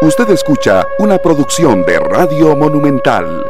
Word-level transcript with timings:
Usted 0.00 0.30
escucha 0.30 0.86
una 1.00 1.18
producción 1.18 1.82
de 1.82 1.98
Radio 1.98 2.54
Monumental. 2.54 3.44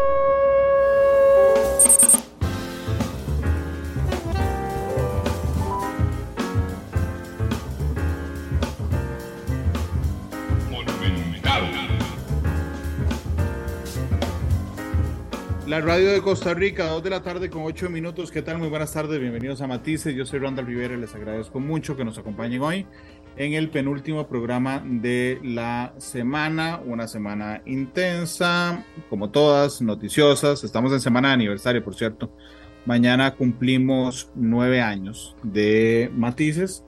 La 15.66 15.82
radio 15.82 16.12
de 16.12 16.22
Costa 16.22 16.54
Rica, 16.54 16.88
2 16.88 17.02
de 17.02 17.10
la 17.10 17.22
tarde 17.22 17.50
con 17.50 17.64
8 17.64 17.90
minutos. 17.90 18.30
¿Qué 18.32 18.40
tal? 18.40 18.56
Muy 18.56 18.68
buenas 18.68 18.90
tardes, 18.90 19.20
bienvenidos 19.20 19.60
a 19.60 19.66
Matices. 19.66 20.14
Yo 20.14 20.24
soy 20.24 20.38
Randall 20.38 20.64
Rivera 20.64 20.94
y 20.94 20.96
les 20.96 21.14
agradezco 21.14 21.60
mucho 21.60 21.94
que 21.94 22.06
nos 22.06 22.16
acompañen 22.16 22.62
hoy 22.62 22.86
en 23.38 23.54
el 23.54 23.70
penúltimo 23.70 24.26
programa 24.26 24.82
de 24.84 25.38
la 25.44 25.94
semana, 25.98 26.80
una 26.84 27.06
semana 27.06 27.62
intensa, 27.66 28.84
como 29.08 29.30
todas, 29.30 29.80
noticiosas. 29.80 30.64
Estamos 30.64 30.92
en 30.92 31.00
semana 31.00 31.28
de 31.28 31.34
aniversario, 31.34 31.82
por 31.84 31.94
cierto. 31.94 32.32
Mañana 32.84 33.36
cumplimos 33.36 34.30
nueve 34.34 34.80
años 34.80 35.36
de 35.44 36.10
Matices. 36.16 36.84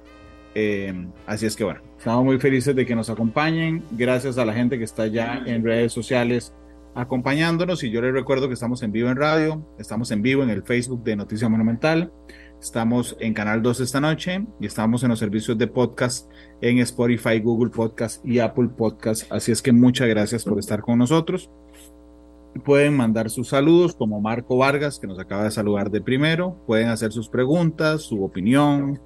Eh, 0.57 1.07
así 1.25 1.47
es 1.47 1.55
que 1.55 1.63
bueno, 1.63 1.83
estamos 1.97 2.25
muy 2.25 2.41
felices 2.41 2.75
de 2.75 2.85
que 2.85 2.97
nos 2.97 3.11
acompañen. 3.11 3.85
Gracias 3.93 4.37
a 4.37 4.45
la 4.45 4.53
gente 4.53 4.77
que 4.77 4.85
está 4.85 5.07
ya 5.07 5.41
en 5.47 5.65
redes 5.65 5.93
sociales 5.93 6.53
acompañándonos. 6.97 7.85
Y 7.85 7.91
yo 7.91 8.03
les 8.03 8.13
recuerdo 8.13 8.49
que 8.49 8.55
estamos 8.55 8.83
en 8.83 8.91
vivo 8.91 9.09
en 9.09 9.17
radio, 9.17 9.65
estamos 9.79 10.11
en 10.11 10.21
vivo 10.23 10.43
en 10.43 10.51
el 10.51 10.65
Facebook 10.65 11.05
de 11.05 11.15
Noticia 11.15 11.49
Monumental. 11.49 12.13
Estamos 12.61 13.17
en 13.21 13.33
Canal 13.33 13.63
2 13.63 13.81
esta 13.81 14.03
noche 14.03 14.45
y 14.61 14.67
estamos 14.67 15.03
en 15.03 15.09
los 15.09 15.19
servicios 15.19 15.57
de 15.57 15.67
podcast 15.67 16.31
en 16.61 16.79
Spotify, 16.81 17.41
Google 17.41 17.71
Podcast 17.71 18.23
y 18.23 18.39
Apple 18.39 18.69
Podcast. 18.77 19.33
Así 19.33 19.51
es 19.51 19.63
que 19.63 19.73
muchas 19.73 20.09
gracias 20.09 20.45
por 20.45 20.59
estar 20.59 20.83
con 20.83 20.99
nosotros. 20.99 21.49
Pueden 22.63 22.99
mandar 22.99 23.31
sus 23.31 23.49
saludos 23.49 23.95
como 23.95 24.21
Marco 24.21 24.59
Vargas, 24.59 24.99
que 24.99 25.07
nos 25.07 25.19
acaba 25.19 25.45
de 25.45 25.51
saludar 25.51 25.91
de 25.91 26.03
primero. 26.03 26.63
Pueden 26.67 26.89
hacer 26.89 27.13
sus 27.13 27.31
preguntas, 27.31 28.03
su 28.03 28.23
opinión, 28.23 29.01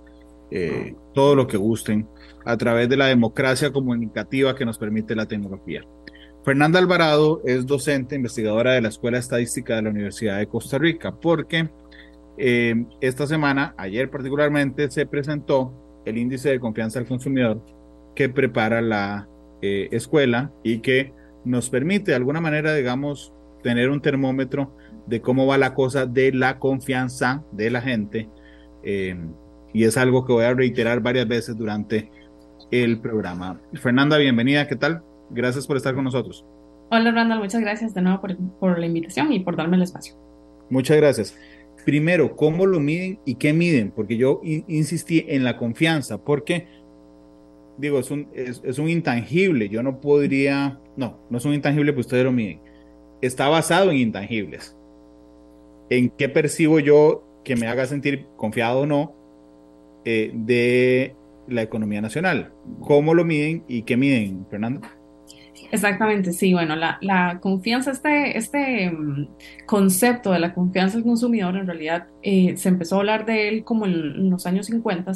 eh, 0.51 0.97
todo 1.15 1.37
lo 1.37 1.47
que 1.47 1.57
gusten 1.57 2.09
a 2.45 2.57
través 2.57 2.89
de 2.89 2.97
la 2.97 3.07
democracia 3.07 3.73
comunicativa 3.73 4.57
que 4.57 4.65
nos 4.65 4.79
permite 4.79 5.15
la 5.15 5.27
tecnología. 5.27 5.83
Fernanda 6.45 6.79
Alvarado 6.79 7.41
es 7.45 7.65
docente 7.65 8.17
investigadora 8.17 8.73
de 8.73 8.83
la 8.83 8.89
Escuela 8.89 9.19
Estadística 9.19 9.77
de 9.77 9.83
la 9.83 9.91
Universidad 9.91 10.39
de 10.39 10.47
Costa 10.49 10.77
Rica, 10.77 11.15
porque 11.15 11.71
eh, 12.37 12.85
esta 13.01 13.27
semana, 13.27 13.75
ayer 13.77 14.11
particularmente, 14.11 14.91
se 14.91 15.07
presentó 15.07 15.73
el 16.05 16.19
índice 16.19 16.51
de 16.51 16.61
confianza 16.61 16.99
del 16.99 17.09
consumidor 17.09 17.65
que 18.15 18.29
prepara 18.29 18.81
la 18.81 19.29
eh, 19.63 19.89
escuela 19.93 20.53
y 20.63 20.79
que 20.79 21.13
nos 21.45 21.71
permite 21.71 22.13
de 22.13 22.17
alguna 22.17 22.41
manera, 22.41 22.75
digamos, 22.75 23.33
tener 23.63 23.91
un 23.91 24.01
termómetro 24.01 24.77
de 25.07 25.21
cómo 25.21 25.47
va 25.47 25.59
la 25.59 25.75
cosa 25.75 26.07
de 26.07 26.33
la 26.33 26.59
confianza 26.59 27.45
de 27.53 27.71
la 27.71 27.81
gente. 27.81 28.29
Eh, 28.83 29.17
y 29.73 29.85
es 29.85 29.97
algo 29.97 30.25
que 30.25 30.33
voy 30.33 30.45
a 30.45 30.55
reiterar 30.55 31.01
varias 31.01 31.27
veces 31.27 31.57
durante 31.57 32.11
el 32.71 33.01
programa. 33.01 33.61
Fernanda, 33.75 34.19
bienvenida, 34.19 34.67
¿qué 34.69 34.77
tal? 34.77 35.03
Gracias 35.31 35.67
por 35.67 35.77
estar 35.77 35.95
con 35.95 36.05
nosotros. 36.05 36.45
Hola, 36.91 37.11
Randall, 37.11 37.41
muchas 37.41 37.61
gracias 37.61 37.95
de 37.95 38.03
nuevo 38.03 38.21
por, 38.21 38.37
por 38.59 38.79
la 38.79 38.87
invitación 38.87 39.33
y 39.33 39.41
por 39.41 39.57
darme 39.57 39.77
el 39.77 39.83
espacio. 39.83 40.15
Muchas 40.71 40.97
gracias 40.97 41.37
primero, 41.85 42.37
¿cómo 42.37 42.67
lo 42.67 42.81
miden 42.81 43.19
y 43.25 43.37
qué 43.37 43.53
miden? 43.53 43.91
Porque 43.91 44.17
yo 44.17 44.41
insistí 44.43 45.25
en 45.29 45.45
la 45.45 45.57
confianza, 45.57 46.25
porque, 46.25 46.67
digo, 47.79 47.99
es 47.99 48.11
un, 48.11 48.29
es, 48.35 48.79
un 48.79 48.89
intangible, 48.89 49.69
yo 49.69 49.83
no 49.83 50.01
podría, 50.01 50.81
no, 50.97 51.19
no 51.31 51.39
es 51.39 51.45
un 51.45 51.55
intangible, 51.55 51.93
pues 51.93 52.07
ustedes 52.07 52.25
lo 52.25 52.33
miden. 52.33 52.61
Está 53.21 53.49
basado 53.49 53.91
en 53.91 53.99
intangibles. 53.99 54.77
¿En 55.91 56.11
qué 56.11 56.29
percibo 56.29 56.81
yo 56.81 57.25
que 57.45 57.57
me 57.57 57.67
haga 57.67 57.87
sentir 57.87 58.27
confiado 58.37 58.81
o 58.81 58.87
no 58.87 59.15
eh, 60.05 60.33
de 60.35 61.15
la 61.47 61.63
economía 61.63 62.01
nacional? 62.01 62.53
¿Cómo 62.81 63.15
lo 63.15 63.25
miden 63.25 63.65
y 63.69 63.83
qué 63.83 63.97
miden, 63.97 64.47
Fernando? 64.51 64.81
Exactamente, 65.75 66.33
sí, 66.33 66.55
bueno, 66.55 66.77
la, 66.77 66.99
la 67.01 67.41
confianza, 67.41 67.91
este, 67.91 68.39
este 68.39 68.93
mm, 68.93 69.27
concepto 69.67 70.31
de 70.31 70.39
la 70.39 70.55
confianza 70.55 70.97
del 70.97 71.05
consumidor, 71.05 71.57
en 71.57 71.67
realidad 71.67 72.07
eh, 72.23 72.57
se 72.57 72.69
empezó 72.69 72.95
a 72.95 72.99
hablar 73.01 73.27
de 73.27 73.49
él 73.49 73.65
como 73.65 73.85
en, 73.85 74.31
los 74.31 74.47
años 74.47 74.67
50, 74.67 75.11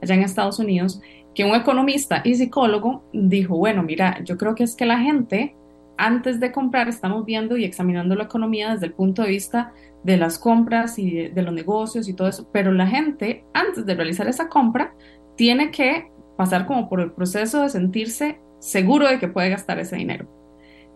allá 0.00 0.14
en 0.14 0.22
Estados 0.22 0.60
Unidos, 0.60 1.00
que 1.34 1.44
un 1.44 1.56
economista 1.56 2.22
y 2.24 2.36
psicólogo 2.36 3.02
dijo, 3.12 3.56
bueno, 3.56 3.82
mira, 3.82 4.22
yo 4.22 4.38
creo 4.38 4.54
que 4.54 4.62
es 4.62 4.76
que 4.76 4.86
la 4.86 5.00
gente, 5.00 5.56
antes 5.98 6.38
de 6.38 6.52
comprar, 6.52 6.88
estamos 6.88 7.24
viendo 7.24 7.56
y 7.56 7.64
examinando 7.64 8.14
la 8.14 8.24
economía 8.24 8.70
desde 8.70 8.86
el 8.86 8.92
punto 8.92 9.22
de 9.22 9.30
vista 9.30 9.72
de 10.04 10.16
las 10.16 10.38
compras 10.38 10.96
y 10.96 11.10
de, 11.10 11.30
de 11.30 11.42
los 11.42 11.52
negocios 11.52 12.08
y 12.08 12.14
todo 12.14 12.28
eso, 12.28 12.48
pero 12.52 12.70
la 12.70 12.86
gente, 12.86 13.44
antes 13.52 13.84
de 13.84 13.96
realizar 13.96 14.28
esa 14.28 14.48
compra, 14.48 14.94
tiene 15.34 15.72
que 15.72 16.08
pasar 16.36 16.66
como 16.66 16.88
por 16.88 17.00
el 17.00 17.10
proceso 17.10 17.62
de 17.62 17.68
sentirse 17.68 18.38
seguro 18.64 19.06
de 19.06 19.18
que 19.18 19.28
puede 19.28 19.50
gastar 19.50 19.78
ese 19.78 19.96
dinero, 19.96 20.26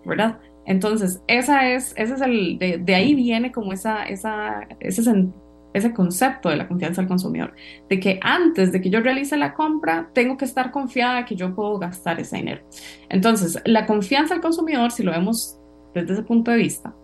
¿verdad? 0.04 0.38
Entonces, 0.64 1.22
esa 1.26 1.68
es, 1.68 1.92
ese 1.96 2.14
es 2.14 2.20
el, 2.22 2.58
de, 2.58 2.94
ahí 2.94 3.14
viene 3.14 3.52
como 3.52 3.72
esa, 3.72 4.04
esa, 4.04 4.66
ese, 4.80 5.28
ese 5.74 5.92
concepto 5.92 6.48
de 6.48 6.56
la 6.56 6.66
confianza 6.66 7.02
del 7.02 7.08
consumidor, 7.08 7.54
de 7.88 8.00
que 8.00 8.18
antes 8.22 8.72
de 8.72 8.80
que 8.80 8.88
yo 8.88 9.00
realice 9.00 9.36
la 9.36 9.54
compra, 9.54 10.10
tengo 10.14 10.36
que 10.38 10.46
estar 10.46 10.70
confiada 10.70 11.26
que 11.26 11.36
yo 11.36 11.54
puedo 11.54 11.78
gastar 11.78 12.18
ese 12.20 12.36
dinero. 12.36 12.62
Entonces, 13.10 13.60
la 13.66 13.86
confianza 13.86 14.34
del 14.34 14.42
consumidor, 14.42 14.90
si 14.90 15.02
lo 15.02 15.12
vemos 15.12 15.58
desde 15.94 16.14
ese 16.14 16.22
punto 16.22 16.50
de 16.50 16.56
vista, 16.56 16.94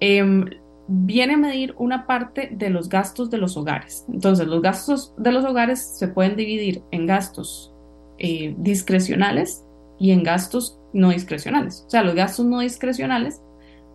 em, 0.00 0.44
viene 0.86 1.34
a 1.34 1.38
medir 1.38 1.74
una 1.78 2.06
parte 2.06 2.50
de 2.52 2.68
los 2.68 2.90
gastos 2.90 3.30
de 3.30 3.38
los 3.38 3.56
hogares. 3.56 4.04
Entonces, 4.12 4.46
los 4.46 4.60
gastos 4.60 5.14
de 5.16 5.32
los 5.32 5.46
hogares 5.46 5.80
se 5.98 6.08
pueden 6.08 6.36
dividir 6.36 6.82
en 6.90 7.06
gastos 7.06 7.74
eh, 8.18 8.54
discrecionales 8.58 9.64
y 9.98 10.10
en 10.10 10.22
gastos 10.22 10.78
no 10.92 11.10
discrecionales. 11.10 11.84
O 11.86 11.90
sea, 11.90 12.02
los 12.02 12.14
gastos 12.14 12.46
no 12.46 12.60
discrecionales 12.60 13.40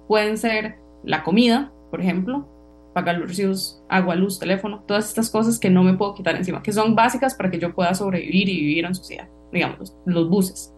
pueden 0.08 0.38
ser 0.38 0.78
la 1.04 1.24
comida, 1.24 1.72
por 1.92 2.02
ejemplo, 2.02 2.48
pagar 2.94 3.18
los 3.18 3.30
recibos, 3.30 3.84
agua, 3.90 4.16
luz, 4.16 4.40
teléfono, 4.40 4.84
todas 4.88 5.10
estas 5.10 5.30
cosas 5.30 5.60
que 5.60 5.70
no 5.70 5.84
me 5.84 5.94
puedo 5.94 6.16
quitar 6.16 6.36
encima, 6.36 6.64
que 6.64 6.74
son 6.74 6.96
básicas 6.96 7.36
para 7.36 7.50
que 7.50 7.60
yo 7.60 7.74
pueda 7.74 7.94
sobrevivir 7.94 8.50
y 8.50 8.60
vivir 8.60 8.86
en 8.86 8.96
sociedad, 8.96 9.28
digamos, 9.52 9.96
los, 10.06 10.30
buses. 10.30 10.74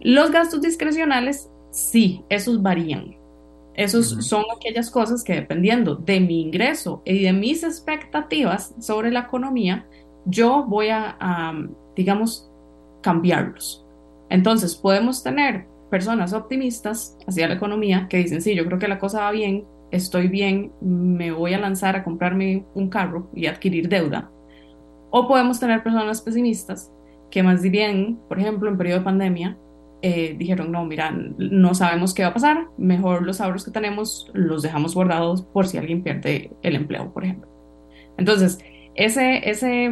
Los 0.00 0.30
gastos 0.30 0.60
discrecionales, 0.60 1.50
sí, 1.70 2.24
esos 2.28 2.62
varían. 2.62 3.16
Esos 3.74 4.26
son 4.26 4.44
aquellas 4.54 4.90
cosas 4.90 5.24
que 5.24 5.32
dependiendo 5.32 5.94
de 5.96 6.20
mi 6.20 6.42
ingreso 6.42 7.02
y 7.06 7.22
de 7.22 7.32
mis 7.32 7.62
expectativas 7.62 8.74
sobre 8.80 9.10
la 9.10 9.20
economía, 9.20 9.86
yo 10.26 10.64
voy 10.68 10.88
a 10.90 11.16
digamos, 11.96 12.50
cambiarlos. 13.00 13.81
Entonces, 14.32 14.74
podemos 14.74 15.22
tener 15.22 15.66
personas 15.90 16.32
optimistas 16.32 17.18
hacia 17.26 17.46
la 17.48 17.54
economía 17.54 18.06
que 18.08 18.16
dicen, 18.16 18.40
sí, 18.40 18.54
yo 18.54 18.64
creo 18.64 18.78
que 18.78 18.88
la 18.88 18.98
cosa 18.98 19.20
va 19.20 19.30
bien, 19.30 19.66
estoy 19.90 20.28
bien, 20.28 20.72
me 20.80 21.32
voy 21.32 21.52
a 21.52 21.58
lanzar 21.58 21.96
a 21.96 22.02
comprarme 22.02 22.64
un 22.74 22.88
carro 22.88 23.30
y 23.34 23.44
adquirir 23.44 23.90
deuda. 23.90 24.30
O 25.10 25.28
podemos 25.28 25.60
tener 25.60 25.82
personas 25.82 26.22
pesimistas 26.22 26.90
que 27.30 27.42
más 27.42 27.60
bien, 27.60 28.20
por 28.26 28.40
ejemplo, 28.40 28.70
en 28.70 28.78
periodo 28.78 29.00
de 29.00 29.04
pandemia, 29.04 29.58
eh, 30.00 30.34
dijeron, 30.38 30.72
no, 30.72 30.86
mira, 30.86 31.10
no 31.10 31.74
sabemos 31.74 32.14
qué 32.14 32.22
va 32.22 32.30
a 32.30 32.34
pasar, 32.34 32.68
mejor 32.78 33.26
los 33.26 33.42
ahorros 33.42 33.66
que 33.66 33.70
tenemos 33.70 34.30
los 34.32 34.62
dejamos 34.62 34.94
guardados 34.94 35.42
por 35.42 35.66
si 35.66 35.76
alguien 35.76 36.02
pierde 36.02 36.50
el 36.62 36.76
empleo, 36.76 37.12
por 37.12 37.24
ejemplo. 37.24 37.50
Entonces, 38.16 38.58
ese, 38.94 39.46
ese 39.48 39.90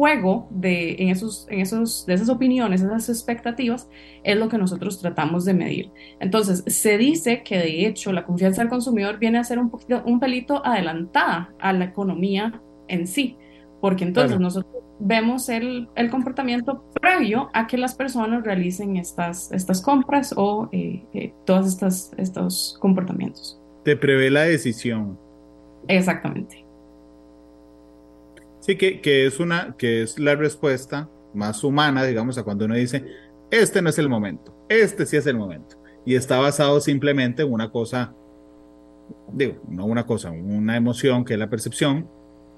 juego 0.00 0.48
de, 0.48 0.96
en, 0.98 1.10
esos, 1.10 1.46
en 1.50 1.60
esos, 1.60 2.06
de 2.06 2.14
esas 2.14 2.30
opiniones, 2.30 2.80
esas 2.80 3.10
expectativas, 3.10 3.86
es 4.24 4.34
lo 4.34 4.48
que 4.48 4.56
nosotros 4.56 4.98
tratamos 4.98 5.44
de 5.44 5.52
medir. 5.52 5.90
Entonces, 6.20 6.64
se 6.66 6.96
dice 6.96 7.42
que 7.42 7.58
de 7.58 7.86
hecho 7.86 8.10
la 8.10 8.24
confianza 8.24 8.62
del 8.62 8.70
consumidor 8.70 9.18
viene 9.18 9.36
a 9.36 9.44
ser 9.44 9.58
un, 9.58 9.68
poquito, 9.68 10.02
un 10.06 10.18
pelito 10.18 10.64
adelantada 10.64 11.52
a 11.60 11.74
la 11.74 11.84
economía 11.84 12.62
en 12.88 13.06
sí, 13.06 13.36
porque 13.82 14.04
entonces 14.04 14.40
nosotros 14.40 14.82
vemos 15.00 15.50
el, 15.50 15.90
el, 15.96 16.08
comportamiento 16.08 16.82
previo 16.98 17.50
a 17.52 17.66
que 17.66 17.76
las 17.76 17.94
personas 17.94 18.42
realicen 18.42 18.96
estas, 18.96 19.52
estas 19.52 19.82
compras 19.82 20.32
o 20.34 20.70
eh, 20.72 21.04
eh, 21.12 21.34
todos 21.44 21.76
estos 22.16 22.78
comportamientos. 22.80 23.60
Te 23.84 23.96
prevé 23.96 24.30
la 24.30 24.44
decisión. 24.44 25.18
Exactamente. 25.88 26.69
Sí, 28.60 28.76
que, 28.76 29.00
que, 29.00 29.26
es 29.26 29.40
una, 29.40 29.74
que 29.76 30.02
es 30.02 30.18
la 30.18 30.36
respuesta 30.36 31.08
más 31.34 31.64
humana, 31.64 32.04
digamos, 32.04 32.38
a 32.38 32.42
cuando 32.42 32.66
uno 32.66 32.74
dice, 32.74 33.04
este 33.50 33.82
no 33.82 33.90
es 33.90 33.98
el 33.98 34.08
momento, 34.08 34.54
este 34.68 35.06
sí 35.06 35.16
es 35.16 35.26
el 35.26 35.36
momento. 35.36 35.76
Y 36.04 36.14
está 36.14 36.38
basado 36.38 36.80
simplemente 36.80 37.42
en 37.42 37.52
una 37.52 37.70
cosa, 37.70 38.14
digo, 39.32 39.62
no 39.68 39.86
una 39.86 40.06
cosa, 40.06 40.30
una 40.30 40.76
emoción 40.76 41.24
que 41.24 41.34
es 41.34 41.38
la 41.38 41.50
percepción, 41.50 42.08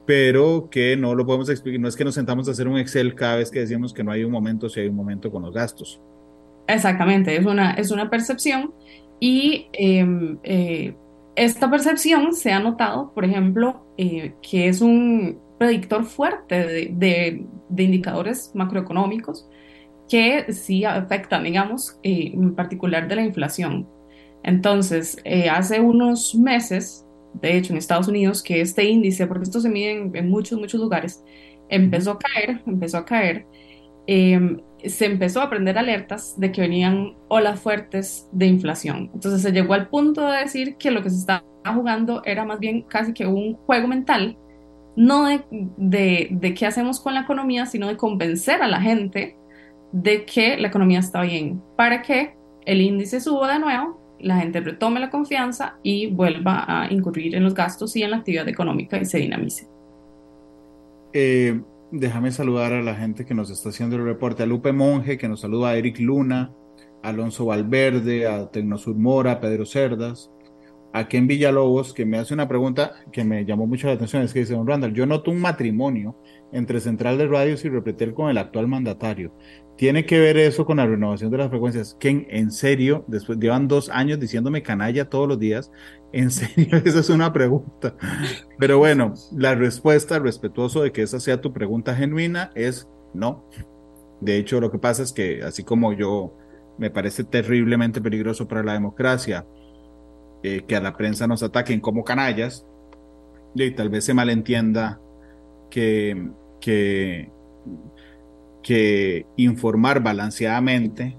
pero 0.06 0.68
que 0.70 0.96
no 0.96 1.14
lo 1.14 1.24
podemos 1.24 1.48
explicar, 1.48 1.80
no 1.80 1.88
es 1.88 1.96
que 1.96 2.04
nos 2.04 2.14
sentamos 2.14 2.48
a 2.48 2.52
hacer 2.52 2.66
un 2.66 2.78
Excel 2.78 3.14
cada 3.14 3.36
vez 3.36 3.50
que 3.50 3.60
decimos 3.60 3.92
que 3.92 4.02
no 4.02 4.10
hay 4.10 4.24
un 4.24 4.32
momento, 4.32 4.68
si 4.68 4.80
hay 4.80 4.88
un 4.88 4.96
momento 4.96 5.30
con 5.30 5.42
los 5.42 5.54
gastos. 5.54 6.00
Exactamente, 6.66 7.36
es 7.36 7.46
una, 7.46 7.72
es 7.72 7.90
una 7.90 8.10
percepción 8.10 8.72
y 9.20 9.68
em, 9.72 10.38
eh, 10.42 10.94
esta 11.36 11.70
percepción 11.70 12.34
se 12.34 12.52
ha 12.52 12.60
notado, 12.60 13.12
por 13.14 13.24
ejemplo, 13.24 13.86
eh, 13.96 14.34
que 14.42 14.68
es 14.68 14.80
un 14.80 15.38
predictor 15.62 16.04
fuerte 16.04 16.54
de, 16.66 16.90
de- 16.94 17.46
de 17.68 17.82
indicadores 17.84 18.50
macroeconómicos 18.54 19.48
que 20.08 20.52
sí 20.52 20.84
afectan, 20.84 21.44
digamos, 21.44 21.98
eh, 22.02 22.32
en 22.34 22.54
particular 22.54 23.08
de 23.08 23.16
la 23.16 23.22
inflación. 23.24 23.88
Entonces, 24.42 25.18
eh, 25.24 25.48
hace 25.48 25.80
unos 25.80 26.34
meses, 26.34 27.06
de 27.34 27.56
hecho, 27.56 27.72
en 27.72 27.78
Estados 27.78 28.08
Unidos, 28.08 28.42
que 28.42 28.60
este 28.60 28.84
índice, 28.84 29.26
porque 29.26 29.44
esto 29.44 29.60
se 29.60 29.70
mide 29.70 29.92
en, 29.92 30.16
en 30.16 30.28
muchos, 30.30 30.58
muchos 30.58 30.80
lugares, 30.80 31.24
empezó 31.68 32.12
a 32.12 32.18
caer, 32.18 32.62
empezó 32.66 32.98
a 32.98 33.04
caer, 33.06 33.46
eh, 34.06 34.40
se 34.84 35.06
empezó 35.06 35.40
a 35.40 35.50
prender 35.50 35.78
alertas 35.78 36.34
de 36.38 36.50
que 36.52 36.60
venían 36.62 37.14
olas 37.28 37.60
fuertes 37.60 38.28
de 38.32 38.46
inflación. 38.46 39.10
Entonces 39.14 39.42
se 39.42 39.52
llegó 39.52 39.74
al 39.74 39.88
punto 39.88 40.26
de 40.26 40.38
decir 40.40 40.76
que 40.76 40.90
lo 40.90 41.02
que 41.02 41.10
se 41.10 41.18
estaba 41.18 41.44
jugando 41.74 42.22
era 42.24 42.44
más 42.44 42.58
bien 42.58 42.82
casi 42.82 43.12
que 43.14 43.26
un 43.26 43.54
juego 43.54 43.88
mental, 43.88 44.38
no 44.96 45.26
de, 45.26 45.42
de, 45.50 46.28
de 46.30 46.54
qué 46.54 46.66
hacemos 46.66 47.00
con 47.00 47.14
la 47.14 47.20
economía, 47.22 47.66
sino 47.66 47.88
de 47.88 47.96
convencer 47.96 48.62
a 48.62 48.68
la 48.68 48.80
gente 48.80 49.36
de 49.92 50.24
que 50.24 50.56
la 50.56 50.68
economía 50.68 50.98
está 50.98 51.22
bien, 51.22 51.62
para 51.76 52.02
que 52.02 52.34
el 52.64 52.80
índice 52.80 53.20
suba 53.20 53.52
de 53.52 53.58
nuevo, 53.58 54.00
la 54.20 54.38
gente 54.38 54.60
retome 54.60 55.00
la 55.00 55.10
confianza 55.10 55.76
y 55.82 56.06
vuelva 56.06 56.64
a 56.66 56.92
incurrir 56.92 57.34
en 57.34 57.44
los 57.44 57.54
gastos 57.54 57.96
y 57.96 58.02
en 58.02 58.12
la 58.12 58.18
actividad 58.18 58.48
económica 58.48 58.98
y 58.98 59.04
se 59.04 59.18
dinamice. 59.18 59.68
Eh, 61.12 61.60
déjame 61.90 62.30
saludar 62.30 62.72
a 62.72 62.82
la 62.82 62.94
gente 62.94 63.24
que 63.24 63.34
nos 63.34 63.50
está 63.50 63.70
haciendo 63.70 63.96
el 63.96 64.04
reporte. 64.04 64.42
A 64.42 64.46
Lupe 64.46 64.72
Monge, 64.72 65.18
que 65.18 65.28
nos 65.28 65.40
saluda, 65.40 65.70
a 65.70 65.76
Eric 65.76 65.98
Luna, 65.98 66.52
Alonso 67.02 67.46
Valverde, 67.46 68.26
a 68.26 68.50
Tecnosur 68.50 68.96
Mora, 68.96 69.40
Pedro 69.40 69.66
Cerdas, 69.66 70.30
a 70.92 71.08
Ken 71.08 71.26
Villalobos, 71.26 71.94
que 71.94 72.04
me 72.04 72.18
hace 72.18 72.34
una 72.34 72.48
pregunta 72.48 72.92
que 73.12 73.24
me 73.24 73.44
llamó 73.44 73.66
mucho 73.66 73.86
la 73.86 73.94
atención. 73.94 74.22
Es 74.22 74.32
que 74.32 74.40
dice, 74.40 74.54
don 74.54 74.66
Randall, 74.66 74.92
yo 74.92 75.06
noto 75.06 75.30
un 75.30 75.40
matrimonio 75.40 76.16
entre 76.52 76.80
Central 76.80 77.18
de 77.18 77.26
Radios 77.26 77.64
y 77.64 77.70
Repretel 77.70 78.12
con 78.14 78.30
el 78.30 78.38
actual 78.38 78.68
mandatario. 78.68 79.32
¿Tiene 79.76 80.04
que 80.04 80.18
ver 80.18 80.36
eso 80.36 80.66
con 80.66 80.76
la 80.76 80.86
renovación 80.86 81.30
de 81.30 81.38
las 81.38 81.48
frecuencias? 81.48 81.96
Ken, 81.98 82.26
en 82.28 82.50
serio, 82.50 83.04
después 83.08 83.38
llevan 83.38 83.68
dos 83.68 83.88
años 83.88 84.20
diciéndome 84.20 84.62
canalla 84.62 85.08
todos 85.08 85.26
los 85.26 85.38
días. 85.38 85.72
En 86.12 86.30
serio, 86.30 86.76
esa 86.84 87.00
es 87.00 87.08
una 87.08 87.32
pregunta. 87.32 87.96
Pero 88.58 88.78
bueno, 88.78 89.14
la 89.32 89.54
respuesta, 89.54 90.18
respetuoso 90.18 90.82
de 90.82 90.92
que 90.92 91.02
esa 91.02 91.20
sea 91.20 91.40
tu 91.40 91.52
pregunta 91.52 91.94
genuina, 91.94 92.50
es 92.54 92.88
no. 93.14 93.48
De 94.20 94.36
hecho, 94.36 94.60
lo 94.60 94.70
que 94.70 94.78
pasa 94.78 95.02
es 95.02 95.12
que, 95.12 95.42
así 95.42 95.64
como 95.64 95.94
yo 95.94 96.36
me 96.78 96.90
parece 96.90 97.24
terriblemente 97.24 98.00
peligroso 98.00 98.46
para 98.46 98.62
la 98.62 98.74
democracia 98.74 99.46
eh, 100.42 100.62
que 100.66 100.76
a 100.76 100.80
la 100.80 100.96
prensa 100.96 101.26
nos 101.26 101.42
ataquen 101.42 101.80
como 101.80 102.04
canallas, 102.04 102.66
y 103.54 103.70
tal 103.72 103.90
vez 103.90 104.04
se 104.04 104.14
malentienda 104.14 105.00
que, 105.70 106.30
que, 106.60 107.30
que 108.62 109.26
informar 109.36 110.02
balanceadamente 110.02 111.16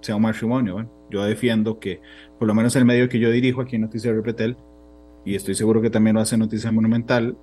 sea 0.00 0.16
un 0.16 0.22
matrimonio. 0.22 0.90
Yo 1.10 1.24
defiendo 1.24 1.78
que, 1.78 2.00
por 2.38 2.48
lo 2.48 2.54
menos 2.54 2.74
el 2.76 2.84
medio 2.84 3.08
que 3.08 3.18
yo 3.18 3.30
dirijo 3.30 3.60
aquí 3.60 3.76
en 3.76 3.82
Noticias 3.82 4.14
Repretel, 4.14 4.56
y 5.24 5.34
estoy 5.34 5.54
seguro 5.54 5.82
que 5.82 5.90
también 5.90 6.14
lo 6.14 6.22
hace 6.22 6.36
Noticias 6.36 6.72
Monumental, 6.72 7.36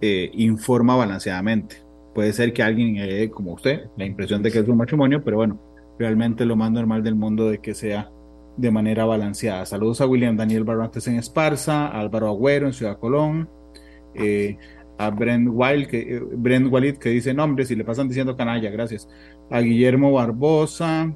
eh, 0.00 0.30
informa 0.34 0.96
balanceadamente. 0.96 1.76
Puede 2.14 2.32
ser 2.32 2.52
que 2.52 2.62
alguien, 2.62 2.96
eh, 2.98 3.30
como 3.30 3.52
usted, 3.52 3.86
la 3.96 4.04
impresión 4.04 4.42
de 4.42 4.50
que 4.50 4.58
es 4.58 4.68
un 4.68 4.76
matrimonio, 4.76 5.22
pero 5.24 5.38
bueno, 5.38 5.58
realmente 5.98 6.44
lo 6.44 6.56
más 6.56 6.70
normal 6.70 7.02
del 7.02 7.14
mundo 7.14 7.48
de 7.48 7.58
que 7.58 7.74
sea 7.74 8.10
de 8.56 8.70
manera 8.70 9.04
balanceada. 9.04 9.66
Saludos 9.66 10.00
a 10.00 10.06
William 10.06 10.36
Daniel 10.36 10.64
Barrantes 10.64 11.06
en 11.08 11.16
Esparza, 11.16 11.88
a 11.88 12.00
Álvaro 12.00 12.28
Agüero 12.28 12.66
en 12.66 12.72
Ciudad 12.72 12.98
Colón, 12.98 13.48
eh, 14.14 14.56
a 14.98 15.10
Brent 15.10 15.48
Wild, 15.50 15.86
que, 15.88 16.16
eh, 16.16 16.20
Brent 16.20 16.72
Walid, 16.72 16.96
que 16.96 17.08
dice 17.10 17.34
nombres 17.34 17.70
y 17.70 17.76
le 17.76 17.84
pasan 17.84 18.08
diciendo 18.08 18.36
canalla, 18.36 18.70
gracias. 18.70 19.08
A 19.50 19.60
Guillermo 19.60 20.12
Barbosa, 20.12 21.14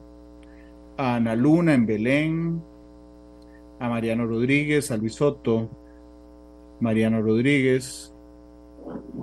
a 0.97 1.17
Ana 1.17 1.37
Luna 1.37 1.75
en 1.75 1.87
Belén, 1.87 2.62
a 3.79 3.89
Mariano 3.89 4.27
Rodríguez, 4.27 4.91
a 4.91 4.97
Luis 4.97 5.15
Soto, 5.15 5.71
Mariano 6.81 7.21
Rodríguez, 7.23 8.12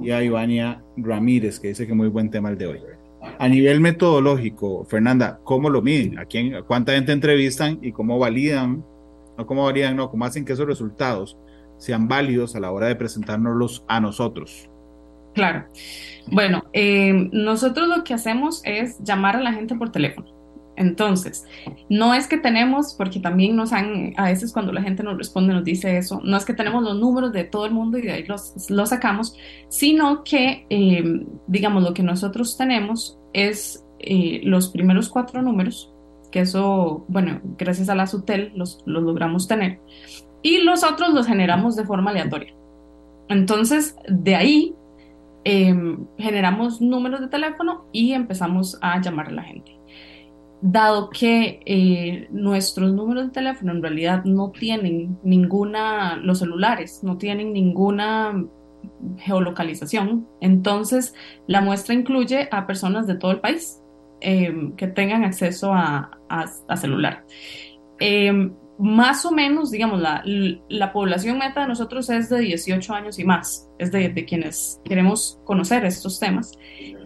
y 0.01 0.11
a 0.11 0.23
Ivania 0.23 0.83
Ramírez, 0.97 1.59
que 1.59 1.69
dice 1.69 1.87
que 1.87 1.93
muy 1.93 2.09
buen 2.09 2.29
tema 2.29 2.49
el 2.49 2.57
de 2.57 2.67
hoy. 2.67 2.79
A 3.39 3.47
nivel 3.47 3.79
metodológico, 3.79 4.85
Fernanda, 4.85 5.39
¿cómo 5.43 5.69
lo 5.69 5.81
miden? 5.81 6.19
¿A 6.19 6.25
quién, 6.25 6.63
cuánta 6.67 6.93
gente 6.93 7.11
entrevistan 7.11 7.79
y 7.81 7.91
cómo 7.91 8.19
validan? 8.19 8.85
No 9.37 9.45
cómo 9.45 9.63
validan, 9.63 9.95
no, 9.95 10.09
cómo 10.09 10.25
hacen 10.25 10.45
que 10.45 10.53
esos 10.53 10.67
resultados 10.67 11.37
sean 11.77 12.07
válidos 12.07 12.55
a 12.55 12.59
la 12.59 12.71
hora 12.71 12.87
de 12.87 12.95
presentárnoslos 12.95 13.83
a 13.87 13.99
nosotros. 13.99 14.69
Claro. 15.33 15.65
Bueno, 16.27 16.63
eh, 16.73 17.29
nosotros 17.31 17.87
lo 17.87 18.03
que 18.03 18.13
hacemos 18.13 18.61
es 18.63 18.99
llamar 18.99 19.35
a 19.35 19.41
la 19.41 19.53
gente 19.53 19.75
por 19.75 19.91
teléfono. 19.91 20.32
Entonces, 20.75 21.45
no 21.89 22.13
es 22.13 22.27
que 22.27 22.37
tenemos, 22.37 22.95
porque 22.95 23.19
también 23.19 23.55
nos 23.55 23.73
han, 23.73 24.13
a 24.17 24.25
veces 24.25 24.51
cuando 24.51 24.71
la 24.71 24.81
gente 24.81 25.03
nos 25.03 25.17
responde 25.17 25.53
nos 25.53 25.63
dice 25.63 25.97
eso, 25.97 26.19
no 26.23 26.35
es 26.35 26.45
que 26.45 26.53
tenemos 26.53 26.83
los 26.83 26.99
números 26.99 27.31
de 27.31 27.43
todo 27.43 27.65
el 27.65 27.73
mundo 27.73 27.97
y 27.97 28.01
de 28.01 28.11
ahí 28.11 28.23
los, 28.25 28.69
los 28.69 28.89
sacamos, 28.89 29.35
sino 29.69 30.23
que, 30.23 30.65
eh, 30.69 31.25
digamos, 31.47 31.83
lo 31.83 31.93
que 31.93 32.03
nosotros 32.03 32.57
tenemos 32.57 33.19
es 33.33 33.85
eh, 33.99 34.41
los 34.43 34.69
primeros 34.69 35.09
cuatro 35.09 35.41
números, 35.41 35.93
que 36.31 36.41
eso, 36.41 37.05
bueno, 37.07 37.39
gracias 37.57 37.89
a 37.89 37.95
la 37.95 38.07
SUTEL 38.07 38.51
los, 38.55 38.81
los 38.85 39.03
logramos 39.03 39.47
tener, 39.47 39.79
y 40.41 40.63
los 40.63 40.83
otros 40.83 41.13
los 41.13 41.27
generamos 41.27 41.75
de 41.75 41.85
forma 41.85 42.11
aleatoria. 42.11 42.53
Entonces, 43.29 43.95
de 44.09 44.35
ahí 44.35 44.75
eh, 45.45 45.75
generamos 46.17 46.81
números 46.81 47.21
de 47.21 47.27
teléfono 47.27 47.85
y 47.91 48.13
empezamos 48.13 48.77
a 48.81 48.99
llamar 49.01 49.27
a 49.27 49.31
la 49.31 49.43
gente. 49.43 49.82
Dado 50.65 51.09
que 51.09 51.59
eh, 51.65 52.29
nuestros 52.31 52.93
números 52.93 53.25
de 53.25 53.31
teléfono 53.31 53.73
en 53.73 53.81
realidad 53.81 54.23
no 54.23 54.51
tienen 54.51 55.19
ninguna, 55.21 56.15
los 56.15 56.39
celulares 56.39 57.01
no 57.03 57.17
tienen 57.17 57.51
ninguna 57.51 58.45
geolocalización, 59.17 60.25
entonces 60.39 61.15
la 61.47 61.59
muestra 61.59 61.93
incluye 61.93 62.47
a 62.49 62.65
personas 62.65 63.07
de 63.07 63.15
todo 63.15 63.31
el 63.31 63.41
país 63.41 63.81
eh, 64.21 64.71
que 64.77 64.87
tengan 64.87 65.25
acceso 65.25 65.73
a, 65.73 66.17
a, 66.29 66.77
celular. 66.77 67.25
Eh, 67.99 68.49
más 68.79 69.25
o 69.25 69.31
menos, 69.31 69.71
digamos, 69.71 70.01
la, 70.01 70.23
la, 70.69 70.93
población 70.93 71.37
meta 71.37 71.61
de 71.61 71.67
nosotros 71.67 72.09
es 72.09 72.29
de 72.29 72.39
18 72.39 72.93
años 72.93 73.19
y 73.19 73.23
más, 73.23 73.69
es 73.77 73.91
de, 73.91 74.13
quienes 74.25 74.81
queremos 74.83 75.39
conocer 75.45 75.85
estos 75.85 76.19
temas. 76.19 76.51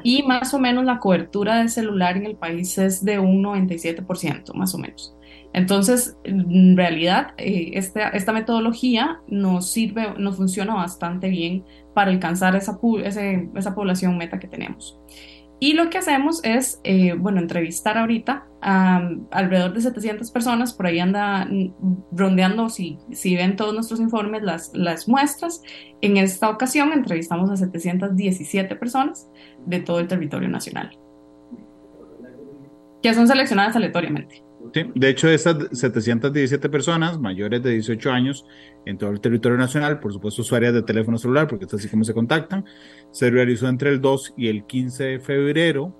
Y 0.04 0.24
más 0.24 0.54
o 0.54 0.60
menos 0.60 0.86
la 0.86 1.00
cobertura 1.00 1.62
de 1.62 1.68
celular 1.68 2.16
en 2.16 2.26
el 2.26 2.36
país 2.38 2.78
es 2.78 3.04
de 3.04 3.20
un 3.20 3.44
97%, 3.44 4.54
más 4.54 4.74
o 4.76 4.78
menos. 4.78 5.14
Entonces, 5.54 6.18
en 6.24 6.78
realidad, 6.78 7.34
eh, 7.38 7.72
esta, 7.74 8.10
esta, 8.10 8.32
metodología 8.32 9.22
nos 9.28 9.72
sirve, 9.72 10.14
nos 10.18 10.38
funciona 10.38 10.76
bastante 10.76 11.30
bien 11.30 11.66
para 11.94 12.12
alcanzar 12.12 12.56
esa, 12.56 12.80
esa 13.56 13.76
población 13.76 14.18
meta 14.18 14.40
que 14.40 14.48
tenemos. 14.48 15.00
Y 15.60 15.74
lo 15.74 15.90
que 15.90 15.98
hacemos 15.98 16.44
es, 16.44 16.80
eh, 16.84 17.14
bueno, 17.14 17.40
entrevistar 17.40 17.98
ahorita 17.98 18.46
a 18.62 19.10
alrededor 19.32 19.74
de 19.74 19.82
700 19.82 20.30
personas, 20.32 20.74
por 20.74 20.86
ahí 20.86 21.00
anda 21.00 21.48
rondeando, 22.12 22.70
si, 22.70 23.00
si 23.12 23.36
ven 23.36 23.56
todos 23.56 23.74
nuestros 23.74 24.00
informes, 24.00 24.44
las, 24.44 24.72
las 24.76 25.08
muestras. 25.08 25.62
En 26.02 26.18
esta 26.18 26.50
ocasión 26.50 26.92
entrevistamos 26.94 27.50
a 27.50 27.58
717 27.58 28.76
personas 28.76 29.28
de 29.66 29.80
todo 29.80 30.00
el 30.00 30.08
territorio 30.08 30.48
nacional, 30.48 30.96
que 33.02 33.14
son 33.16 33.28
seleccionadas 33.28 33.76
aleatoriamente. 33.76 34.47
De 34.74 35.10
hecho, 35.10 35.30
estas 35.30 35.58
717 35.72 36.70
personas 36.70 37.20
mayores 37.20 37.62
de 37.64 37.72
18 37.72 38.12
años 38.12 38.46
en 38.86 38.98
todo 38.98 39.10
el 39.12 39.22
territorio 39.22 39.58
nacional, 39.58 40.00
por 40.00 40.14
supuesto 40.14 40.42
usuarias 40.42 40.74
de 40.74 40.84
teléfono 40.84 41.18
celular, 41.18 41.48
porque 41.48 41.66
es 41.66 41.74
así 41.74 41.90
como 41.90 42.04
se 42.04 42.14
contactan, 42.14 42.66
se 43.12 43.30
realizó 43.30 43.68
entre 43.68 43.90
el 43.90 44.02
2 44.02 44.34
y 44.38 44.48
el 44.48 44.66
15 44.66 45.04
de 45.04 45.20
febrero. 45.20 45.96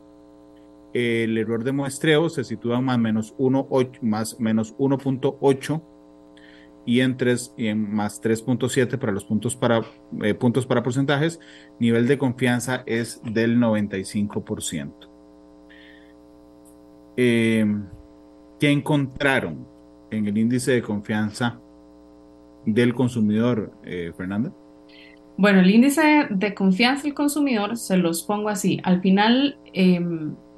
El 0.94 1.38
error 1.38 1.64
de 1.64 1.72
muestreo 1.72 2.30
se 2.30 2.44
sitúa 2.44 2.78
en 2.80 2.86
más 2.86 2.98
menos 2.98 3.36
1.8 3.38 4.00
más 4.02 4.40
menos 4.40 4.76
1.8 4.78 5.82
y 6.86 7.02
en 7.02 7.18
3 7.18 7.54
y 7.58 7.68
en 7.68 7.94
más 7.94 8.22
3.7 8.22 8.98
para 8.98 9.12
los 9.12 9.26
puntos 9.26 9.56
para 9.56 9.82
eh, 10.24 10.34
puntos 10.34 10.66
para 10.66 10.82
porcentajes, 10.82 11.40
nivel 11.80 12.08
de 12.08 12.18
confianza 12.18 12.84
es 12.86 13.22
del 13.24 13.58
95%. 13.58 15.10
Eh, 17.18 17.66
¿Qué 18.60 18.72
encontraron 18.72 19.68
en 20.12 20.28
el 20.28 20.38
índice 20.38 20.72
de 20.72 20.82
confianza 20.82 21.60
del 22.66 22.94
consumidor, 22.94 23.72
eh, 23.84 24.12
Fernanda? 24.18 24.52
Bueno, 25.38 25.60
el 25.60 25.70
índice 25.70 26.28
de 26.30 26.54
confianza 26.54 27.04
del 27.04 27.14
consumidor 27.14 27.78
se 27.78 27.98
los 27.98 28.24
pongo 28.24 28.50
así. 28.50 28.80
Al 28.84 29.02
final, 29.02 29.60
eh, 29.74 30.00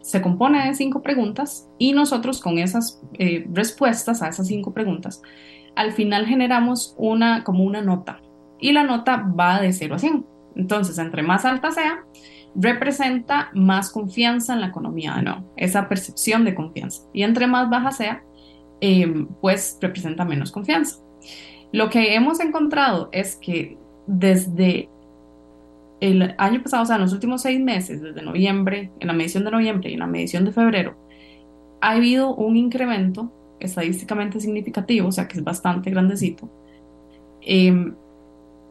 se 0.01 0.21
compone 0.21 0.67
de 0.67 0.73
cinco 0.75 1.01
preguntas 1.01 1.69
y 1.77 1.93
nosotros 1.93 2.39
con 2.39 2.57
esas 2.57 3.01
eh, 3.13 3.45
respuestas 3.53 4.21
a 4.21 4.29
esas 4.29 4.47
cinco 4.47 4.73
preguntas, 4.73 5.21
al 5.75 5.91
final 5.93 6.25
generamos 6.25 6.95
una 6.97 7.43
como 7.43 7.63
una 7.63 7.81
nota 7.81 8.21
y 8.59 8.71
la 8.71 8.83
nota 8.83 9.17
va 9.17 9.61
de 9.61 9.71
0 9.71 9.95
a 9.95 9.99
100. 9.99 10.25
Entonces, 10.55 10.97
entre 10.97 11.23
más 11.23 11.45
alta 11.45 11.71
sea, 11.71 12.03
representa 12.55 13.49
más 13.53 13.91
confianza 13.91 14.53
en 14.53 14.61
la 14.61 14.67
economía 14.67 15.15
de 15.15 15.65
esa 15.65 15.87
percepción 15.87 16.45
de 16.45 16.55
confianza. 16.55 17.03
Y 17.13 17.23
entre 17.23 17.47
más 17.47 17.69
baja 17.69 17.91
sea, 17.91 18.23
eh, 18.81 19.25
pues 19.41 19.77
representa 19.81 20.25
menos 20.25 20.51
confianza. 20.51 20.97
Lo 21.71 21.89
que 21.89 22.15
hemos 22.15 22.39
encontrado 22.39 23.09
es 23.11 23.35
que 23.35 23.77
desde 24.07 24.89
el 25.99 26.33
año 26.37 26.63
pasado, 26.63 26.83
o 26.83 26.85
sea, 26.85 26.95
en 26.95 27.01
los 27.03 27.13
últimos 27.13 27.41
seis 27.41 27.59
meses, 27.59 28.01
desde 28.01 28.21
noviembre, 28.21 28.91
en 28.99 29.07
la 29.07 29.13
medición 29.13 29.43
de 29.43 29.51
noviembre 29.51 29.89
y 29.89 29.93
en 29.93 29.99
la 29.99 30.07
medición 30.07 30.45
de 30.45 30.51
febrero, 30.51 30.97
ha 31.81 31.91
habido 31.91 32.35
un 32.35 32.57
incremento 32.57 33.31
estadísticamente 33.59 34.39
significativo, 34.39 35.09
o 35.09 35.11
sea, 35.11 35.27
que 35.27 35.37
es 35.37 35.43
bastante 35.43 35.89
grandecito, 35.89 36.49
em, 37.41 37.93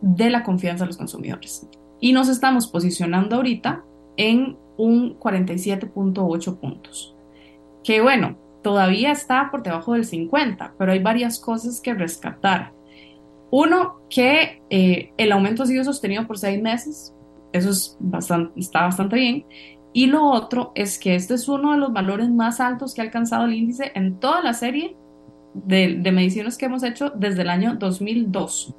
de 0.01 0.31
la 0.31 0.43
confianza 0.43 0.85
de 0.85 0.89
los 0.89 0.97
consumidores. 0.97 1.69
Y 2.01 2.13
nos 2.13 2.29
estamos 2.29 2.69
posicionando 2.69 3.37
ahorita 3.37 3.85
en 4.17 4.57
un 4.77 5.19
47.8 5.19 6.59
puntos. 6.59 7.15
Que 7.83 8.01
bueno, 8.01 8.37
todavía 8.63 9.13
está 9.13 9.51
por 9.51 9.63
debajo 9.63 9.95
del 9.95 10.05
50, 10.05 10.75
pero 10.79 10.93
hay 10.93 11.01
varias 11.01 11.39
cosas 11.39 11.81
que 11.81 11.95
rescatar. 11.95 12.73
Uno, 13.51 14.01
que 14.11 14.63
eh, 14.71 15.13
el 15.17 15.33
aumento 15.33 15.63
ha 15.63 15.67
sido 15.67 15.85
sostenido 15.85 16.27
por 16.27 16.39
seis 16.39 16.61
meses, 16.61 17.15
eso 17.53 17.71
es 17.71 17.97
bastante, 17.99 18.61
está 18.61 18.83
bastante 18.83 19.17
bien. 19.17 19.47
Y 19.93 20.07
lo 20.07 20.25
otro 20.27 20.73
es 20.75 20.99
que 20.99 21.15
este 21.15 21.35
es 21.35 21.49
uno 21.49 21.73
de 21.73 21.79
los 21.79 21.93
valores 21.93 22.29
más 22.31 22.61
altos 22.61 22.95
que 22.95 23.01
ha 23.01 23.05
alcanzado 23.05 23.47
el 23.47 23.55
índice 23.55 23.91
en 23.95 24.21
toda 24.21 24.43
la 24.43 24.53
serie 24.53 24.97
de, 25.55 25.97
de 25.99 26.13
mediciones 26.13 26.59
que 26.59 26.67
hemos 26.67 26.83
hecho 26.83 27.11
desde 27.11 27.43
el 27.43 27.49
año 27.49 27.77
2002. 27.77 28.75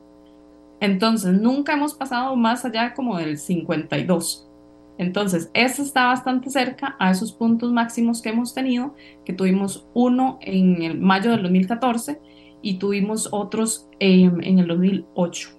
Entonces, 0.79 1.33
nunca 1.39 1.73
hemos 1.73 1.93
pasado 1.93 2.35
más 2.35 2.63
allá 2.65 2.93
como 2.93 3.17
del 3.17 3.37
52. 3.37 4.49
Entonces, 4.97 5.49
este 5.53 5.81
está 5.81 6.07
bastante 6.07 6.49
cerca 6.49 6.95
a 6.99 7.11
esos 7.11 7.31
puntos 7.31 7.71
máximos 7.71 8.21
que 8.21 8.29
hemos 8.29 8.53
tenido, 8.53 8.95
que 9.23 9.31
tuvimos 9.31 9.87
uno 9.93 10.39
en 10.41 10.81
el 10.81 10.99
mayo 10.99 11.31
del 11.31 11.43
2014 11.43 12.19
y 12.61 12.79
tuvimos 12.79 13.29
otros 13.31 13.87
en 13.99 14.59
el 14.59 14.67
2008. 14.67 15.49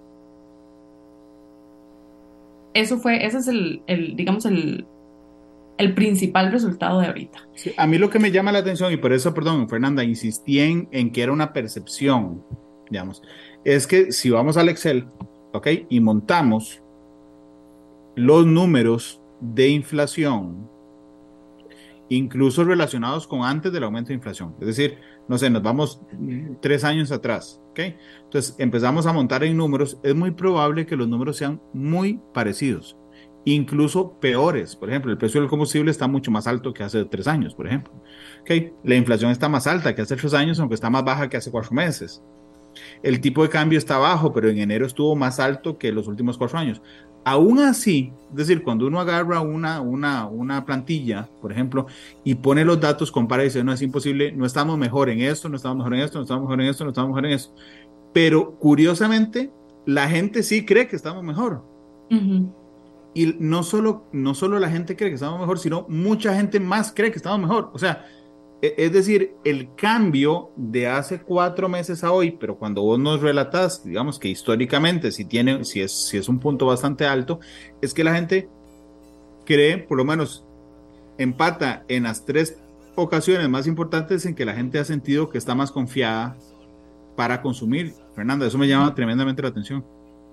Eso 2.73 2.99
fue, 2.99 3.25
ese 3.25 3.39
es 3.39 3.47
el, 3.47 3.81
el 3.87 4.15
digamos, 4.15 4.45
el, 4.45 4.85
el, 5.77 5.93
principal 5.93 6.51
resultado 6.51 6.99
de 6.99 7.07
ahorita. 7.07 7.39
a 7.77 7.87
mí 7.87 7.97
lo 7.97 8.09
que 8.09 8.19
me 8.19 8.31
llama 8.31 8.51
la 8.51 8.59
atención, 8.59 8.93
y 8.93 8.97
por 8.97 9.11
eso, 9.11 9.33
perdón, 9.33 9.67
Fernanda, 9.67 10.03
insistí 10.03 10.59
en, 10.59 10.87
en 10.91 11.11
que 11.11 11.23
era 11.23 11.33
una 11.33 11.51
percepción, 11.51 12.43
digamos, 12.91 13.23
es 13.63 13.87
que 13.87 14.11
si 14.11 14.29
vamos 14.29 14.57
al 14.57 14.69
Excel, 14.69 15.07
¿ok? 15.53 15.67
Y 15.89 15.99
montamos 15.99 16.81
los 18.15 18.45
números 18.45 19.21
de 19.39 19.69
inflación, 19.69 20.69
incluso 22.09 22.63
relacionados 22.63 23.25
con 23.25 23.43
antes 23.43 23.71
del 23.71 23.83
aumento 23.83 24.09
de 24.09 24.15
inflación. 24.15 24.55
Es 24.59 24.67
decir, 24.67 24.97
no 25.27 25.37
sé, 25.37 25.49
nos 25.49 25.63
vamos 25.63 26.01
tres 26.61 26.83
años 26.83 27.11
atrás, 27.11 27.61
¿ok? 27.71 27.79
Entonces 28.23 28.55
empezamos 28.57 29.05
a 29.05 29.13
montar 29.13 29.43
en 29.43 29.55
números, 29.57 29.97
es 30.03 30.13
muy 30.13 30.31
probable 30.31 30.85
que 30.85 30.97
los 30.97 31.07
números 31.07 31.37
sean 31.37 31.61
muy 31.73 32.19
parecidos, 32.33 32.97
incluso 33.45 34.19
peores. 34.19 34.75
Por 34.75 34.89
ejemplo, 34.89 35.11
el 35.11 35.17
precio 35.17 35.39
del 35.39 35.49
combustible 35.49 35.89
está 35.89 36.07
mucho 36.07 36.31
más 36.31 36.47
alto 36.47 36.73
que 36.73 36.83
hace 36.83 37.05
tres 37.05 37.27
años, 37.27 37.55
por 37.55 37.67
ejemplo. 37.67 37.93
¿ok? 38.41 38.73
La 38.83 38.95
inflación 38.95 39.31
está 39.31 39.47
más 39.47 39.65
alta 39.65 39.95
que 39.95 40.01
hace 40.01 40.17
tres 40.17 40.33
años, 40.33 40.59
aunque 40.59 40.75
está 40.75 40.89
más 40.89 41.05
baja 41.05 41.29
que 41.29 41.37
hace 41.37 41.49
cuatro 41.49 41.71
meses. 41.71 42.21
El 43.03 43.21
tipo 43.21 43.43
de 43.43 43.49
cambio 43.49 43.77
está 43.77 43.97
bajo, 43.97 44.33
pero 44.33 44.49
en 44.49 44.59
enero 44.59 44.85
estuvo 44.85 45.15
más 45.15 45.39
alto 45.39 45.77
que 45.77 45.91
los 45.91 46.07
últimos 46.07 46.37
cuatro 46.37 46.59
años. 46.59 46.81
Aún 47.23 47.59
así, 47.59 48.11
es 48.31 48.35
decir, 48.35 48.63
cuando 48.63 48.87
uno 48.87 48.99
agarra 48.99 49.41
una, 49.41 49.79
una, 49.79 50.25
una 50.25 50.65
plantilla, 50.65 51.29
por 51.39 51.51
ejemplo, 51.51 51.85
y 52.23 52.35
pone 52.35 52.65
los 52.65 52.79
datos, 52.79 53.11
compara 53.11 53.43
y 53.43 53.47
dice, 53.47 53.63
no 53.63 53.71
es 53.73 53.81
imposible, 53.83 54.31
no 54.31 54.45
estamos 54.45 54.77
mejor 54.77 55.09
en 55.09 55.21
esto, 55.21 55.47
no 55.47 55.55
estamos 55.55 55.77
mejor 55.77 55.93
en 55.93 55.99
esto, 55.99 56.17
no 56.17 56.23
estamos 56.23 56.43
mejor 56.43 56.61
en 56.61 56.67
esto, 56.67 56.83
no 56.83 56.89
estamos 56.89 57.09
mejor 57.09 57.25
en 57.27 57.31
esto. 57.33 57.53
Pero 58.11 58.55
curiosamente, 58.57 59.51
la 59.85 60.09
gente 60.09 60.41
sí 60.41 60.65
cree 60.65 60.87
que 60.87 60.95
estamos 60.95 61.23
mejor. 61.23 61.63
Y 63.13 63.35
no 63.39 63.63
solo, 63.63 64.07
no 64.11 64.33
solo 64.33 64.57
la 64.59 64.69
gente 64.69 64.95
cree 64.95 65.09
que 65.09 65.15
estamos 65.15 65.39
mejor, 65.39 65.59
sino 65.59 65.85
mucha 65.89 66.33
gente 66.35 66.59
más 66.59 66.91
cree 66.91 67.11
que 67.11 67.17
estamos 67.17 67.39
mejor. 67.39 67.69
O 67.73 67.79
sea, 67.79 68.05
es 68.61 68.91
decir, 68.93 69.33
el 69.43 69.73
cambio 69.75 70.51
de 70.55 70.87
hace 70.87 71.21
cuatro 71.21 71.67
meses 71.67 72.03
a 72.03 72.11
hoy, 72.11 72.31
pero 72.31 72.57
cuando 72.57 72.83
vos 72.83 72.99
nos 72.99 73.21
relatas, 73.21 73.83
digamos 73.83 74.19
que 74.19 74.27
históricamente, 74.27 75.11
si, 75.11 75.25
tiene, 75.25 75.65
si, 75.65 75.81
es, 75.81 76.07
si 76.07 76.17
es 76.17 76.29
un 76.29 76.39
punto 76.39 76.67
bastante 76.67 77.05
alto, 77.05 77.39
es 77.81 77.93
que 77.93 78.03
la 78.03 78.13
gente 78.13 78.49
cree, 79.45 79.79
por 79.79 79.97
lo 79.97 80.05
menos 80.05 80.45
empata 81.17 81.83
en 81.87 82.03
las 82.03 82.25
tres 82.25 82.57
ocasiones 82.95 83.49
más 83.49 83.67
importantes 83.67 84.25
en 84.25 84.35
que 84.35 84.45
la 84.45 84.53
gente 84.53 84.79
ha 84.79 84.85
sentido 84.85 85.29
que 85.29 85.37
está 85.37 85.55
más 85.55 85.71
confiada 85.71 86.37
para 87.15 87.41
consumir. 87.41 87.93
Fernanda, 88.15 88.45
eso 88.45 88.57
me 88.57 88.67
llama 88.67 88.93
tremendamente 88.93 89.41
la 89.41 89.49
atención. 89.49 89.83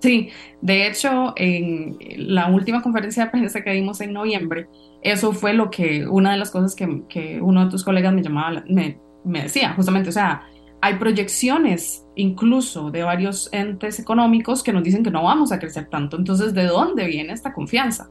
Sí, 0.00 0.30
de 0.60 0.86
hecho, 0.86 1.32
en 1.36 1.96
la 2.16 2.48
última 2.48 2.82
conferencia 2.82 3.24
de 3.24 3.30
prensa 3.30 3.62
que 3.62 3.72
dimos 3.72 4.00
en 4.00 4.12
noviembre, 4.12 4.68
eso 5.02 5.32
fue 5.32 5.54
lo 5.54 5.70
que, 5.70 6.06
una 6.06 6.32
de 6.32 6.38
las 6.38 6.50
cosas 6.50 6.74
que, 6.74 7.02
que 7.08 7.40
uno 7.40 7.64
de 7.64 7.70
tus 7.70 7.82
colegas 7.82 8.12
me 8.12 8.22
llamaba, 8.22 8.62
me, 8.68 9.00
me, 9.24 9.42
decía, 9.42 9.72
justamente, 9.74 10.10
o 10.10 10.12
sea, 10.12 10.42
hay 10.80 10.94
proyecciones 10.94 12.06
incluso 12.14 12.92
de 12.92 13.02
varios 13.02 13.48
entes 13.52 13.98
económicos 13.98 14.62
que 14.62 14.72
nos 14.72 14.84
dicen 14.84 15.02
que 15.02 15.10
no 15.10 15.24
vamos 15.24 15.50
a 15.50 15.58
crecer 15.58 15.88
tanto. 15.88 16.16
Entonces, 16.16 16.54
¿de 16.54 16.64
dónde 16.64 17.06
viene 17.06 17.32
esta 17.32 17.52
confianza? 17.52 18.08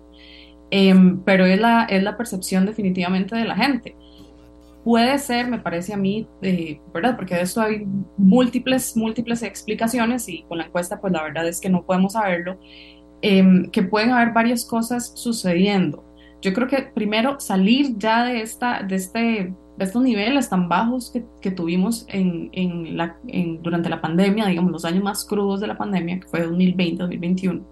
Em, 0.70 1.22
pero 1.24 1.46
es 1.46 1.60
la, 1.60 1.86
es 1.86 2.04
la 2.04 2.18
percepción 2.18 2.66
definitivamente 2.66 3.36
de 3.36 3.46
la 3.46 3.56
gente. 3.56 3.96
Puede 4.88 5.20
ser, 5.20 5.50
me 5.50 5.60
parece 5.60 5.94
a 5.94 5.98
mí, 5.98 6.30
eh, 6.42 6.80
¿verdad? 6.94 7.18
Porque 7.18 7.36
de 7.36 7.42
esto 7.42 7.60
hay 7.60 7.86
múltiples, 8.16 8.96
múltiples 8.96 9.44
explicaciones 9.44 10.30
y 10.30 10.44
con 10.44 10.60
la 10.60 10.68
encuesta, 10.68 11.02
pues 11.02 11.12
la 11.12 11.24
verdad 11.24 11.46
es 11.46 11.60
que 11.60 11.70
no 11.70 11.86
podemos 11.86 12.14
saberlo, 12.14 12.58
em, 13.22 13.70
que 13.70 13.84
pueden 13.84 14.12
haber 14.12 14.32
varias 14.32 14.64
cosas 14.64 15.12
sucediendo. 15.14 16.06
Yo 16.42 16.54
creo 16.54 16.70
que 16.70 16.84
primero 16.84 17.38
salir 17.38 17.98
ya 17.98 18.24
de, 18.24 18.40
esta, 18.40 18.82
de, 18.82 18.96
este, 18.96 19.20
de 19.78 19.84
estos 19.84 20.02
niveles 20.02 20.48
tan 20.50 20.70
bajos 20.70 21.12
que, 21.12 21.26
que 21.42 21.52
tuvimos 21.52 22.06
en, 22.08 22.50
en 22.54 22.96
la, 22.96 23.18
en, 23.28 23.62
durante 23.62 23.90
la 23.90 24.00
pandemia, 24.00 24.46
digamos, 24.46 24.72
los 24.72 24.86
años 24.86 25.04
más 25.04 25.26
crudos 25.26 25.60
de 25.60 25.68
la 25.68 25.78
pandemia, 25.78 26.22
que 26.22 26.30
fue 26.30 26.44
2020, 26.44 27.04
2021, 27.04 27.68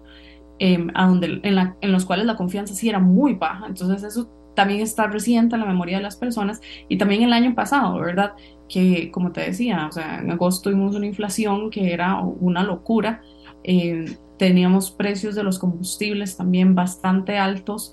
eh, 0.58 0.86
a 0.92 1.06
donde, 1.06 1.40
en, 1.42 1.54
la, 1.54 1.78
en 1.80 1.92
los 1.92 2.04
cuales 2.04 2.26
la 2.26 2.36
confianza 2.36 2.74
sí 2.74 2.90
era 2.90 2.98
muy 2.98 3.32
baja. 3.32 3.68
Entonces 3.68 4.02
eso 4.02 4.35
también 4.56 4.80
está 4.80 5.06
reciente 5.06 5.54
en 5.54 5.60
la 5.60 5.66
memoria 5.66 5.98
de 5.98 6.02
las 6.02 6.16
personas 6.16 6.60
y 6.88 6.98
también 6.98 7.22
el 7.22 7.32
año 7.32 7.54
pasado, 7.54 8.00
¿verdad? 8.00 8.32
Que 8.68 9.12
como 9.12 9.30
te 9.30 9.42
decía, 9.42 9.86
o 9.86 9.92
sea, 9.92 10.18
en 10.18 10.32
agosto 10.32 10.70
tuvimos 10.70 10.96
una 10.96 11.06
inflación 11.06 11.70
que 11.70 11.92
era 11.92 12.20
una 12.20 12.64
locura, 12.64 13.22
eh, 13.62 14.16
teníamos 14.38 14.90
precios 14.90 15.36
de 15.36 15.44
los 15.44 15.60
combustibles 15.60 16.36
también 16.36 16.74
bastante 16.74 17.38
altos 17.38 17.92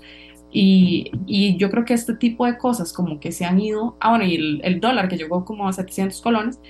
y, 0.50 1.10
y, 1.26 1.56
yo 1.56 1.70
creo 1.70 1.84
que 1.84 1.94
este 1.94 2.14
tipo 2.14 2.46
de 2.46 2.58
cosas 2.58 2.92
como 2.92 3.18
que 3.18 3.32
se 3.32 3.44
han 3.44 3.60
ido, 3.60 3.96
ah 4.00 4.10
bueno, 4.10 4.24
y 4.24 4.36
el, 4.36 4.60
el 4.62 4.80
dólar 4.80 5.08
que 5.08 5.16
llegó 5.16 5.44
como 5.44 5.66
a 5.66 5.72
700 5.72 6.20
colones, 6.20 6.60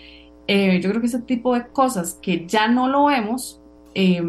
eh, 0.47 0.81
yo 0.83 0.91
creo 0.91 1.01
que 1.01 1.07
ese 1.07 1.23
tipo 1.23 1.55
de 1.55 1.67
cosas 1.69 2.19
que 2.21 2.47
ya 2.47 2.69
no 2.69 2.89
lo 2.89 3.07
vemos, 3.07 3.61
eh, 3.95 4.23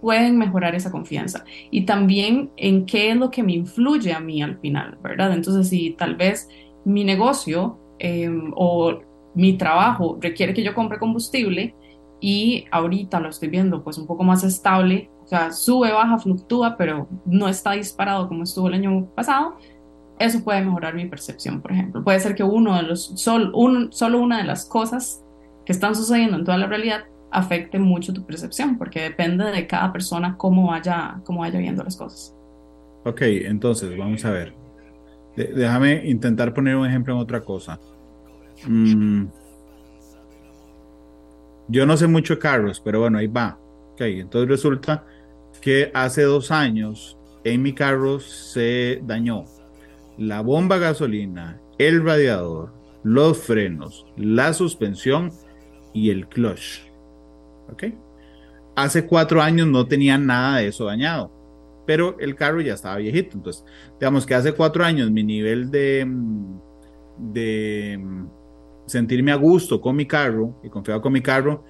pueden 0.00 0.38
mejorar 0.38 0.74
esa 0.74 0.90
confianza 0.90 1.44
y 1.70 1.84
también 1.84 2.50
en 2.56 2.86
qué 2.86 3.10
es 3.10 3.16
lo 3.16 3.30
que 3.30 3.42
me 3.42 3.52
influye 3.52 4.12
a 4.12 4.20
mí 4.20 4.42
al 4.42 4.58
final, 4.58 4.98
¿verdad? 5.02 5.32
Entonces, 5.32 5.68
si 5.68 5.90
tal 5.90 6.16
vez 6.16 6.48
mi 6.84 7.04
negocio 7.04 7.78
em, 7.98 8.52
o 8.56 9.00
mi 9.34 9.56
trabajo 9.56 10.18
requiere 10.20 10.54
que 10.54 10.62
yo 10.62 10.74
compre 10.74 10.98
combustible 10.98 11.74
y 12.20 12.64
ahorita 12.70 13.20
lo 13.20 13.28
estoy 13.28 13.48
viendo 13.48 13.84
pues 13.84 13.98
un 13.98 14.06
poco 14.06 14.24
más 14.24 14.42
estable, 14.44 15.10
o 15.24 15.26
sea, 15.26 15.52
sube, 15.52 15.92
baja, 15.92 16.18
fluctúa, 16.18 16.76
pero 16.76 17.08
no 17.26 17.48
está 17.48 17.72
disparado 17.72 18.28
como 18.28 18.44
estuvo 18.44 18.68
el 18.68 18.74
año 18.74 19.08
pasado, 19.14 19.56
eso 20.18 20.42
puede 20.42 20.64
mejorar 20.64 20.94
mi 20.94 21.06
percepción, 21.06 21.60
por 21.60 21.72
ejemplo. 21.72 22.02
Puede 22.02 22.18
ser 22.18 22.34
que 22.34 22.42
uno 22.42 22.76
de 22.76 22.82
los, 22.82 23.12
sol, 23.20 23.52
un, 23.54 23.92
solo 23.92 24.20
una 24.20 24.38
de 24.38 24.44
las 24.44 24.64
cosas 24.66 25.24
que 25.64 25.72
están 25.72 25.94
sucediendo 25.94 26.38
en 26.38 26.44
toda 26.44 26.58
la 26.58 26.66
realidad 26.66 27.04
afecte 27.30 27.78
mucho 27.78 28.12
tu 28.12 28.24
percepción, 28.24 28.78
porque 28.78 29.00
depende 29.00 29.44
de 29.44 29.66
cada 29.66 29.92
persona 29.92 30.36
cómo 30.36 30.68
vaya, 30.68 31.20
cómo 31.24 31.40
vaya 31.40 31.58
viendo 31.58 31.82
las 31.82 31.96
cosas. 31.96 32.34
Ok, 33.04 33.22
entonces 33.22 33.96
vamos 33.96 34.24
a 34.24 34.30
ver. 34.30 34.54
déjame 35.36 36.08
intentar 36.08 36.52
poner 36.52 36.76
un 36.76 36.86
ejemplo 36.86 37.14
en 37.14 37.20
otra 37.20 37.40
cosa. 37.40 37.78
Mm. 38.66 39.26
yo 41.68 41.86
no 41.86 41.96
sé 41.96 42.08
mucho 42.08 42.40
carros, 42.40 42.80
pero 42.80 43.00
bueno, 43.00 43.18
ahí 43.18 43.28
va. 43.28 43.58
Ok, 43.92 44.00
entonces 44.00 44.48
resulta 44.48 45.04
que 45.60 45.90
hace 45.94 46.22
dos 46.22 46.50
años 46.50 47.18
en 47.44 47.62
mi 47.62 47.72
carro 47.72 48.20
se 48.20 49.00
dañó. 49.04 49.44
la 50.16 50.40
bomba 50.40 50.78
gasolina, 50.78 51.60
el 51.78 52.04
radiador, 52.04 52.72
los 53.04 53.38
frenos, 53.38 54.04
la 54.16 54.52
suspensión 54.52 55.30
y 55.92 56.10
el 56.10 56.26
clutch. 56.26 56.87
¿Ok? 57.72 57.84
Hace 58.76 59.06
cuatro 59.06 59.42
años 59.42 59.66
no 59.66 59.86
tenía 59.86 60.18
nada 60.18 60.58
de 60.58 60.68
eso 60.68 60.84
dañado, 60.84 61.32
pero 61.86 62.18
el 62.20 62.34
carro 62.34 62.60
ya 62.60 62.74
estaba 62.74 62.96
viejito. 62.96 63.36
Entonces, 63.36 63.64
digamos 63.98 64.24
que 64.24 64.34
hace 64.34 64.52
cuatro 64.52 64.84
años 64.84 65.10
mi 65.10 65.24
nivel 65.24 65.70
de, 65.70 66.06
de 67.18 68.00
sentirme 68.86 69.32
a 69.32 69.36
gusto 69.36 69.80
con 69.80 69.96
mi 69.96 70.06
carro 70.06 70.60
y 70.62 70.68
confiado 70.68 71.00
con 71.00 71.12
mi 71.12 71.20
carro, 71.20 71.64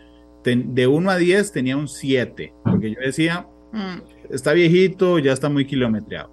de 0.56 0.86
1 0.86 1.10
a 1.10 1.16
10 1.16 1.52
tenía 1.52 1.76
un 1.76 1.88
7, 1.88 2.54
porque 2.64 2.90
yo 2.90 3.00
decía, 3.00 3.46
mm, 3.72 4.30
está 4.30 4.52
viejito, 4.52 5.18
ya 5.18 5.32
está 5.32 5.48
muy 5.48 5.66
kilometreado. 5.66 6.30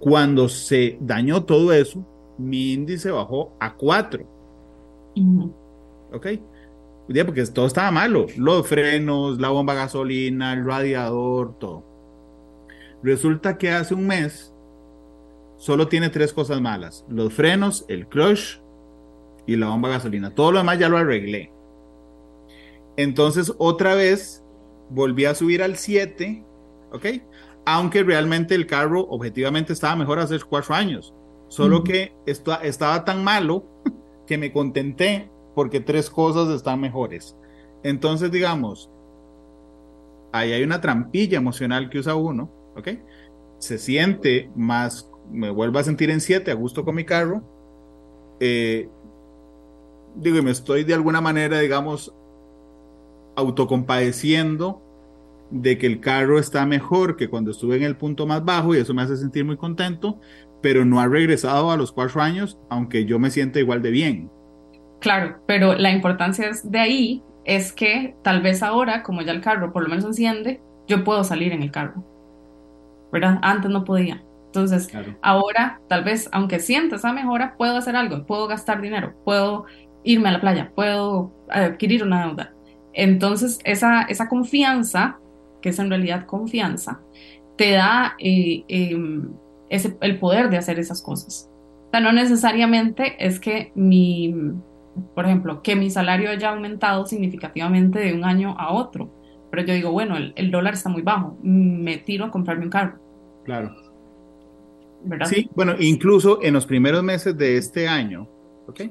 Cuando 0.00 0.48
se 0.48 0.96
dañó 1.00 1.44
todo 1.44 1.72
eso, 1.72 2.06
mi 2.38 2.72
índice 2.72 3.10
bajó 3.10 3.56
a 3.58 3.74
4. 3.74 4.24
¿Ok? 6.12 6.26
Porque 7.24 7.44
todo 7.46 7.66
estaba 7.66 7.90
malo. 7.90 8.26
Los 8.36 8.66
frenos, 8.66 9.40
la 9.40 9.48
bomba 9.48 9.74
gasolina, 9.74 10.52
el 10.52 10.64
radiador, 10.64 11.58
todo. 11.58 11.84
Resulta 13.02 13.56
que 13.56 13.70
hace 13.70 13.94
un 13.94 14.06
mes 14.06 14.52
solo 15.56 15.88
tiene 15.88 16.10
tres 16.10 16.32
cosas 16.32 16.60
malas. 16.60 17.06
Los 17.08 17.32
frenos, 17.32 17.86
el 17.88 18.06
clutch 18.06 18.60
y 19.46 19.56
la 19.56 19.68
bomba 19.68 19.88
gasolina. 19.88 20.34
Todo 20.34 20.52
lo 20.52 20.58
demás 20.58 20.78
ya 20.78 20.88
lo 20.88 20.98
arreglé. 20.98 21.50
Entonces 22.96 23.54
otra 23.58 23.94
vez 23.94 24.44
volví 24.90 25.24
a 25.24 25.34
subir 25.34 25.62
al 25.62 25.76
7, 25.76 26.44
¿ok? 26.92 27.06
Aunque 27.64 28.02
realmente 28.02 28.54
el 28.54 28.66
carro 28.66 29.02
objetivamente 29.08 29.72
estaba 29.72 29.96
mejor 29.96 30.18
hace 30.18 30.38
cuatro 30.40 30.74
años. 30.74 31.14
Solo 31.48 31.82
que 31.82 32.12
esto, 32.26 32.60
estaba 32.60 33.04
tan 33.04 33.24
malo 33.24 33.64
que 34.26 34.36
me 34.36 34.52
contenté 34.52 35.30
porque 35.58 35.80
tres 35.80 36.08
cosas 36.08 36.54
están 36.54 36.80
mejores. 36.80 37.36
Entonces, 37.82 38.30
digamos, 38.30 38.88
ahí 40.30 40.52
hay 40.52 40.62
una 40.62 40.80
trampilla 40.80 41.36
emocional 41.36 41.90
que 41.90 41.98
usa 41.98 42.14
uno, 42.14 42.48
¿ok? 42.76 42.90
Se 43.58 43.76
siente 43.76 44.52
más, 44.54 45.10
me 45.32 45.50
vuelvo 45.50 45.80
a 45.80 45.82
sentir 45.82 46.10
en 46.10 46.20
7 46.20 46.52
a 46.52 46.54
gusto 46.54 46.84
con 46.84 46.94
mi 46.94 47.04
carro. 47.04 47.42
Eh, 48.38 48.88
digo, 50.14 50.38
y 50.38 50.42
me 50.42 50.52
estoy 50.52 50.84
de 50.84 50.94
alguna 50.94 51.20
manera, 51.20 51.58
digamos, 51.58 52.14
autocompadeciendo 53.34 54.80
de 55.50 55.76
que 55.76 55.88
el 55.88 55.98
carro 55.98 56.38
está 56.38 56.66
mejor 56.66 57.16
que 57.16 57.28
cuando 57.28 57.50
estuve 57.50 57.78
en 57.78 57.82
el 57.82 57.96
punto 57.96 58.28
más 58.28 58.44
bajo 58.44 58.76
y 58.76 58.78
eso 58.78 58.94
me 58.94 59.02
hace 59.02 59.16
sentir 59.16 59.44
muy 59.44 59.56
contento, 59.56 60.20
pero 60.62 60.84
no 60.84 61.00
ha 61.00 61.08
regresado 61.08 61.72
a 61.72 61.76
los 61.76 61.90
cuatro 61.90 62.20
años, 62.20 62.60
aunque 62.70 63.06
yo 63.06 63.18
me 63.18 63.32
sienta 63.32 63.58
igual 63.58 63.82
de 63.82 63.90
bien. 63.90 64.37
Claro, 65.00 65.38
pero 65.46 65.74
la 65.74 65.90
importancia 65.90 66.50
de 66.64 66.78
ahí 66.78 67.22
es 67.44 67.72
que 67.72 68.14
tal 68.22 68.42
vez 68.42 68.62
ahora, 68.62 69.02
como 69.02 69.22
ya 69.22 69.32
el 69.32 69.40
carro 69.40 69.72
por 69.72 69.82
lo 69.82 69.88
menos 69.88 70.04
enciende, 70.04 70.60
yo 70.86 71.04
puedo 71.04 71.24
salir 71.24 71.52
en 71.52 71.62
el 71.62 71.70
carro. 71.70 72.04
¿Verdad? 73.12 73.38
Antes 73.42 73.70
no 73.70 73.84
podía. 73.84 74.22
Entonces, 74.46 74.88
ahora, 75.22 75.80
tal 75.88 76.04
vez, 76.04 76.28
aunque 76.32 76.58
sienta 76.58 76.96
esa 76.96 77.12
mejora, 77.12 77.54
puedo 77.56 77.76
hacer 77.76 77.96
algo, 77.96 78.24
puedo 78.26 78.48
gastar 78.48 78.80
dinero, 78.80 79.14
puedo 79.24 79.66
irme 80.04 80.30
a 80.30 80.32
la 80.32 80.40
playa, 80.40 80.72
puedo 80.74 81.32
adquirir 81.50 82.02
una 82.02 82.26
deuda. 82.26 82.54
Entonces, 82.94 83.58
esa, 83.64 84.02
esa 84.02 84.28
confianza, 84.28 85.18
que 85.60 85.68
es 85.68 85.78
en 85.78 85.90
realidad 85.90 86.26
confianza, 86.26 87.00
te 87.56 87.72
da 87.72 88.14
eh, 88.18 88.64
em, 88.68 89.32
ese, 89.68 89.96
el 90.00 90.18
poder 90.18 90.48
de 90.48 90.56
hacer 90.56 90.78
esas 90.78 91.02
cosas. 91.02 91.50
O 91.88 91.90
sea, 91.90 92.00
no 92.00 92.12
necesariamente 92.12 93.16
es 93.24 93.38
que 93.40 93.72
mi, 93.74 94.34
por 95.14 95.24
ejemplo, 95.24 95.62
que 95.62 95.76
mi 95.76 95.90
salario 95.90 96.30
haya 96.30 96.50
aumentado 96.50 97.06
significativamente 97.06 97.98
de 97.98 98.14
un 98.14 98.24
año 98.24 98.54
a 98.58 98.72
otro, 98.72 99.12
pero 99.50 99.64
yo 99.64 99.74
digo, 99.74 99.92
bueno, 99.92 100.16
el, 100.16 100.50
dólar 100.50 100.74
está 100.74 100.88
muy 100.88 101.02
bajo, 101.02 101.38
me 101.42 101.98
tiro 101.98 102.26
a 102.26 102.30
comprarme 102.30 102.64
un 102.64 102.70
carro. 102.70 102.98
Claro. 103.44 103.74
¿verdad? 105.04 105.26
Sí, 105.26 105.48
bueno, 105.54 105.74
incluso 105.78 106.40
en 106.42 106.54
los 106.54 106.66
primeros 106.66 107.02
meses 107.02 107.36
de 107.36 107.56
este 107.56 107.88
año, 107.88 108.28
¿ok? 108.66 108.82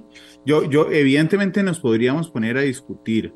Yo, 0.46 0.64
yo, 0.64 0.90
evidentemente 0.92 1.62
nos 1.64 1.80
podríamos 1.80 2.30
poner 2.30 2.58
a 2.58 2.62
discutir 2.62 3.34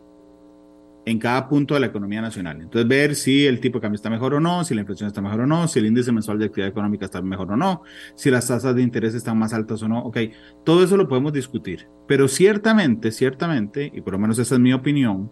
en 1.06 1.18
cada 1.18 1.50
punto 1.50 1.74
de 1.74 1.80
la 1.80 1.88
economía 1.88 2.22
nacional. 2.22 2.62
Entonces, 2.62 2.88
ver 2.88 3.16
si 3.16 3.46
el 3.46 3.60
tipo 3.60 3.80
de 3.80 3.82
cambio 3.82 3.96
está 3.96 4.10
mejor 4.10 4.36
o 4.36 4.40
no, 4.40 4.64
si 4.64 4.76
la 4.76 4.82
inflación 4.82 5.08
está 5.08 5.22
mejor 5.22 5.42
o 5.42 5.48
no, 5.48 5.68
si 5.68 5.80
el 5.80 5.88
índice 5.88 6.12
mensual 6.12 6.38
de 6.38 6.46
actividad 6.46 6.70
económica 6.70 7.06
está 7.06 7.22
mejor 7.22 7.52
o 7.52 7.58
no, 7.58 7.82
si 8.16 8.30
las 8.30 8.48
tasas 8.48 8.76
de 8.76 8.82
interés 8.82 9.16
están 9.16 9.38
más 9.38 9.54
altas 9.54 9.82
o 9.82 9.88
no. 9.88 10.00
Ok, 10.04 10.18
todo 10.64 10.84
eso 10.84 10.98
lo 10.98 11.08
podemos 11.08 11.34
discutir. 11.34 11.88
Pero 12.08 12.28
ciertamente, 12.28 13.12
ciertamente, 13.12 13.92
y 13.94 14.02
por 14.02 14.14
lo 14.14 14.20
menos 14.20 14.38
esa 14.38 14.56
es 14.56 14.62
mi 14.62 14.74
opinión, 14.74 15.32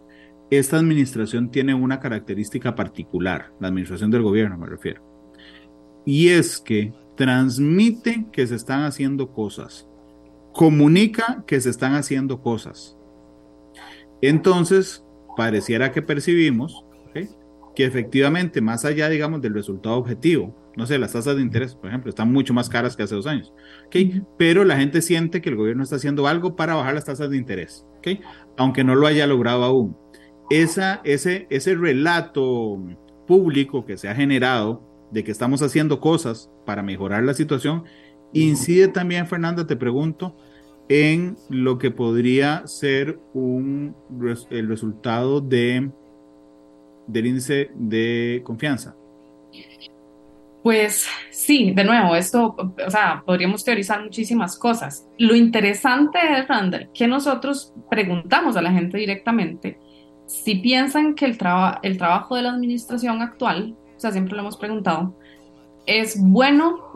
esta 0.49 0.77
administración 0.77 1.51
tiene 1.51 1.75
una 1.75 1.99
característica 1.99 2.73
particular, 2.73 3.53
la 3.59 3.67
administración 3.67 4.09
del 4.09 4.23
gobierno 4.23 4.57
me 4.57 4.65
refiero. 4.65 5.03
Y 6.05 6.29
es 6.29 6.59
que 6.59 6.91
transmite 7.15 8.25
que 8.31 8.47
se 8.47 8.55
están 8.55 8.83
haciendo 8.83 9.31
cosas, 9.31 9.87
comunica 10.53 11.43
que 11.45 11.61
se 11.61 11.69
están 11.69 11.93
haciendo 11.93 12.41
cosas. 12.41 12.97
Entonces, 14.21 15.05
pareciera 15.35 15.91
que 15.91 16.01
percibimos 16.01 16.85
que 17.75 17.85
efectivamente, 17.85 18.59
más 18.61 18.83
allá, 18.83 19.07
digamos, 19.07 19.41
del 19.41 19.53
resultado 19.53 19.95
objetivo, 19.95 20.53
no 20.75 20.85
sé, 20.85 20.97
las 20.97 21.13
tasas 21.13 21.35
de 21.35 21.41
interés, 21.41 21.75
por 21.75 21.87
ejemplo, 21.89 22.09
están 22.09 22.31
mucho 22.31 22.53
más 22.53 22.67
caras 22.67 22.95
que 22.95 23.03
hace 23.03 23.15
dos 23.15 23.27
años, 23.27 23.53
pero 24.37 24.65
la 24.65 24.77
gente 24.77 25.01
siente 25.01 25.41
que 25.41 25.49
el 25.49 25.55
gobierno 25.55 25.83
está 25.83 25.95
haciendo 25.95 26.27
algo 26.27 26.55
para 26.55 26.75
bajar 26.75 26.93
las 26.93 27.05
tasas 27.05 27.29
de 27.29 27.37
interés, 27.37 27.85
aunque 28.57 28.83
no 28.83 28.95
lo 28.95 29.07
haya 29.07 29.27
logrado 29.27 29.63
aún. 29.63 29.97
Esa, 30.49 31.01
ese, 31.03 31.47
ese 31.49 31.75
relato 31.75 32.83
público 33.27 33.85
que 33.85 33.97
se 33.97 34.09
ha 34.09 34.15
generado 34.15 34.83
de 35.11 35.23
que 35.23 35.31
estamos 35.31 35.61
haciendo 35.61 35.99
cosas 35.99 36.51
para 36.65 36.83
mejorar 36.83 37.23
la 37.23 37.33
situación, 37.33 37.83
incide 38.33 38.87
también, 38.89 39.27
Fernanda, 39.27 39.67
te 39.67 39.75
pregunto, 39.75 40.35
en 40.89 41.37
lo 41.49 41.77
que 41.77 41.91
podría 41.91 42.65
ser 42.67 43.19
un, 43.33 43.95
el 44.49 44.67
resultado 44.67 45.39
de, 45.39 45.89
del 47.07 47.27
índice 47.27 47.69
de 47.75 48.41
confianza. 48.43 48.95
Pues 50.63 51.07
sí, 51.31 51.71
de 51.71 51.85
nuevo, 51.85 52.15
esto, 52.15 52.55
o 52.85 52.91
sea, 52.91 53.23
podríamos 53.25 53.63
teorizar 53.63 54.03
muchísimas 54.03 54.57
cosas. 54.57 55.07
Lo 55.17 55.35
interesante 55.35 56.19
es, 56.37 56.47
Randall, 56.47 56.89
que 56.93 57.07
nosotros 57.07 57.73
preguntamos 57.89 58.57
a 58.57 58.61
la 58.61 58.71
gente 58.71 58.97
directamente 58.97 59.79
si 60.29 60.55
piensan 60.55 61.15
que 61.15 61.25
el, 61.25 61.37
el 61.81 61.97
trabajo 61.97 62.35
de 62.35 62.43
la 62.43 62.51
administración 62.51 63.21
actual, 63.21 63.75
o 63.97 63.99
sea, 63.99 64.11
siempre 64.11 64.35
lo 64.35 64.41
hemos 64.41 64.57
preguntado, 64.57 65.17
es 65.87 66.21
bueno 66.21 66.88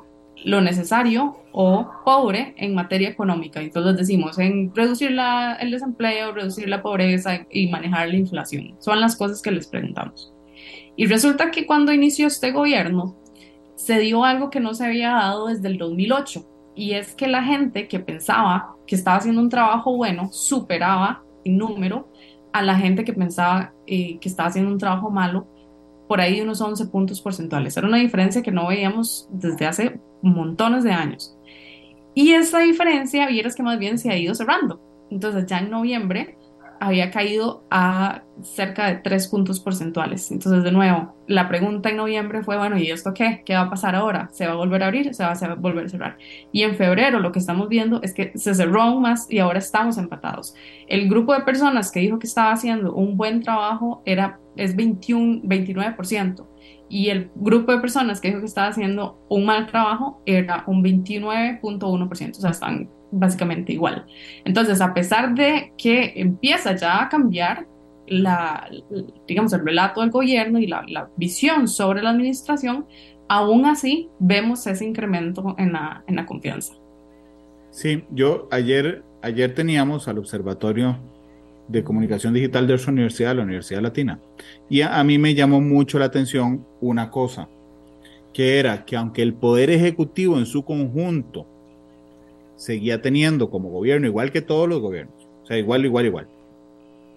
lo 0.44 0.62
necesario 0.62 1.38
o 1.52 1.90
pobre 2.06 2.54
en 2.58 2.76
materia 2.76 3.10
económica. 3.10 3.62
Entonces 3.62 3.98
decimos 3.98 4.38
en 4.40 4.74
reducir 4.74 5.18
el 5.60 5.72
desempleo, 5.72 6.34
reducir 6.34 6.68
la 6.70 6.82
pobreza 6.82 7.46
y 7.50 7.70
manejar 7.70 8.10
la 8.10 8.18
inflación. 8.18 8.76
Son 8.80 9.00
las 9.00 9.16
cosas 9.16 9.42
que 9.42 9.52
les 9.52 9.68
preguntamos. 9.68 10.34
Y 10.96 11.08
resulta 11.08 11.52
que 11.52 11.66
cuando 11.66 11.92
inició 11.92 12.28
este 12.28 12.52
gobierno 12.52 13.16
se 13.76 14.00
dio 14.00 14.24
algo 14.24 14.50
que 14.50 14.60
no 14.60 14.74
se 14.74 14.86
había 14.86 15.12
dado 15.12 15.48
desde 15.48 15.68
el 15.68 15.78
2008 15.78 16.46
y 16.76 16.94
es 16.94 17.16
que 17.16 17.28
la 17.28 17.44
gente 17.44 17.88
que 17.88 18.00
pensaba 18.00 18.76
que 18.88 18.96
estaba 18.96 19.18
haciendo 19.18 19.42
un 19.42 19.50
trabajo 19.50 19.96
bueno 19.96 20.32
superaba 20.32 21.24
en 21.44 21.58
número 21.58 22.08
a 22.52 22.62
la 22.62 22.76
gente 22.76 23.04
que 23.04 23.14
pensaba 23.14 23.74
eh, 23.88 24.20
que 24.20 24.30
estaba 24.30 24.50
haciendo 24.50 24.72
un 24.72 24.78
trabajo 24.78 25.10
malo 25.10 25.48
por 26.08 26.22
ahí 26.22 26.42
unos 26.42 26.62
11 26.62 26.88
puntos 26.88 27.22
porcentuales. 27.22 27.76
Era 27.76 27.88
una 27.88 27.98
diferencia 27.98 28.44
que 28.44 28.52
no 28.52 28.68
veíamos 28.68 29.28
desde 29.32 29.66
hace 29.66 30.00
montones 30.24 30.84
de 30.84 30.92
años. 30.92 31.38
Y 32.16 32.34
esa 32.34 32.60
diferencia, 32.60 33.28
vieras 33.28 33.56
que 33.56 33.64
más 33.64 33.78
bien 33.80 33.98
se 33.98 34.10
ha 34.10 34.18
ido 34.18 34.34
cerrando. 34.36 34.82
Entonces 35.10 35.46
ya 35.46 35.60
en 35.60 35.70
noviembre 35.70 36.38
había 36.80 37.12
caído 37.12 37.64
a 37.72 38.24
cerca 38.42 38.88
de 38.88 38.96
3 38.96 39.28
puntos 39.30 39.62
porcentuales. 39.62 40.30
Entonces, 40.32 40.64
de 40.64 40.72
nuevo, 40.72 41.16
la 41.28 41.48
pregunta 41.48 41.90
en 41.90 41.96
noviembre 41.96 42.44
fue, 42.44 42.58
bueno, 42.58 42.78
¿y 42.78 42.92
esto 42.92 43.14
qué? 43.14 43.42
¿Qué 43.46 43.54
va 43.54 43.62
a 43.62 43.70
pasar 43.70 43.96
ahora? 43.96 44.28
¿Se 44.34 44.46
va 44.46 44.54
a 44.54 44.56
volver 44.56 44.84
a 44.84 44.88
abrir? 44.88 45.14
¿Se 45.14 45.24
va 45.24 45.32
a 45.32 45.56
volver 45.56 45.86
a 45.86 45.90
cerrar? 45.90 46.18
Y 46.52 46.64
en 46.64 46.76
febrero 46.76 47.20
lo 47.20 47.32
que 47.32 47.40
estamos 47.40 47.70
viendo 47.70 48.02
es 48.02 48.14
que 48.14 48.34
se 48.36 48.54
cerró 48.54 48.82
aún 48.82 49.02
más 49.02 49.32
y 49.32 49.40
ahora 49.40 49.60
estamos 49.60 49.98
empatados. 49.98 50.56
El 50.88 51.08
grupo 51.08 51.34
de 51.34 51.42
personas 51.42 51.90
que 51.90 52.02
dijo 52.02 52.20
que 52.20 52.28
estaba 52.28 52.52
haciendo 52.52 52.94
un 52.94 53.16
buen 53.16 53.42
trabajo 53.42 54.02
era, 54.06 54.40
es 54.58 54.76
21, 54.76 55.44
29% 55.44 56.46
y 56.94 57.10
el 57.10 57.32
grupo 57.34 57.72
de 57.72 57.80
personas 57.80 58.22
que 58.22 58.28
dijo 58.28 58.42
que 58.42 58.46
estaba 58.46 58.68
haciendo 58.68 59.18
un 59.28 59.48
mal 59.48 59.66
trabajo 59.66 60.22
era 60.28 60.64
un 60.68 60.84
29.1%, 60.84 62.38
o 62.38 62.40
sea, 62.40 62.52
están 62.52 62.88
básicamente 63.12 63.74
igual. 63.74 64.06
Entonces, 64.46 64.80
a 64.80 64.94
pesar 64.94 65.34
de 65.34 65.74
que 65.76 66.14
empieza 66.16 66.76
ya 66.76 67.02
a 67.02 67.10
cambiar 67.10 67.66
la, 68.06 68.70
digamos, 69.28 69.54
el 69.54 69.66
relato 69.66 70.02
del 70.02 70.12
gobierno 70.12 70.60
y 70.60 70.68
la, 70.68 70.86
la 70.88 71.10
visión 71.18 71.68
sobre 71.68 72.04
la 72.04 72.12
administración, 72.12 72.86
aún 73.28 73.66
así 73.66 74.10
vemos 74.20 74.68
ese 74.68 74.86
incremento 74.86 75.56
en 75.58 75.74
la, 75.74 76.04
en 76.06 76.18
la 76.18 76.28
confianza. 76.28 76.76
Sí, 77.72 78.04
yo 78.12 78.48
ayer, 78.52 79.04
ayer 79.24 79.56
teníamos 79.56 80.08
al 80.08 80.20
Observatorio 80.20 81.00
de 81.68 81.84
Comunicación 81.84 82.34
Digital 82.34 82.68
de 82.68 82.74
nuestra 82.74 82.92
universidad, 82.92 83.36
la 83.36 83.44
Universidad 83.44 83.82
Latina, 83.82 84.20
y 84.70 84.82
a, 84.82 85.04
mí 85.04 85.18
me 85.18 85.34
llamó 85.34 85.62
mucho 85.62 86.00
la 86.00 86.06
atención 86.06 86.66
una 86.82 87.10
cosa, 87.10 87.48
que 88.34 88.60
era 88.60 88.86
que 88.86 88.96
aunque 88.96 89.22
el 89.22 89.34
Poder 89.34 89.70
Ejecutivo 89.70 90.38
en 90.38 90.46
su 90.46 90.64
conjunto 90.66 91.46
seguía 92.56 93.02
teniendo 93.02 93.50
como 93.50 93.70
gobierno, 93.70 94.08
igual 94.08 94.32
que 94.32 94.42
todos 94.42 94.68
los 94.68 94.82
gobiernos, 94.82 95.28
o 95.44 95.46
sea, 95.46 95.58
igual, 95.58 95.86
igual, 95.86 96.06
igual, 96.06 96.28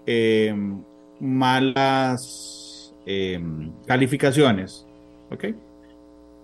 eh, 0.06 0.54
malas 1.20 2.94
eh, 3.06 3.40
calificaciones, 3.86 4.86
¿ok? 5.30 5.44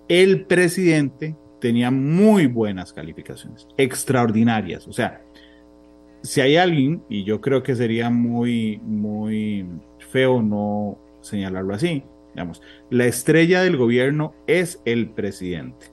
El 0.08 0.44
presidente 0.46 1.36
tenía 1.60 1.90
muy 1.90 2.46
buenas 2.46 2.92
calificaciones, 2.92 3.68
extraordinarias, 3.76 4.88
o 4.88 4.92
sea, 4.92 5.22
si 6.22 6.40
hay 6.40 6.56
alguien, 6.56 7.02
y 7.08 7.24
yo 7.24 7.40
creo 7.40 7.62
que 7.62 7.74
sería 7.74 8.10
muy, 8.10 8.78
muy 8.84 9.66
feo 10.10 10.42
no 10.42 10.98
señalarlo 11.20 11.74
así, 11.74 12.02
digamos, 12.34 12.62
la 12.90 13.06
estrella 13.06 13.62
del 13.62 13.76
gobierno 13.76 14.34
es 14.46 14.80
el 14.84 15.10
presidente. 15.10 15.86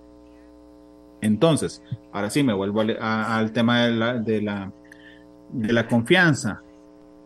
Entonces, 1.22 1.84
ahora 2.12 2.30
sí 2.30 2.44
me 2.44 2.54
vuelvo 2.54 2.82
al, 2.82 3.52
tema 3.52 3.86
de 3.86 3.92
la, 3.92 4.14
de, 4.16 4.42
la, 4.42 4.72
de 5.52 5.74
la 5.74 5.88
confianza. 5.88 6.62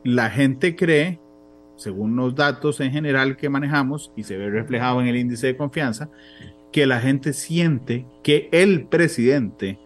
La 0.04 0.30
gente 0.30 0.76
cree, 0.76 1.20
según 1.76 2.16
los 2.16 2.36
datos 2.36 2.80
en 2.80 2.92
general 2.92 3.38
que 3.38 3.50
manejamos 3.50 4.12
y 4.16 4.24
se 4.24 4.38
ve 4.38 4.50
reflejado 4.50 5.00
en 5.02 5.08
el 5.08 5.18
índice 5.18 5.48
de 5.48 5.58
confianza, 5.58 6.10
que 6.72 6.88
la 6.88 7.00
gente 7.00 7.34
siente 7.34 8.06
que 8.24 8.50
el 8.52 8.88
presidente 8.88 9.78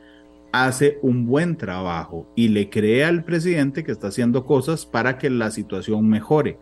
hace 0.52 1.00
un 1.02 1.26
buen 1.26 1.58
trabajo 1.58 2.28
y 2.36 2.50
le 2.50 2.70
cree 2.70 3.04
al 3.04 3.24
presidente 3.24 3.84
que 3.84 3.92
está 3.92 4.08
haciendo 4.08 4.46
cosas 4.46 4.86
para 4.86 5.18
que 5.18 5.30
la 5.30 5.52
situación 5.52 6.08
mejore. 6.08 6.58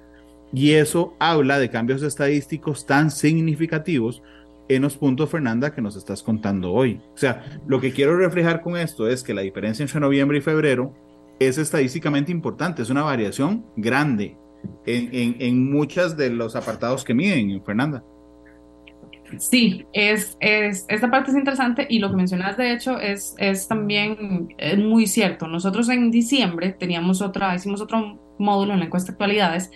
Y 0.54 0.72
eso 0.72 1.16
habla 1.20 1.60
de 1.60 1.70
cambios 1.70 2.02
estadísticos 2.04 2.86
tan 2.86 3.12
significativos 3.12 4.22
en 4.68 4.82
los 4.82 4.98
puntos, 4.98 5.30
Fernanda, 5.30 5.74
que 5.74 5.82
nos 5.82 5.96
estás 5.96 6.24
contando 6.24 6.72
hoy. 6.72 7.00
O 7.14 7.18
sea, 7.18 7.60
lo 7.68 7.80
que 7.80 7.92
quiero 7.92 8.18
reflejar 8.18 8.62
con 8.62 8.78
esto 8.78 9.08
es 9.08 9.24
que 9.24 9.34
la 9.34 9.42
diferencia 9.42 9.84
entre 9.84 10.00
noviembre 10.00 10.40
y 10.40 10.42
febrero 10.42 10.94
es 11.40 11.58
estadísticamente 11.58 12.32
importante, 12.32 12.82
es 12.82 12.90
una 12.90 13.04
variación 13.04 13.66
grande 13.76 14.38
en, 14.86 15.10
en, 15.14 15.36
en 15.40 15.72
muchas 15.72 16.18
de 16.18 16.30
los 16.30 16.56
apartados 16.56 17.04
que 17.04 17.14
miden, 17.14 17.64
Fernanda. 17.64 18.04
Sí, 19.40 19.86
es, 19.94 20.38
es, 20.40 20.86
esta 20.90 21.10
parte 21.10 21.32
es 21.32 21.38
interesante 21.38 21.86
y 21.90 22.00
lo 22.00 22.10
que 22.10 22.16
mencionas 22.16 22.58
de 22.58 22.74
hecho 22.74 23.00
es, 23.00 23.36
es 23.38 23.68
también 23.68 24.50
muy 24.78 25.08
cierto. 25.08 25.48
Nosotros 25.48 25.90
en 25.90 26.12
diciembre 26.12 26.74
teníamos 26.74 27.22
otra, 27.22 27.56
hicimos 27.56 27.82
otro 27.82 28.20
módulo 28.40 28.74
en 28.74 28.80
la 28.80 28.86
encuesta 28.86 29.12
de 29.12 29.14
actualidades 29.14 29.72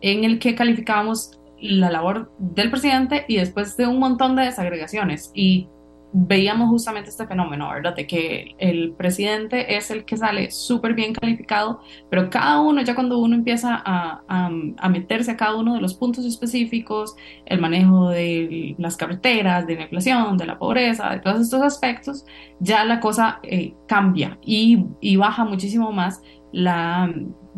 en 0.00 0.24
el 0.24 0.38
que 0.38 0.54
calificábamos 0.54 1.40
la 1.60 1.90
labor 1.90 2.32
del 2.38 2.70
presidente 2.70 3.24
y 3.28 3.36
después 3.36 3.76
de 3.76 3.86
un 3.86 3.98
montón 3.98 4.36
de 4.36 4.44
desagregaciones 4.44 5.30
y 5.34 5.68
veíamos 6.12 6.68
justamente 6.68 7.10
este 7.10 7.26
fenómeno, 7.26 7.68
¿verdad? 7.68 7.94
De 7.94 8.06
que 8.06 8.54
el 8.58 8.92
presidente 8.92 9.76
es 9.76 9.90
el 9.90 10.04
que 10.04 10.16
sale 10.16 10.50
súper 10.50 10.94
bien 10.94 11.12
calificado, 11.12 11.80
pero 12.08 12.30
cada 12.30 12.60
uno, 12.60 12.82
ya 12.82 12.94
cuando 12.94 13.18
uno 13.18 13.34
empieza 13.34 13.74
a, 13.74 14.22
a, 14.28 14.50
a, 14.78 14.88
meterse 14.88 15.32
a 15.32 15.36
cada 15.36 15.56
uno 15.56 15.74
de 15.74 15.80
los 15.80 15.94
puntos 15.94 16.24
específicos, 16.24 17.14
el 17.46 17.60
manejo 17.60 18.08
de 18.10 18.74
las 18.78 18.96
carreteras, 18.96 19.66
de 19.66 19.76
la 19.76 19.82
inflación, 19.82 20.38
de 20.38 20.46
la 20.46 20.58
pobreza, 20.58 21.10
de 21.10 21.20
todos 21.20 21.40
estos 21.40 21.62
aspectos, 21.62 22.24
ya 22.60 22.84
la 22.84 23.00
cosa 23.00 23.40
eh, 23.42 23.74
cambia 23.86 24.38
y, 24.42 24.84
y 25.00 25.16
baja 25.16 25.44
muchísimo 25.44 25.92
más 25.92 26.22
la 26.52 27.12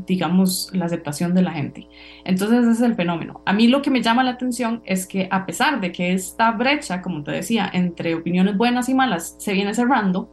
digamos, 0.07 0.70
la 0.72 0.87
aceptación 0.87 1.35
de 1.35 1.42
la 1.42 1.53
gente. 1.53 1.88
Entonces 2.24 2.61
ese 2.61 2.72
es 2.72 2.81
el 2.81 2.94
fenómeno. 2.94 3.42
A 3.46 3.53
mí 3.53 3.68
lo 3.68 3.83
que 3.83 3.90
me 3.90 4.03
llama 4.03 4.24
la 4.24 4.33
atención 4.33 4.83
es 4.85 5.07
que 5.07 5.29
a 5.31 5.46
pesar 5.46 5.81
de 5.81 5.92
que 5.92 6.12
esta 6.12 6.50
brecha, 6.53 7.03
como 7.03 7.22
te 7.22 7.33
decía, 7.33 7.70
entre 7.72 8.14
opiniones 8.14 8.57
buenas 8.57 8.88
y 8.88 8.94
malas 8.94 9.37
se 9.38 9.53
viene 9.53 9.74
cerrando, 9.74 10.31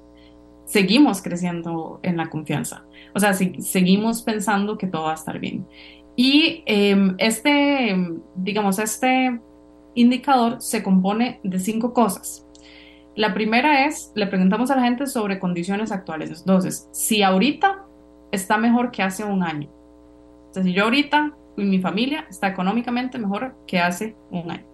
seguimos 0.65 1.21
creciendo 1.21 1.99
en 2.03 2.17
la 2.17 2.29
confianza. 2.29 2.85
O 3.15 3.19
sea, 3.19 3.33
si, 3.33 3.53
seguimos 3.61 4.21
pensando 4.21 4.77
que 4.77 4.87
todo 4.87 5.03
va 5.03 5.11
a 5.11 5.15
estar 5.15 5.39
bien. 5.39 5.65
Y 6.15 6.63
eh, 6.65 7.15
este, 7.19 7.95
digamos, 8.35 8.79
este 8.79 9.39
indicador 9.95 10.57
se 10.59 10.83
compone 10.83 11.39
de 11.43 11.59
cinco 11.59 11.93
cosas. 11.93 12.45
La 13.15 13.33
primera 13.33 13.85
es, 13.85 14.11
le 14.13 14.27
preguntamos 14.27 14.69
a 14.69 14.75
la 14.75 14.83
gente 14.83 15.07
sobre 15.07 15.39
condiciones 15.39 15.91
actuales. 15.91 16.29
Entonces, 16.39 16.87
si 16.91 17.23
ahorita 17.23 17.86
está 18.31 18.57
mejor 18.57 18.91
que 18.91 19.03
hace 19.03 19.23
un 19.23 19.43
año. 19.43 19.69
Si 20.51 20.73
yo 20.73 20.85
ahorita 20.85 21.33
y 21.57 21.63
mi 21.63 21.79
familia 21.79 22.25
está 22.29 22.47
económicamente 22.47 23.17
mejor 23.17 23.55
que 23.65 23.79
hace 23.79 24.15
un 24.31 24.51
año. 24.51 24.65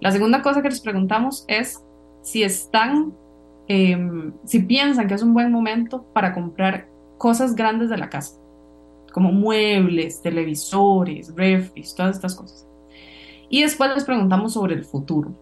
La 0.00 0.10
segunda 0.10 0.42
cosa 0.42 0.62
que 0.62 0.68
les 0.68 0.80
preguntamos 0.80 1.44
es 1.48 1.82
si 2.22 2.42
están, 2.42 3.14
eh, 3.68 3.98
si 4.44 4.60
piensan 4.60 5.08
que 5.08 5.14
es 5.14 5.22
un 5.22 5.34
buen 5.34 5.50
momento 5.50 6.04
para 6.12 6.34
comprar 6.34 6.88
cosas 7.18 7.54
grandes 7.54 7.90
de 7.90 7.98
la 7.98 8.08
casa, 8.08 8.38
como 9.12 9.32
muebles, 9.32 10.22
televisores, 10.22 11.34
refris, 11.34 11.94
todas 11.94 12.16
estas 12.16 12.34
cosas. 12.34 12.66
Y 13.48 13.62
después 13.62 13.90
les 13.94 14.04
preguntamos 14.04 14.52
sobre 14.52 14.74
el 14.74 14.84
futuro. 14.84 15.34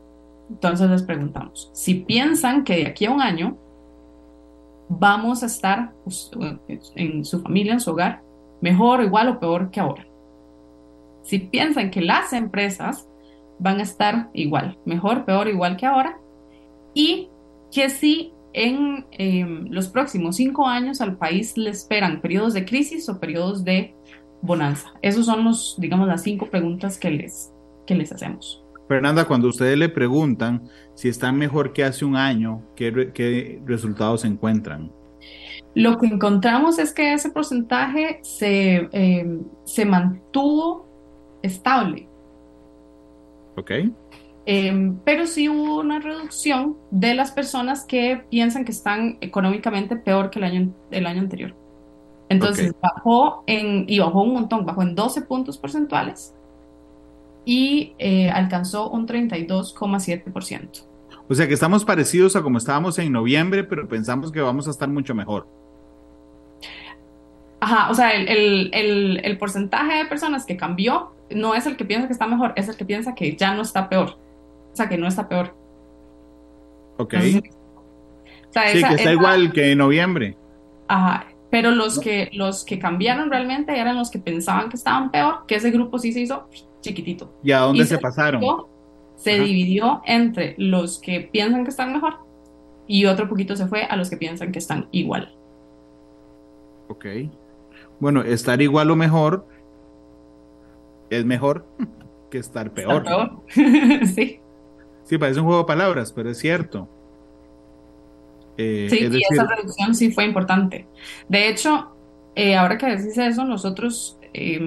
Entonces 0.48 0.88
les 0.88 1.02
preguntamos 1.02 1.70
si 1.74 1.94
piensan 1.94 2.62
que 2.62 2.76
de 2.76 2.86
aquí 2.86 3.06
a 3.06 3.10
un 3.10 3.20
año 3.20 3.58
vamos 4.88 5.42
a 5.42 5.46
estar 5.46 5.92
pues, 6.04 6.30
en 6.94 7.24
su 7.24 7.40
familia, 7.40 7.74
en 7.74 7.80
su 7.80 7.90
hogar, 7.90 8.22
mejor, 8.60 9.02
igual 9.02 9.28
o 9.28 9.40
peor 9.40 9.70
que 9.70 9.80
ahora. 9.80 10.06
Si 11.22 11.38
piensan 11.38 11.90
que 11.90 12.00
las 12.00 12.32
empresas 12.32 13.08
van 13.58 13.80
a 13.80 13.82
estar 13.82 14.30
igual, 14.32 14.78
mejor, 14.84 15.24
peor, 15.24 15.48
igual 15.48 15.76
que 15.76 15.86
ahora, 15.86 16.18
y 16.94 17.28
que 17.72 17.90
si 17.90 18.32
en 18.52 19.06
eh, 19.12 19.44
los 19.68 19.88
próximos 19.88 20.36
cinco 20.36 20.66
años 20.66 21.00
al 21.00 21.18
país 21.18 21.58
le 21.58 21.70
esperan 21.70 22.22
periodos 22.22 22.54
de 22.54 22.64
crisis 22.64 23.08
o 23.08 23.20
periodos 23.20 23.64
de 23.64 23.94
bonanza. 24.40 24.94
Esos 25.02 25.26
son 25.26 25.44
los, 25.44 25.76
digamos, 25.78 26.08
las 26.08 26.22
cinco 26.22 26.46
preguntas 26.46 26.98
que 26.98 27.10
les, 27.10 27.52
que 27.86 27.94
les 27.94 28.12
hacemos. 28.12 28.64
Fernanda, 28.88 29.24
cuando 29.24 29.48
ustedes 29.48 29.76
le 29.76 29.88
preguntan 29.88 30.68
si 30.94 31.08
están 31.08 31.36
mejor 31.36 31.72
que 31.72 31.84
hace 31.84 32.04
un 32.04 32.16
año, 32.16 32.62
¿qué, 32.76 33.10
qué 33.12 33.60
resultados 33.66 34.24
encuentran? 34.24 34.92
Lo 35.74 35.98
que 35.98 36.06
encontramos 36.06 36.78
es 36.78 36.92
que 36.92 37.12
ese 37.12 37.30
porcentaje 37.30 38.20
se, 38.22 38.88
eh, 38.92 39.40
se 39.64 39.84
mantuvo 39.84 40.86
estable. 41.42 42.08
Ok. 43.56 43.70
Eh, 44.48 44.92
pero 45.04 45.26
sí 45.26 45.48
hubo 45.48 45.80
una 45.80 45.98
reducción 45.98 46.76
de 46.90 47.14
las 47.14 47.32
personas 47.32 47.84
que 47.84 48.24
piensan 48.30 48.64
que 48.64 48.70
están 48.70 49.18
económicamente 49.20 49.96
peor 49.96 50.30
que 50.30 50.38
el 50.38 50.44
año, 50.44 50.74
el 50.90 51.06
año 51.06 51.20
anterior. 51.20 51.54
Entonces 52.28 52.70
okay. 52.70 52.80
bajó 52.80 53.44
en, 53.46 53.84
y 53.88 53.98
bajó 53.98 54.22
un 54.22 54.34
montón, 54.34 54.64
bajó 54.64 54.82
en 54.82 54.94
12 54.94 55.22
puntos 55.22 55.58
porcentuales 55.58 56.34
y 57.44 57.94
eh, 57.98 58.30
alcanzó 58.30 58.90
un 58.90 59.06
32,7%. 59.06 60.85
O 61.28 61.34
sea 61.34 61.48
que 61.48 61.54
estamos 61.54 61.84
parecidos 61.84 62.36
a 62.36 62.42
como 62.42 62.58
estábamos 62.58 62.98
en 62.98 63.12
noviembre, 63.12 63.64
pero 63.64 63.88
pensamos 63.88 64.30
que 64.30 64.40
vamos 64.40 64.68
a 64.68 64.70
estar 64.70 64.88
mucho 64.88 65.14
mejor. 65.14 65.46
Ajá, 67.60 67.90
o 67.90 67.94
sea, 67.94 68.12
el, 68.12 68.28
el, 68.28 68.70
el, 68.72 69.20
el, 69.24 69.38
porcentaje 69.38 69.96
de 69.96 70.04
personas 70.04 70.44
que 70.44 70.56
cambió 70.56 71.12
no 71.30 71.54
es 71.54 71.66
el 71.66 71.76
que 71.76 71.84
piensa 71.84 72.06
que 72.06 72.12
está 72.12 72.26
mejor, 72.26 72.52
es 72.54 72.68
el 72.68 72.76
que 72.76 72.84
piensa 72.84 73.14
que 73.14 73.34
ya 73.34 73.54
no 73.54 73.62
está 73.62 73.88
peor. 73.88 74.18
O 74.72 74.76
sea, 74.76 74.88
que 74.88 74.98
no 74.98 75.08
está 75.08 75.28
peor. 75.28 75.54
Ok. 76.98 77.14
Entonces, 77.14 77.50
o 78.48 78.52
sea, 78.52 78.68
sí, 78.68 78.78
esa, 78.78 78.88
que 78.88 78.94
está 78.94 79.10
esa, 79.10 79.12
igual 79.12 79.52
que 79.52 79.72
en 79.72 79.78
noviembre. 79.78 80.36
Ajá, 80.86 81.26
pero 81.50 81.70
los, 81.70 81.96
no. 81.96 82.02
que, 82.02 82.30
los 82.34 82.64
que 82.64 82.78
cambiaron 82.78 83.30
realmente 83.30 83.76
eran 83.76 83.96
los 83.96 84.10
que 84.10 84.18
pensaban 84.18 84.68
que 84.68 84.76
estaban 84.76 85.10
peor, 85.10 85.44
que 85.48 85.56
ese 85.56 85.70
grupo 85.70 85.98
sí 85.98 86.12
se 86.12 86.20
hizo 86.20 86.48
chiquitito. 86.82 87.32
¿Y 87.42 87.52
a 87.52 87.60
dónde 87.60 87.82
y 87.82 87.86
se, 87.86 87.96
se, 87.96 87.98
pasaron? 87.98 88.42
Se 89.16 89.34
Ajá. 89.34 89.42
dividió 89.44 90.02
entre 90.04 90.54
los 90.58 90.98
que 91.00 91.20
piensan 91.20 91.64
que 91.64 91.70
están 91.70 91.92
mejor 91.92 92.18
y 92.86 93.06
otro 93.06 93.28
poquito 93.28 93.56
se 93.56 93.66
fue 93.66 93.82
a 93.84 93.96
los 93.96 94.10
que 94.10 94.16
piensan 94.16 94.52
que 94.52 94.58
están 94.58 94.88
igual. 94.92 95.34
Ok. 96.88 97.06
Bueno, 97.98 98.22
estar 98.22 98.60
igual 98.62 98.90
o 98.90 98.96
mejor 98.96 99.46
es 101.10 101.24
mejor 101.24 101.66
que 102.30 102.38
estar 102.38 102.72
peor. 102.72 103.02
Estar 103.04 103.04
peor. 103.04 104.06
sí. 104.06 104.40
Sí, 105.04 105.18
parece 105.18 105.40
un 105.40 105.46
juego 105.46 105.62
de 105.62 105.66
palabras, 105.66 106.12
pero 106.12 106.30
es 106.30 106.38
cierto. 106.38 106.88
Eh, 108.58 108.88
sí, 108.90 108.98
es 108.98 109.12
decir... 109.12 109.22
y 109.30 109.34
esa 109.34 109.46
reducción 109.46 109.94
sí 109.94 110.10
fue 110.10 110.24
importante. 110.24 110.86
De 111.28 111.48
hecho, 111.48 111.92
eh, 112.34 112.56
ahora 112.56 112.76
que 112.76 112.86
decís 112.86 113.16
eso, 113.16 113.44
nosotros, 113.44 114.18
eh, 114.34 114.60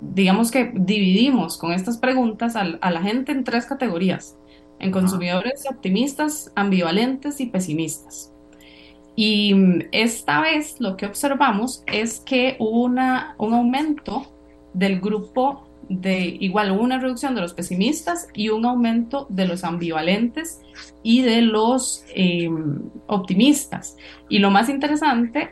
digamos 0.00 0.50
que 0.50 0.72
dividimos 0.74 1.58
con 1.58 1.72
estas 1.72 1.98
preguntas 1.98 2.56
a, 2.56 2.60
a, 2.80 2.90
la 2.90 3.02
gente 3.02 3.32
en 3.32 3.44
tres 3.44 3.66
categorías, 3.66 4.36
en 4.78 4.90
consumidores 4.90 5.64
ah. 5.66 5.74
optimistas, 5.74 6.52
ambivalentes 6.54 7.40
y 7.40 7.46
pesimistas. 7.46 8.32
Y 9.14 9.54
esta 9.92 10.40
vez 10.40 10.80
lo 10.80 10.96
que 10.96 11.06
observamos 11.06 11.82
es 11.86 12.20
que 12.20 12.56
hubo 12.58 12.84
una, 12.84 13.34
un 13.38 13.52
aumento 13.52 14.26
del 14.72 15.00
grupo 15.00 15.68
de, 15.88 16.38
igual 16.40 16.70
hubo 16.70 16.82
una 16.82 16.98
reducción 16.98 17.34
de 17.34 17.42
los 17.42 17.52
pesimistas 17.52 18.28
y 18.32 18.48
un 18.48 18.64
aumento 18.64 19.26
de 19.28 19.46
los 19.46 19.64
ambivalentes 19.64 20.62
y 21.02 21.22
de 21.22 21.42
los 21.42 22.04
eh, 22.14 22.48
optimistas. 23.06 23.96
Y 24.28 24.38
lo 24.38 24.50
más 24.50 24.68
interesante 24.68 25.50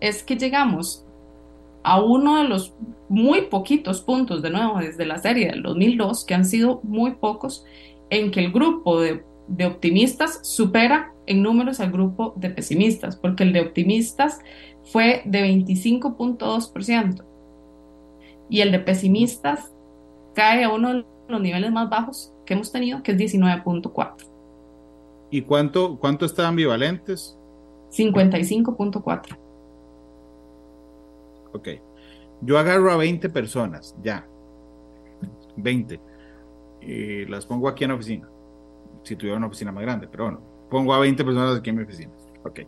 es 0.00 0.22
que 0.22 0.36
llegamos 0.36 1.03
a 1.84 2.02
uno 2.02 2.42
de 2.42 2.48
los 2.48 2.74
muy 3.08 3.42
poquitos 3.42 4.00
puntos, 4.00 4.42
de 4.42 4.50
nuevo, 4.50 4.78
desde 4.78 5.06
la 5.06 5.18
serie 5.18 5.48
del 5.48 5.62
2002, 5.62 6.24
que 6.24 6.34
han 6.34 6.44
sido 6.44 6.80
muy 6.82 7.12
pocos, 7.12 7.64
en 8.10 8.30
que 8.30 8.40
el 8.40 8.50
grupo 8.50 9.00
de, 9.00 9.22
de 9.48 9.66
optimistas 9.66 10.40
supera 10.42 11.12
en 11.26 11.42
números 11.42 11.80
al 11.80 11.92
grupo 11.92 12.34
de 12.36 12.50
pesimistas, 12.50 13.16
porque 13.16 13.44
el 13.44 13.52
de 13.52 13.60
optimistas 13.60 14.40
fue 14.82 15.22
de 15.26 15.44
25.2% 15.44 17.24
y 18.48 18.60
el 18.60 18.72
de 18.72 18.78
pesimistas 18.78 19.72
cae 20.34 20.64
a 20.64 20.70
uno 20.70 20.94
de 20.94 21.04
los 21.28 21.40
niveles 21.40 21.70
más 21.70 21.88
bajos 21.88 22.32
que 22.44 22.54
hemos 22.54 22.72
tenido, 22.72 23.02
que 23.02 23.12
es 23.12 23.18
19.4. 23.18 24.28
¿Y 25.30 25.42
cuánto, 25.42 25.98
cuánto 25.98 26.26
están 26.26 26.46
ambivalentes? 26.46 27.38
55.4. 27.90 29.43
Ok. 31.54 31.68
Yo 32.42 32.58
agarro 32.58 32.90
a 32.90 32.96
20 32.96 33.30
personas, 33.30 33.96
ya. 34.02 34.26
20. 35.56 36.00
Y 36.82 37.24
las 37.26 37.46
pongo 37.46 37.68
aquí 37.68 37.84
en 37.84 37.90
la 37.90 37.96
oficina. 37.96 38.28
Si 39.04 39.16
tuviera 39.16 39.38
una 39.38 39.46
oficina 39.46 39.72
más 39.72 39.82
grande, 39.82 40.08
pero 40.08 40.24
bueno. 40.24 40.40
Pongo 40.68 40.92
a 40.92 40.98
20 40.98 41.24
personas 41.24 41.58
aquí 41.58 41.70
en 41.70 41.76
mi 41.76 41.82
oficina. 41.84 42.12
Ok. 42.44 42.60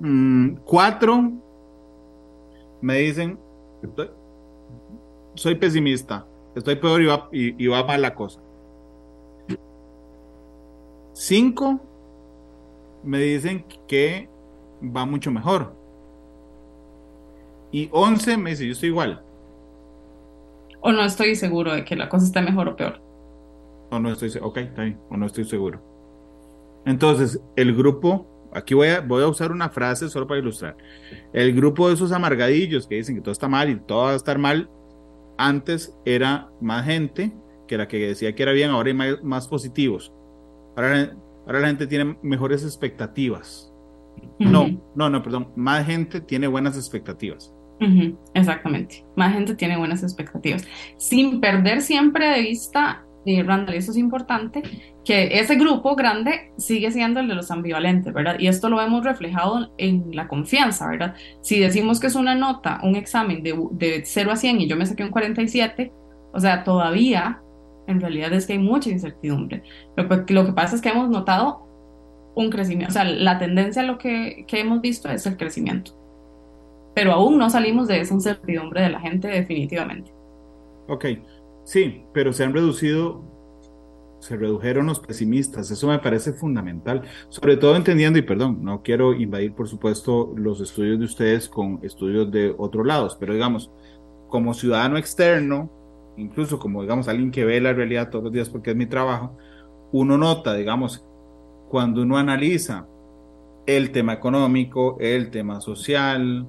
Mm, 0.00 0.56
cuatro 0.64 1.30
me 2.80 2.98
dicen, 2.98 3.38
soy 5.34 5.54
pesimista, 5.54 6.26
estoy 6.56 6.74
peor 6.74 7.00
y 7.00 7.06
va, 7.06 7.28
y, 7.30 7.64
y 7.64 7.68
va 7.68 7.84
mal 7.84 8.02
la 8.02 8.12
cosa. 8.12 8.40
Cinco 11.12 11.80
me 13.04 13.18
dicen 13.18 13.64
que 13.86 14.28
va 14.82 15.06
mucho 15.06 15.30
mejor. 15.30 15.81
Y 17.72 17.88
11 17.90 18.36
me 18.36 18.50
dice, 18.50 18.66
yo 18.66 18.72
estoy 18.72 18.90
igual. 18.90 19.22
O 20.82 20.92
no 20.92 21.04
estoy 21.04 21.34
seguro 21.34 21.72
de 21.72 21.84
que 21.84 21.96
la 21.96 22.08
cosa 22.08 22.26
esté 22.26 22.42
mejor 22.42 22.68
o 22.68 22.76
peor. 22.76 23.00
O 23.90 23.98
no 23.98 24.12
estoy, 24.12 24.30
ok, 24.40 24.56
está 24.58 24.82
bien, 24.82 25.00
o 25.08 25.16
no 25.16 25.26
estoy 25.26 25.44
seguro. 25.44 25.80
Entonces, 26.84 27.40
el 27.56 27.74
grupo, 27.74 28.26
aquí 28.52 28.74
voy 28.74 28.88
a, 28.88 29.00
voy 29.00 29.22
a 29.22 29.28
usar 29.28 29.52
una 29.52 29.70
frase 29.70 30.08
solo 30.08 30.26
para 30.26 30.40
ilustrar. 30.40 30.76
El 31.32 31.54
grupo 31.54 31.88
de 31.88 31.94
esos 31.94 32.12
amargadillos 32.12 32.86
que 32.86 32.96
dicen 32.96 33.14
que 33.14 33.22
todo 33.22 33.32
está 33.32 33.48
mal 33.48 33.70
y 33.70 33.76
todo 33.80 34.04
va 34.04 34.12
a 34.12 34.16
estar 34.16 34.38
mal, 34.38 34.68
antes 35.38 35.96
era 36.04 36.50
más 36.60 36.84
gente 36.84 37.32
que 37.66 37.78
la 37.78 37.88
que 37.88 37.98
decía 37.98 38.34
que 38.34 38.42
era 38.42 38.52
bien, 38.52 38.70
ahora 38.70 38.88
hay 38.88 38.94
más, 38.94 39.22
más 39.22 39.48
positivos. 39.48 40.12
Ahora, 40.76 41.16
ahora 41.46 41.60
la 41.60 41.68
gente 41.68 41.86
tiene 41.86 42.18
mejores 42.22 42.64
expectativas. 42.64 43.72
No, 44.38 44.68
no, 44.94 45.08
no, 45.08 45.22
perdón. 45.22 45.52
Más 45.56 45.86
gente 45.86 46.20
tiene 46.20 46.46
buenas 46.48 46.76
expectativas. 46.76 47.54
Ujú, 47.82 48.16
Exactamente. 48.34 49.04
Más 49.16 49.32
gente 49.34 49.56
tiene 49.56 49.76
buenas 49.76 50.02
expectativas. 50.04 50.64
Sin 50.98 51.40
perder 51.40 51.82
siempre 51.82 52.28
de 52.28 52.40
vista, 52.40 53.04
eh, 53.26 53.42
Randall, 53.42 53.74
eso 53.74 53.90
es 53.90 53.96
importante, 53.96 54.62
que 55.04 55.40
ese 55.40 55.56
grupo 55.56 55.96
grande 55.96 56.52
sigue 56.58 56.92
siendo 56.92 57.18
el 57.18 57.26
de 57.26 57.34
los 57.34 57.50
ambivalentes, 57.50 58.12
¿verdad? 58.14 58.36
Y 58.38 58.46
esto 58.46 58.68
lo 58.68 58.80
hemos 58.80 59.04
reflejado 59.04 59.72
en 59.78 60.04
la 60.12 60.28
confianza, 60.28 60.88
¿verdad? 60.88 61.16
Si 61.40 61.58
decimos 61.58 61.98
que 61.98 62.06
es 62.06 62.14
una 62.14 62.36
nota, 62.36 62.78
un 62.84 62.94
examen 62.94 63.42
de, 63.42 63.58
de 63.72 64.02
0 64.04 64.30
a 64.30 64.36
100 64.36 64.60
y 64.60 64.68
yo 64.68 64.76
me 64.76 64.86
saqué 64.86 65.02
un 65.02 65.10
47, 65.10 65.92
o 66.32 66.38
sea, 66.40 66.62
todavía 66.62 67.42
en 67.88 68.00
realidad 68.00 68.32
es 68.32 68.46
que 68.46 68.52
hay 68.54 68.58
mucha 68.60 68.90
incertidumbre. 68.90 69.64
Lo, 69.96 70.04
lo 70.04 70.46
que 70.46 70.52
pasa 70.52 70.76
es 70.76 70.82
que 70.82 70.90
hemos 70.90 71.10
notado 71.10 71.66
un 72.34 72.50
crecimiento, 72.50 72.90
o 72.90 72.94
sea, 72.94 73.04
la 73.04 73.38
tendencia 73.38 73.82
a 73.82 73.84
lo 73.86 73.98
que, 73.98 74.44
que 74.46 74.60
hemos 74.60 74.80
visto 74.80 75.10
es 75.10 75.26
el 75.26 75.36
crecimiento. 75.36 75.92
Pero 76.94 77.12
aún 77.12 77.38
no 77.38 77.48
salimos 77.50 77.88
de 77.88 78.00
esa 78.00 78.14
incertidumbre 78.14 78.82
de 78.82 78.90
la 78.90 79.00
gente 79.00 79.28
definitivamente. 79.28 80.12
Ok, 80.88 81.06
sí, 81.64 82.04
pero 82.12 82.32
se 82.32 82.44
han 82.44 82.52
reducido, 82.52 83.22
se 84.20 84.36
redujeron 84.36 84.86
los 84.86 85.00
pesimistas, 85.00 85.70
eso 85.70 85.88
me 85.88 85.98
parece 85.98 86.32
fundamental, 86.32 87.02
sobre 87.28 87.56
todo 87.56 87.76
entendiendo, 87.76 88.18
y 88.18 88.22
perdón, 88.22 88.62
no 88.62 88.82
quiero 88.82 89.14
invadir, 89.14 89.52
por 89.52 89.68
supuesto, 89.68 90.32
los 90.36 90.60
estudios 90.60 90.98
de 90.98 91.04
ustedes 91.04 91.48
con 91.48 91.80
estudios 91.82 92.30
de 92.30 92.54
otros 92.56 92.86
lados, 92.86 93.16
pero 93.18 93.32
digamos, 93.32 93.70
como 94.28 94.54
ciudadano 94.54 94.96
externo, 94.96 95.70
incluso 96.16 96.58
como, 96.58 96.82
digamos, 96.82 97.08
alguien 97.08 97.30
que 97.30 97.44
ve 97.44 97.60
la 97.60 97.72
realidad 97.72 98.10
todos 98.10 98.24
los 98.24 98.32
días 98.32 98.48
porque 98.48 98.70
es 98.70 98.76
mi 98.76 98.86
trabajo, 98.86 99.36
uno 99.92 100.18
nota, 100.18 100.54
digamos, 100.54 101.04
cuando 101.68 102.02
uno 102.02 102.18
analiza 102.18 102.86
el 103.66 103.92
tema 103.92 104.12
económico, 104.12 104.96
el 105.00 105.30
tema 105.30 105.60
social, 105.60 106.46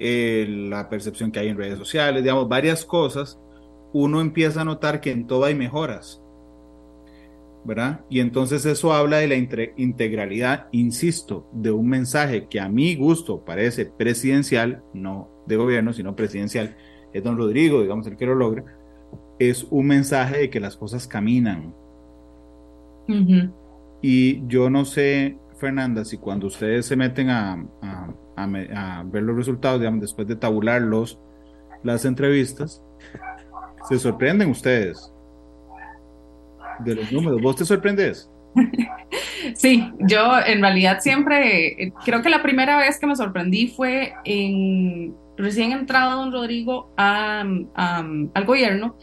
el- 0.00 0.70
la 0.70 0.88
percepción 0.90 1.32
que 1.32 1.40
hay 1.40 1.48
en 1.48 1.58
redes 1.58 1.78
sociales, 1.78 2.22
digamos, 2.24 2.48
varias 2.48 2.84
cosas, 2.86 3.40
uno 3.92 4.20
empieza 4.22 4.62
a 4.62 4.66
notar 4.66 5.00
que 5.00 5.12
en 5.12 5.26
todo 5.28 5.44
hay 5.46 5.54
mejoras, 5.56 6.22
¿verdad? 7.64 8.06
Y 8.08 8.20
entonces 8.20 8.64
eso 8.64 8.92
habla 8.94 9.18
de 9.18 9.28
la 9.28 9.36
integralidad, 9.76 10.68
insisto, 10.72 11.48
de 11.52 11.70
un 11.70 11.88
mensaje 11.88 12.48
que 12.48 12.60
a 12.60 12.68
mi 12.70 12.96
gusto 12.96 13.44
parece 13.44 13.86
presidencial, 13.86 14.84
no 14.94 15.30
de 15.46 15.56
gobierno, 15.56 15.92
sino 15.92 16.16
presidencial, 16.16 16.76
es 17.12 17.22
don 17.24 17.36
Rodrigo, 17.36 17.82
digamos, 17.82 18.06
el 18.06 18.16
que 18.16 18.26
lo 18.26 18.34
logra, 18.34 18.64
es 19.38 19.66
un 19.70 19.88
mensaje 19.88 20.38
de 20.38 20.50
que 20.50 20.60
las 20.60 20.76
cosas 20.76 21.06
caminan. 21.08 21.76
Y 24.02 24.46
yo 24.46 24.70
no 24.70 24.84
sé, 24.84 25.42
Fernanda, 25.60 26.04
si 26.04 26.18
cuando 26.18 26.46
ustedes 26.46 26.86
se 26.86 26.96
meten 26.96 27.30
a, 27.30 27.56
ver 29.06 29.22
los 29.22 29.36
resultados, 29.36 29.80
digamos, 29.80 30.00
después 30.00 30.26
de 30.26 30.36
tabular 30.36 30.80
los, 30.80 31.18
las 31.82 32.04
entrevistas, 32.04 32.82
se 33.88 33.98
sorprenden 33.98 34.50
ustedes 34.50 35.12
de 36.80 36.94
los 36.94 37.12
números. 37.12 37.40
¿Vos 37.42 37.56
te 37.56 37.64
sorprendes? 37.64 38.30
Sí, 39.54 39.90
yo 40.00 40.38
en 40.46 40.60
realidad 40.60 40.98
siempre, 41.00 41.92
creo 42.04 42.22
que 42.22 42.28
la 42.28 42.42
primera 42.42 42.78
vez 42.78 42.98
que 42.98 43.06
me 43.06 43.16
sorprendí 43.16 43.68
fue 43.68 44.12
en 44.24 45.14
recién 45.36 45.72
entrado 45.72 46.20
don 46.20 46.32
Rodrigo 46.32 46.92
al 46.96 48.44
gobierno, 48.46 48.96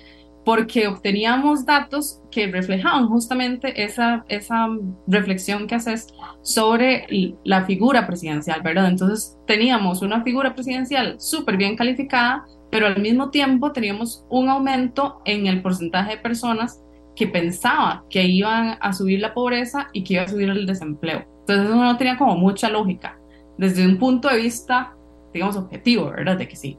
porque 0.48 0.88
obteníamos 0.88 1.66
datos 1.66 2.22
que 2.32 2.48
reflejaban 2.48 3.10
justamente 3.10 3.84
esa, 3.84 4.24
esa 4.30 4.70
reflexión 5.06 5.68
que 5.68 5.76
haces 5.76 6.08
sobre 6.42 7.06
la 7.44 7.66
figura 7.66 8.08
presidencial, 8.08 8.62
¿verdad? 8.62 8.88
Entonces 8.88 9.38
teníamos 9.46 10.02
una 10.02 10.24
figura 10.24 10.56
presidencial 10.56 11.20
súper 11.20 11.58
bien 11.58 11.76
calificada, 11.76 12.46
pero 12.72 12.88
al 12.88 13.02
mismo 13.02 13.30
tiempo 13.30 13.74
teníamos 13.74 14.26
un 14.30 14.48
aumento 14.48 15.22
en 15.26 15.48
el 15.48 15.62
porcentaje 15.62 16.12
de 16.12 16.22
personas 16.22 16.82
que 17.14 17.28
pensaba 17.28 18.06
que 18.10 18.24
iban 18.24 18.78
a 18.80 18.94
subir 18.94 19.20
la 19.20 19.34
pobreza 19.34 19.90
y 19.92 20.06
que 20.06 20.14
iba 20.14 20.24
a 20.24 20.30
subir 20.30 20.48
el 20.48 20.66
desempleo. 20.66 21.26
Entonces 21.42 21.66
eso 21.66 21.76
no 21.76 21.98
tenía 21.98 22.18
como 22.18 22.38
mucha 22.38 22.70
lógica 22.70 23.20
desde 23.58 23.86
un 23.86 23.98
punto 23.98 24.30
de 24.30 24.38
vista, 24.38 24.96
digamos, 25.34 25.58
objetivo, 25.58 26.06
¿verdad? 26.06 26.38
De 26.38 26.48
que 26.48 26.56
sí, 26.56 26.78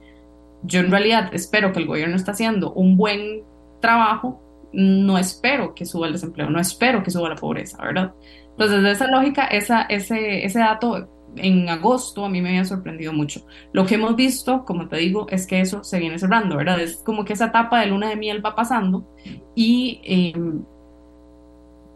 yo 0.63 0.79
en 0.79 0.91
realidad 0.91 1.29
espero 1.33 1.71
que 1.71 1.79
el 1.79 1.85
gobierno 1.85 2.15
está 2.15 2.31
haciendo 2.31 2.73
un 2.73 2.97
buen 2.97 3.43
trabajo, 3.79 4.41
no 4.73 5.17
espero 5.17 5.73
que 5.73 5.85
suba 5.85 6.07
el 6.07 6.13
desempleo, 6.13 6.49
no 6.49 6.59
espero 6.59 7.03
que 7.03 7.11
suba 7.11 7.29
la 7.29 7.35
pobreza, 7.35 7.81
¿verdad? 7.83 8.13
Entonces, 8.51 8.83
de 8.83 8.91
esa 8.91 9.07
lógica, 9.07 9.45
esa, 9.45 9.83
ese, 9.83 10.45
ese 10.45 10.59
dato 10.59 11.07
en 11.35 11.69
agosto 11.69 12.25
a 12.25 12.29
mí 12.29 12.41
me 12.41 12.49
había 12.49 12.65
sorprendido 12.65 13.13
mucho. 13.13 13.45
Lo 13.71 13.85
que 13.85 13.95
hemos 13.95 14.15
visto, 14.15 14.65
como 14.65 14.87
te 14.87 14.97
digo, 14.97 15.27
es 15.29 15.47
que 15.47 15.61
eso 15.61 15.83
se 15.83 15.99
viene 15.99 16.19
cerrando, 16.19 16.57
¿verdad? 16.57 16.79
Es 16.79 16.97
como 16.97 17.25
que 17.25 17.33
esa 17.33 17.47
etapa 17.47 17.79
de 17.79 17.87
luna 17.87 18.09
de 18.09 18.15
miel 18.15 18.45
va 18.45 18.55
pasando 18.55 19.07
y 19.55 20.01
eh, 20.03 20.33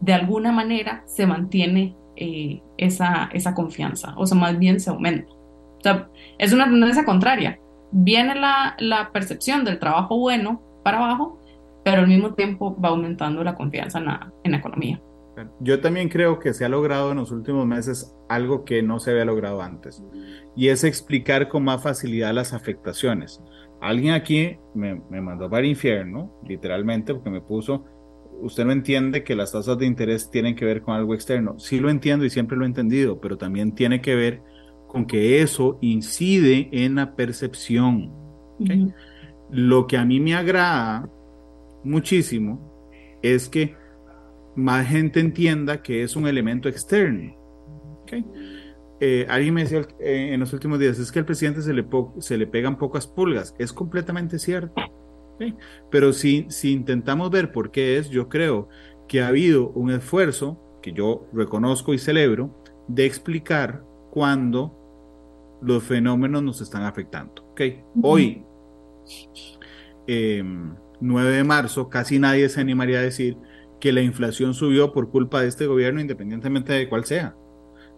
de 0.00 0.14
alguna 0.14 0.52
manera 0.52 1.02
se 1.06 1.26
mantiene 1.26 1.96
eh, 2.16 2.62
esa, 2.76 3.28
esa 3.32 3.54
confianza, 3.54 4.14
o 4.16 4.26
sea, 4.26 4.38
más 4.38 4.58
bien 4.58 4.80
se 4.80 4.90
aumenta. 4.90 5.32
O 5.32 5.80
sea, 5.82 6.08
es 6.38 6.52
una 6.52 6.64
tendencia 6.64 7.04
contraria. 7.04 7.58
Viene 7.90 8.34
la, 8.34 8.74
la 8.78 9.12
percepción 9.12 9.64
del 9.64 9.78
trabajo 9.78 10.18
bueno 10.18 10.62
para 10.82 10.98
abajo, 10.98 11.40
pero 11.84 12.02
al 12.02 12.08
mismo 12.08 12.34
tiempo 12.34 12.78
va 12.80 12.90
aumentando 12.90 13.44
la 13.44 13.54
confianza 13.54 13.98
en 13.98 14.06
la, 14.06 14.32
en 14.42 14.52
la 14.52 14.58
economía. 14.58 15.00
Yo 15.60 15.80
también 15.80 16.08
creo 16.08 16.38
que 16.38 16.54
se 16.54 16.64
ha 16.64 16.68
logrado 16.68 17.10
en 17.10 17.18
los 17.18 17.32
últimos 17.32 17.66
meses 17.66 18.14
algo 18.28 18.64
que 18.64 18.82
no 18.82 19.00
se 19.00 19.10
había 19.10 19.24
logrado 19.24 19.62
antes, 19.62 20.02
y 20.56 20.68
es 20.68 20.84
explicar 20.84 21.48
con 21.48 21.64
más 21.64 21.82
facilidad 21.82 22.32
las 22.32 22.52
afectaciones. 22.52 23.42
Alguien 23.80 24.14
aquí 24.14 24.56
me, 24.74 25.02
me 25.10 25.20
mandó 25.20 25.50
para 25.50 25.62
el 25.62 25.70
infierno, 25.70 26.32
literalmente, 26.46 27.12
porque 27.14 27.30
me 27.30 27.40
puso 27.40 27.84
usted 28.40 28.64
no 28.64 28.72
entiende 28.72 29.24
que 29.24 29.34
las 29.34 29.52
tasas 29.52 29.78
de 29.78 29.86
interés 29.86 30.30
tienen 30.30 30.54
que 30.54 30.64
ver 30.64 30.82
con 30.82 30.94
algo 30.94 31.14
externo. 31.14 31.58
Sí 31.58 31.80
lo 31.80 31.90
entiendo 31.90 32.24
y 32.24 32.30
siempre 32.30 32.56
lo 32.56 32.64
he 32.64 32.68
entendido, 32.68 33.20
pero 33.20 33.38
también 33.38 33.74
tiene 33.74 34.00
que 34.00 34.14
ver 34.14 34.42
con 34.86 35.06
que 35.06 35.42
eso 35.42 35.78
incide 35.80 36.68
en 36.72 36.96
la 36.96 37.16
percepción. 37.16 38.12
Lo 39.50 39.86
que 39.86 39.96
a 39.96 40.04
mí 40.04 40.20
me 40.20 40.34
agrada 40.34 41.08
muchísimo 41.84 43.18
es 43.22 43.48
que 43.48 43.76
más 44.56 44.86
gente 44.86 45.20
entienda 45.20 45.82
que 45.82 46.02
es 46.02 46.16
un 46.16 46.26
elemento 46.26 46.68
externo. 46.68 47.34
Eh, 49.00 49.26
alguien 49.28 49.54
me 49.54 49.62
decía 49.64 49.86
eh, 49.98 50.30
en 50.32 50.40
los 50.40 50.52
últimos 50.52 50.78
días, 50.78 50.98
es 50.98 51.10
que 51.10 51.18
al 51.18 51.24
presidente 51.24 51.62
se 51.62 51.74
le, 51.74 51.84
se 52.18 52.38
le 52.38 52.46
pegan 52.46 52.78
pocas 52.78 53.06
pulgas. 53.06 53.54
Es 53.58 53.72
completamente 53.72 54.38
cierto. 54.38 54.74
Pero 55.90 56.12
si, 56.12 56.46
si 56.48 56.72
intentamos 56.72 57.30
ver 57.30 57.50
por 57.52 57.70
qué 57.70 57.98
es, 57.98 58.08
yo 58.08 58.28
creo 58.28 58.68
que 59.08 59.20
ha 59.20 59.28
habido 59.28 59.70
un 59.70 59.90
esfuerzo, 59.90 60.60
que 60.80 60.92
yo 60.92 61.26
reconozco 61.32 61.92
y 61.92 61.98
celebro, 61.98 62.62
de 62.88 63.04
explicar 63.04 63.84
cuándo 64.10 64.78
los 65.60 65.82
fenómenos 65.82 66.42
nos 66.42 66.60
están 66.60 66.84
afectando. 66.84 67.42
Okay. 67.52 67.82
Hoy, 68.02 68.44
9 71.04 71.30
em, 71.30 71.36
de 71.36 71.44
marzo, 71.44 71.88
casi 71.88 72.18
nadie 72.18 72.48
se 72.48 72.60
animaría 72.60 72.98
a 72.98 73.02
decir 73.02 73.36
que 73.80 73.92
la 73.92 74.00
inflación 74.00 74.54
subió 74.54 74.92
por 74.92 75.10
culpa 75.10 75.42
de 75.42 75.48
este 75.48 75.66
gobierno, 75.66 76.00
independientemente 76.00 76.72
de 76.72 76.88
cuál 76.88 77.04
sea. 77.04 77.36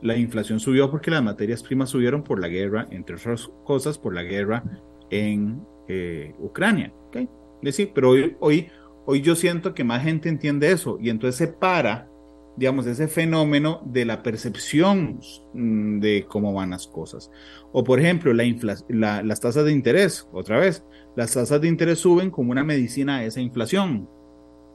La 0.03 0.16
inflación 0.16 0.61
subió 0.61 0.90
porque 0.90 1.11
las 1.11 1.23
materias 1.23 1.62
primas 1.62 1.90
subieron 1.90 2.23
por 2.23 2.40
la 2.40 2.49
guerra, 2.49 2.87
entre 2.90 3.16
otras 3.16 3.49
cosas, 3.64 3.99
por 3.99 4.14
la 4.14 4.23
guerra 4.23 4.62
en 5.11 5.62
eh, 5.88 6.35
Ucrania. 6.38 6.92
¿okay? 7.09 7.29
Decir, 7.62 7.92
pero 7.95 8.11
hoy, 8.11 8.37
hoy, 8.40 8.69
hoy 9.07 9.21
yo 9.23 9.35
siento 9.37 9.73
que 9.75 9.85
más 9.85 10.03
gente 10.03 10.29
entiende 10.29 10.71
eso 10.71 10.99
y 11.01 11.09
entonces 11.09 11.37
se 11.37 11.47
para, 11.47 12.09
digamos, 12.57 12.87
ese 12.87 13.09
fenómeno 13.09 13.83
de 13.85 14.05
la 14.05 14.23
percepción 14.23 15.21
mm, 15.53 16.01
de 16.01 16.27
cómo 16.29 16.53
van 16.53 16.71
las 16.71 16.87
cosas. 16.87 17.31
O 17.73 17.85
por 17.85 18.01
ejemplo, 18.01 18.33
la 18.33 19.23
las 19.23 19.40
tasas 19.40 19.64
de 19.64 19.73
interés, 19.73 20.29
otra 20.33 20.59
vez, 20.59 20.85
las 21.16 21.33
tasas 21.33 21.61
de 21.61 21.69
interés 21.69 21.99
suben 21.99 22.31
como 22.31 22.53
una 22.53 22.64
medicina 22.64 23.19
a 23.19 23.25
esa 23.25 23.40
inflación. 23.40 24.09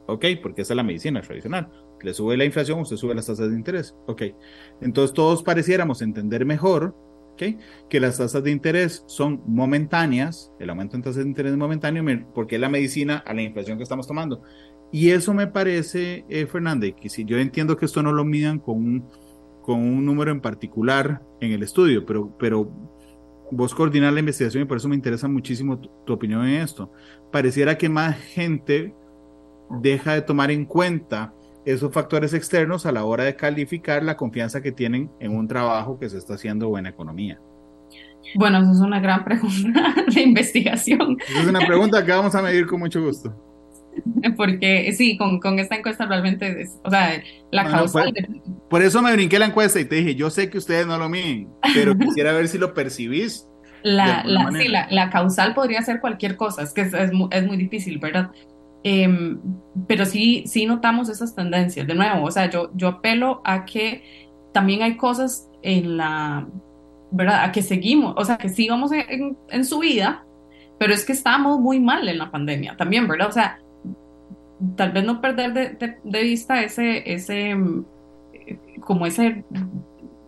¿Ok? 0.06 0.24
Porque 0.42 0.62
esa 0.62 0.74
es 0.74 0.76
la 0.76 0.82
medicina 0.82 1.22
tradicional. 1.22 1.70
Le 2.02 2.12
sube 2.12 2.36
la 2.36 2.44
inflación, 2.44 2.80
usted 2.80 2.96
sube 2.96 3.14
las 3.14 3.26
tasas 3.26 3.50
de 3.50 3.56
interés. 3.56 3.94
¿Ok? 4.06 4.22
Entonces 4.80 5.14
todos 5.14 5.42
pareciéramos 5.42 6.02
entender 6.02 6.44
mejor 6.44 6.94
que 7.88 8.00
las 8.00 8.18
tasas 8.18 8.42
de 8.42 8.50
interés 8.50 9.04
son 9.06 9.42
momentáneas, 9.46 10.52
el 10.58 10.70
aumento 10.70 10.96
en 10.96 11.02
tasas 11.02 11.24
de 11.24 11.28
interés 11.28 11.52
es 11.52 11.58
momentáneo 11.58 12.04
porque 12.34 12.56
es 12.56 12.60
la 12.60 12.68
medicina 12.68 13.22
a 13.26 13.34
la 13.34 13.42
inflación 13.42 13.76
que 13.76 13.82
estamos 13.82 14.06
tomando. 14.06 14.42
Y 14.92 15.10
eso 15.10 15.32
me 15.32 15.46
parece, 15.46 16.24
eh, 16.28 16.46
Fernández, 16.46 16.94
que 17.00 17.08
si 17.08 17.24
yo 17.24 17.38
entiendo 17.38 17.76
que 17.76 17.86
esto 17.86 18.02
no 18.02 18.12
lo 18.12 18.24
midan 18.24 18.58
con 18.58 18.76
un, 18.76 19.08
con 19.62 19.80
un 19.80 20.04
número 20.04 20.30
en 20.30 20.40
particular 20.40 21.22
en 21.40 21.52
el 21.52 21.62
estudio, 21.62 22.04
pero, 22.04 22.36
pero 22.38 22.70
vos 23.50 23.74
coordinar 23.74 24.12
la 24.12 24.20
investigación 24.20 24.64
y 24.64 24.66
por 24.66 24.76
eso 24.76 24.88
me 24.88 24.94
interesa 24.94 25.28
muchísimo 25.28 25.78
tu 25.78 26.12
opinión 26.12 26.46
en 26.46 26.60
esto. 26.60 26.92
Pareciera 27.32 27.78
que 27.78 27.88
más 27.88 28.16
gente 28.18 28.94
deja 29.80 30.12
de 30.12 30.22
tomar 30.22 30.50
en 30.50 30.66
cuenta 30.66 31.32
esos 31.64 31.92
factores 31.92 32.34
externos 32.34 32.86
a 32.86 32.92
la 32.92 33.04
hora 33.04 33.24
de 33.24 33.36
calificar 33.36 34.02
la 34.02 34.16
confianza 34.16 34.60
que 34.60 34.72
tienen 34.72 35.10
en 35.20 35.36
un 35.36 35.46
trabajo 35.46 35.98
que 35.98 36.08
se 36.08 36.18
está 36.18 36.34
haciendo 36.34 36.76
en 36.76 36.86
economía? 36.86 37.40
Bueno, 38.34 38.58
eso 38.58 38.72
es 38.72 38.80
una 38.80 39.00
gran 39.00 39.24
pregunta 39.24 39.94
de 40.14 40.22
investigación. 40.22 41.16
Es 41.28 41.46
una 41.46 41.60
pregunta 41.60 42.04
que 42.04 42.12
vamos 42.12 42.34
a 42.34 42.42
medir 42.42 42.66
con 42.66 42.80
mucho 42.80 43.02
gusto. 43.02 43.51
Porque 44.36 44.92
sí, 44.92 45.16
con, 45.16 45.40
con 45.40 45.58
esta 45.58 45.76
encuesta 45.76 46.06
realmente, 46.06 46.66
o 46.82 46.90
sea, 46.90 47.22
la 47.50 47.64
causa... 47.64 48.04
por, 48.68 48.82
eso 48.82 49.02
me 49.02 49.12
brinqué 49.12 49.38
la 49.38 49.46
encuesta 49.46 49.80
y 49.80 49.84
te 49.84 49.96
dije, 49.96 50.14
yo 50.14 50.30
sé 50.30 50.50
que 50.50 50.58
ustedes 50.58 50.86
no 50.86 50.98
lo 50.98 51.08
miden, 51.08 51.48
pero 51.74 51.96
quisiera 51.98 52.32
ver 52.32 52.48
si 52.48 52.58
lo 52.58 52.74
percibís. 52.74 53.46
La, 53.82 54.22
la, 54.24 54.50
sí, 54.52 54.68
la, 54.68 54.86
la, 54.90 55.10
causal 55.10 55.54
podría 55.54 55.82
ser 55.82 56.00
cualquier 56.00 56.36
cosa, 56.36 56.62
es 56.62 56.72
que 56.72 56.82
es, 56.82 56.94
es, 56.94 57.10
es 57.30 57.46
muy 57.46 57.56
difícil, 57.56 57.98
¿verdad? 57.98 58.30
Em, 58.84 59.40
pero 59.86 60.04
sí, 60.04 60.44
sí 60.46 60.66
notamos 60.66 61.08
esas 61.08 61.34
tendencias. 61.34 61.86
De 61.86 61.94
nuevo, 61.94 62.24
o 62.24 62.30
sea, 62.30 62.48
yo, 62.48 62.70
yo 62.74 62.88
apelo 62.88 63.40
a 63.44 63.64
que 63.64 64.04
también 64.52 64.82
hay 64.82 64.96
cosas 64.96 65.48
en 65.62 65.96
la, 65.96 66.46
¿verdad? 67.10 67.44
A 67.44 67.52
que 67.52 67.62
seguimos, 67.62 68.14
o 68.16 68.24
sea, 68.24 68.38
que 68.38 68.48
sigamos 68.48 68.92
en, 68.92 69.36
en 69.50 69.64
su 69.64 69.80
vida, 69.80 70.24
pero 70.78 70.94
es 70.94 71.04
que 71.04 71.12
estamos 71.12 71.60
muy 71.60 71.78
mal 71.78 72.08
en 72.08 72.18
la 72.18 72.30
pandemia 72.30 72.76
también, 72.76 73.06
¿verdad? 73.06 73.28
O 73.28 73.32
sea, 73.32 73.61
tal 74.76 74.92
vez 74.92 75.04
no 75.04 75.20
perder 75.20 75.52
de, 75.52 75.96
de, 76.02 76.22
vista 76.22 76.62
ese, 76.62 77.12
ese, 77.12 77.56
como 78.80 79.06
ese 79.06 79.44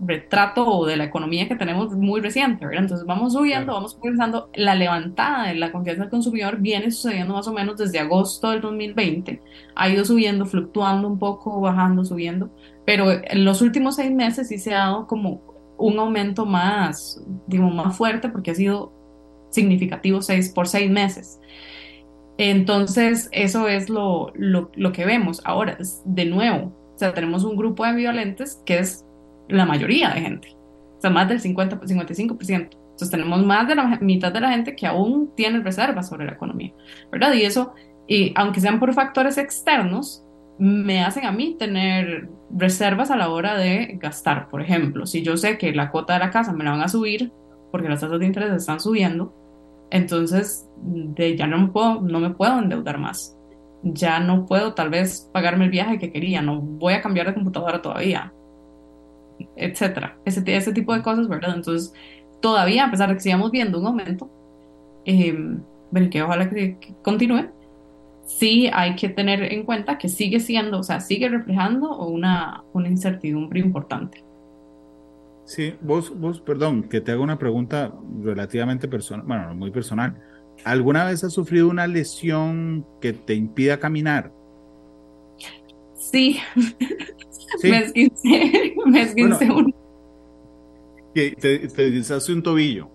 retrato 0.00 0.84
de 0.84 0.96
la 0.96 1.04
economía 1.04 1.48
que 1.48 1.56
tenemos 1.56 1.92
muy 1.92 2.20
reciente, 2.20 2.66
¿verdad? 2.66 2.82
Entonces 2.82 3.06
vamos 3.06 3.32
subiendo, 3.32 3.72
vamos 3.72 3.94
progresando. 3.94 4.50
La 4.54 4.74
levantada 4.74 5.48
de 5.48 5.54
la 5.54 5.72
confianza 5.72 6.02
del 6.02 6.10
consumidor 6.10 6.58
viene 6.58 6.90
sucediendo 6.90 7.34
más 7.34 7.46
o 7.48 7.52
menos 7.52 7.76
desde 7.78 7.98
agosto 7.98 8.50
del 8.50 8.60
2020. 8.60 9.40
Ha 9.74 9.88
ido 9.88 10.04
subiendo, 10.04 10.46
fluctuando 10.46 11.08
un 11.08 11.18
poco, 11.18 11.60
bajando, 11.60 12.04
subiendo, 12.04 12.50
pero 12.84 13.10
en 13.10 13.44
los 13.44 13.62
últimos 13.62 13.96
seis 13.96 14.10
meses 14.10 14.48
sí 14.48 14.58
se 14.58 14.74
ha 14.74 14.78
dado 14.78 15.06
como 15.06 15.42
un 15.78 15.98
aumento 15.98 16.46
más, 16.46 17.22
digo, 17.46 17.68
más 17.70 17.96
fuerte 17.96 18.28
porque 18.28 18.50
ha 18.50 18.54
sido 18.54 18.92
significativo 19.50 20.22
seis, 20.22 20.50
por 20.50 20.68
seis 20.68 20.90
meses. 20.90 21.40
Entonces, 22.38 23.28
eso 23.32 23.68
es 23.68 23.88
lo, 23.88 24.32
lo, 24.34 24.70
lo 24.74 24.92
que 24.92 25.04
vemos. 25.04 25.40
Ahora, 25.44 25.78
de 26.04 26.24
nuevo, 26.24 26.74
o 26.94 26.98
sea, 26.98 27.14
tenemos 27.14 27.44
un 27.44 27.56
grupo 27.56 27.84
de 27.84 27.94
violentes 27.94 28.60
que 28.64 28.78
es 28.78 29.04
la 29.48 29.66
mayoría 29.66 30.10
de 30.10 30.20
gente, 30.20 30.56
o 30.96 31.00
sea, 31.00 31.10
más 31.10 31.28
del 31.28 31.40
50, 31.40 31.80
55%. 31.80 32.84
Entonces 32.94 33.10
tenemos 33.10 33.44
más 33.44 33.66
de 33.66 33.74
la 33.74 33.98
mitad 34.00 34.32
de 34.32 34.40
la 34.40 34.50
gente 34.50 34.76
que 34.76 34.86
aún 34.86 35.32
tiene 35.34 35.60
reservas 35.60 36.08
sobre 36.08 36.26
la 36.26 36.32
economía, 36.32 36.72
¿verdad? 37.10 37.32
Y 37.32 37.42
eso, 37.42 37.74
y 38.06 38.32
aunque 38.36 38.60
sean 38.60 38.78
por 38.78 38.94
factores 38.94 39.36
externos, 39.36 40.24
me 40.58 41.02
hacen 41.02 41.24
a 41.24 41.32
mí 41.32 41.56
tener 41.58 42.28
reservas 42.50 43.10
a 43.10 43.16
la 43.16 43.30
hora 43.30 43.56
de 43.56 43.98
gastar. 44.00 44.48
Por 44.48 44.62
ejemplo, 44.62 45.06
si 45.06 45.22
yo 45.22 45.36
sé 45.36 45.58
que 45.58 45.74
la 45.74 45.90
cuota 45.90 46.12
de 46.12 46.20
la 46.20 46.30
casa 46.30 46.52
me 46.52 46.62
la 46.62 46.70
van 46.70 46.82
a 46.82 46.88
subir 46.88 47.32
porque 47.72 47.88
las 47.88 48.00
tasas 48.00 48.20
de 48.20 48.26
interés 48.26 48.52
están 48.52 48.78
subiendo, 48.78 49.34
entonces 49.90 50.68
de, 50.76 51.36
ya 51.36 51.46
no 51.46 51.58
me, 51.58 51.68
puedo, 51.68 52.00
no 52.00 52.20
me 52.20 52.30
puedo 52.30 52.58
endeudar 52.58 52.98
más. 52.98 53.36
Ya 53.82 54.18
no 54.18 54.46
puedo 54.46 54.74
tal 54.74 54.90
vez 54.90 55.30
pagarme 55.32 55.66
el 55.66 55.70
viaje 55.70 55.98
que 55.98 56.10
quería, 56.12 56.40
no 56.40 56.60
voy 56.60 56.94
a 56.94 57.02
cambiar 57.02 57.26
de 57.26 57.34
computadora 57.34 57.82
todavía 57.82 58.32
etcétera. 59.56 60.16
Ese, 60.24 60.42
ese 60.46 60.72
tipo 60.72 60.94
de 60.94 61.02
cosas, 61.02 61.28
¿verdad? 61.28 61.54
Entonces, 61.56 61.92
todavía, 62.40 62.86
a 62.86 62.90
pesar 62.90 63.08
de 63.08 63.14
que 63.14 63.20
sigamos 63.20 63.50
viendo 63.50 63.78
un 63.78 63.86
aumento, 63.86 64.30
eh, 65.04 65.36
que 66.10 66.22
ojalá 66.22 66.50
que, 66.50 66.78
continúe, 67.02 67.50
sí 68.24 68.68
hay 68.72 68.96
que 68.96 69.08
tener 69.08 69.52
en 69.52 69.64
cuenta 69.64 69.98
que 69.98 70.08
sigue 70.08 70.40
siendo, 70.40 70.80
o 70.80 70.82
sea, 70.82 71.00
sigue 71.00 71.28
reflejando 71.28 71.98
una, 71.98 72.64
una 72.72 72.88
incertidumbre 72.88 73.60
importante. 73.60 74.24
Sí, 75.44 75.74
vos, 75.82 76.18
vos, 76.18 76.40
perdón, 76.40 76.84
que 76.84 77.00
te 77.00 77.12
hago 77.12 77.22
una 77.22 77.38
pregunta 77.38 77.92
relativamente 78.22 78.88
personal, 78.88 79.26
bueno, 79.26 79.54
muy 79.54 79.70
personal. 79.70 80.18
¿Alguna 80.64 81.04
vez 81.04 81.22
has 81.24 81.32
sufrido 81.32 81.68
una 81.68 81.86
lesión 81.86 82.86
que 83.00 83.12
te 83.12 83.34
impida 83.34 83.78
caminar? 83.78 84.32
Sí, 85.94 86.38
me 87.62 87.78
esguincé, 87.78 88.74
me 88.86 89.02
esguincé 89.02 89.50
un... 89.50 89.74
Te, 91.14 91.30
te 91.32 92.32
un 92.32 92.42
tobillo. 92.42 92.90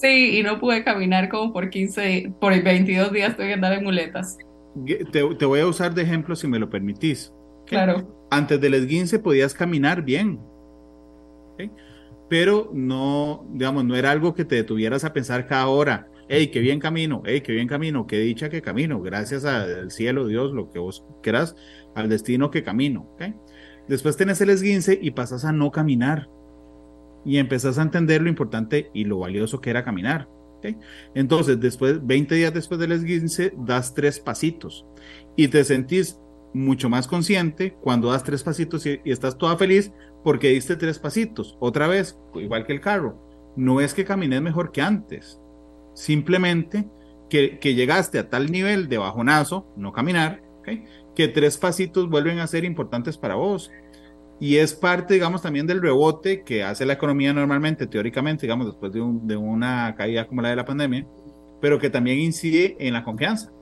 Sí, 0.00 0.38
y 0.38 0.42
no 0.42 0.58
pude 0.58 0.82
caminar 0.82 1.28
como 1.28 1.52
por 1.52 1.70
15, 1.70 2.34
por 2.40 2.60
22 2.60 3.12
días 3.12 3.36
tuve 3.36 3.46
que 3.48 3.54
andar 3.54 3.72
en 3.74 3.84
muletas. 3.84 4.36
Te, 4.84 5.22
te, 5.36 5.46
voy 5.46 5.60
a 5.60 5.66
usar 5.66 5.94
de 5.94 6.02
ejemplo 6.02 6.36
si 6.36 6.48
me 6.48 6.58
lo 6.58 6.68
permitís. 6.68 7.32
Claro. 7.66 8.26
Antes 8.30 8.60
del 8.60 8.74
esguince 8.74 9.18
podías 9.18 9.54
caminar 9.54 10.02
bien. 10.02 10.40
Pero 12.28 12.70
no, 12.74 13.46
digamos, 13.52 13.84
no 13.84 13.94
era 13.96 14.10
algo 14.10 14.34
que 14.34 14.44
te 14.44 14.56
detuvieras 14.56 15.04
a 15.04 15.12
pensar 15.12 15.46
cada 15.46 15.68
hora, 15.68 16.08
hey, 16.28 16.48
qué 16.48 16.60
bien 16.60 16.80
camino, 16.80 17.22
hey, 17.24 17.40
qué 17.40 17.52
bien 17.52 17.68
camino, 17.68 18.06
qué 18.06 18.18
dicha 18.18 18.48
que 18.48 18.62
camino, 18.62 19.00
gracias 19.00 19.44
al 19.44 19.90
cielo, 19.90 20.26
Dios, 20.26 20.52
lo 20.52 20.70
que 20.70 20.78
vos 20.78 21.04
quieras, 21.22 21.54
al 21.94 22.08
destino 22.08 22.50
que 22.50 22.62
camino. 22.64 23.08
¿okay? 23.14 23.34
Después 23.88 24.16
tenés 24.16 24.40
el 24.40 24.50
esguince 24.50 24.98
y 25.00 25.12
pasas 25.12 25.44
a 25.44 25.52
no 25.52 25.70
caminar. 25.70 26.28
Y 27.24 27.38
empezás 27.38 27.78
a 27.78 27.82
entender 27.82 28.22
lo 28.22 28.28
importante 28.28 28.90
y 28.94 29.04
lo 29.04 29.18
valioso 29.18 29.60
que 29.60 29.70
era 29.70 29.84
caminar. 29.84 30.28
Entonces, 31.14 31.60
después, 31.60 32.04
20 32.04 32.34
días 32.34 32.52
después 32.52 32.80
del 32.80 32.92
esguince, 32.92 33.52
das 33.56 33.94
tres 33.94 34.20
pasitos 34.20 34.86
y 35.36 35.48
te 35.48 35.64
sentís 35.64 36.18
mucho 36.54 36.88
más 36.88 37.06
consciente 37.06 37.76
cuando 37.80 38.10
das 38.10 38.24
tres 38.24 38.42
pasitos 38.42 38.86
y, 38.86 39.00
estás 39.04 39.36
toda 39.36 39.56
feliz 39.56 39.92
porque 40.26 40.48
diste 40.48 40.74
tres 40.74 40.98
pasitos. 40.98 41.56
Otra 41.60 41.86
vez, 41.86 42.18
igual 42.34 42.66
que 42.66 42.72
el 42.72 42.80
carro, 42.80 43.16
no 43.54 43.80
es 43.80 43.94
que 43.94 44.04
camines 44.04 44.42
mejor 44.42 44.72
que 44.72 44.82
antes, 44.82 45.40
simplemente 45.94 46.88
que, 47.30 47.60
que 47.60 47.76
llegaste 47.76 48.18
a 48.18 48.28
tal 48.28 48.50
nivel 48.50 48.88
de 48.88 48.98
bajonazo, 48.98 49.72
no 49.76 49.92
caminar, 49.92 50.42
que 51.14 51.28
tres 51.28 51.56
pasitos 51.58 52.10
vuelven 52.10 52.40
a 52.40 52.48
ser 52.48 52.64
importantes 52.64 53.16
para 53.16 53.36
vos. 53.36 53.70
Y 54.40 54.56
es 54.56 54.74
parte, 54.74 55.14
digamos, 55.14 55.42
también 55.42 55.68
del 55.68 55.80
rebote 55.80 56.42
que 56.42 56.64
hace 56.64 56.84
la 56.86 56.94
economía 56.94 57.32
normalmente, 57.32 57.86
teóricamente, 57.86 58.46
digamos, 58.46 58.66
después 58.66 58.90
de, 58.90 59.00
de 59.22 59.36
una 59.36 59.94
caída 59.94 60.26
como 60.26 60.42
la 60.42 60.48
de 60.48 60.56
la 60.56 60.64
pandemia, 60.64 61.06
pero 61.60 61.78
que 61.78 61.88
también 61.88 62.18
incide 62.18 62.76
en 62.80 62.94
la 62.94 63.04
confianza. 63.04 63.52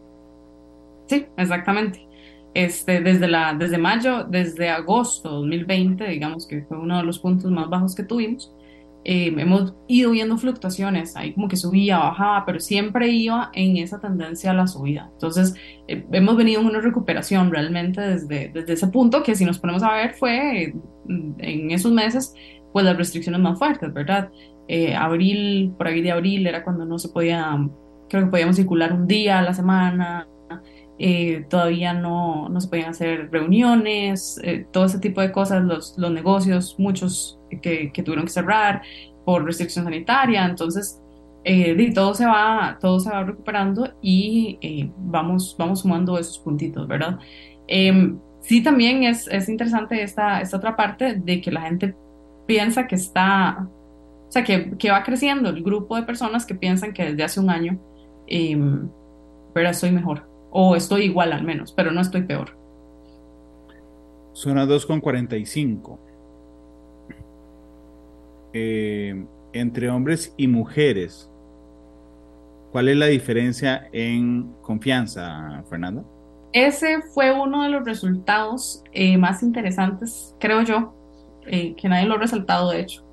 Sí, 1.08 1.26
exactamente. 1.36 2.03
Este, 2.54 3.00
desde, 3.00 3.26
la, 3.26 3.52
desde 3.54 3.78
mayo, 3.78 4.24
desde 4.24 4.70
agosto 4.70 5.28
de 5.28 5.34
2020, 5.36 6.08
digamos 6.08 6.46
que 6.46 6.62
fue 6.62 6.78
uno 6.78 6.98
de 6.98 7.02
los 7.02 7.18
puntos 7.18 7.50
más 7.50 7.68
bajos 7.68 7.96
que 7.96 8.04
tuvimos, 8.04 8.54
eh, 9.06 9.34
hemos 9.36 9.74
ido 9.86 10.12
viendo 10.12 10.38
fluctuaciones, 10.38 11.14
ahí 11.14 11.34
como 11.34 11.46
que 11.46 11.56
subía, 11.56 11.98
bajaba, 11.98 12.46
pero 12.46 12.58
siempre 12.58 13.08
iba 13.08 13.50
en 13.52 13.76
esa 13.76 14.00
tendencia 14.00 14.52
a 14.52 14.54
la 14.54 14.66
subida. 14.66 15.10
Entonces, 15.12 15.54
eh, 15.88 16.06
hemos 16.12 16.36
venido 16.36 16.62
en 16.62 16.68
una 16.68 16.80
recuperación 16.80 17.50
realmente 17.50 18.00
desde, 18.00 18.48
desde 18.48 18.72
ese 18.72 18.86
punto, 18.88 19.22
que 19.22 19.34
si 19.34 19.44
nos 19.44 19.58
ponemos 19.58 19.82
a 19.82 19.92
ver 19.92 20.14
fue 20.14 20.72
mm, 21.06 21.32
en 21.38 21.70
esos 21.70 21.92
meses, 21.92 22.34
pues 22.72 22.86
las 22.86 22.96
restricciones 22.96 23.40
más 23.42 23.58
fuertes, 23.58 23.92
¿verdad? 23.92 24.30
Eh, 24.68 24.94
abril, 24.94 25.74
por 25.76 25.88
ahí 25.88 26.00
de 26.00 26.10
abril 26.10 26.46
era 26.46 26.64
cuando 26.64 26.86
no 26.86 26.98
se 26.98 27.10
podía, 27.10 27.58
creo 28.08 28.24
que 28.24 28.30
podíamos 28.30 28.56
circular 28.56 28.92
un 28.94 29.06
día 29.06 29.38
a 29.38 29.42
la 29.42 29.52
semana, 29.52 30.26
todavía 31.48 31.92
no, 31.92 32.48
no, 32.48 32.60
se 32.60 32.68
podían 32.68 32.90
hacer 32.90 33.30
reuniones, 33.30 34.40
todo 34.70 34.84
ese 34.84 34.98
tipo 34.98 35.20
de 35.20 35.32
cosas, 35.32 35.62
los, 35.64 35.94
los 35.98 36.10
negocios, 36.10 36.76
muchos 36.78 37.38
que, 37.60 37.90
tuvieron 38.04 38.26
que 38.26 38.32
cerrar 38.32 38.82
por 39.24 39.44
restricción 39.44 39.84
sanitaria, 39.84 40.44
entonces 40.44 41.00
eh, 41.44 41.92
todo, 41.94 42.14
se 42.14 42.26
va, 42.26 42.78
todo 42.80 43.00
se 43.00 43.10
va 43.10 43.24
recuperando 43.24 43.94
y 44.00 44.58
eh, 44.60 44.90
vamos, 44.96 45.54
vamos 45.58 45.80
sumando 45.80 46.18
esos 46.18 46.38
puntitos, 46.38 46.86
¿verdad? 46.88 47.18
Em, 47.66 48.18
sí, 48.40 48.62
también 48.62 49.04
es, 49.04 49.28
es 49.28 49.48
interesante 49.48 50.02
esta, 50.02 50.40
esta 50.40 50.56
otra 50.56 50.76
parte 50.76 51.14
de 51.14 51.40
que 51.40 51.50
la 51.50 51.62
gente 51.62 51.94
piensa 52.46 52.86
que 52.86 52.94
está, 52.94 53.68
o 54.28 54.32
sea, 54.32 54.44
que, 54.44 54.76
que 54.76 54.90
va 54.90 55.02
creciendo 55.02 55.50
el 55.50 55.62
grupo 55.62 55.96
de 55.96 56.02
personas 56.02 56.46
que 56.46 56.54
piensan 56.54 56.92
que 56.92 57.04
desde 57.04 57.24
hace 57.24 57.40
un 57.40 57.50
año, 57.50 57.78
eh, 58.26 58.56
¿verdad? 59.54 59.72
Estoy 59.72 59.92
mejor, 59.92 60.26
o 60.56 60.76
estoy 60.76 61.02
igual 61.02 61.32
al 61.32 61.42
menos, 61.42 61.72
pero 61.72 61.90
no 61.90 62.00
estoy 62.00 62.22
peor. 62.22 62.56
Son 64.32 64.54
las 64.54 64.68
2.45. 64.68 65.98
Eh, 68.52 69.26
entre 69.52 69.90
hombres 69.90 70.32
y 70.36 70.46
mujeres, 70.46 71.28
¿cuál 72.70 72.88
es 72.88 72.96
la 72.96 73.06
diferencia 73.06 73.88
en 73.92 74.52
confianza, 74.62 75.64
Fernanda? 75.68 76.04
Ese 76.52 77.02
fue 77.02 77.32
uno 77.32 77.64
de 77.64 77.70
los 77.70 77.84
resultados 77.84 78.84
eh, 78.92 79.18
más 79.18 79.42
interesantes, 79.42 80.36
creo 80.38 80.62
yo, 80.62 80.94
eh, 81.46 81.74
que 81.74 81.88
nadie 81.88 82.06
lo 82.06 82.14
ha 82.14 82.18
resaltado, 82.18 82.70
de 82.70 82.80
hecho, 82.80 83.04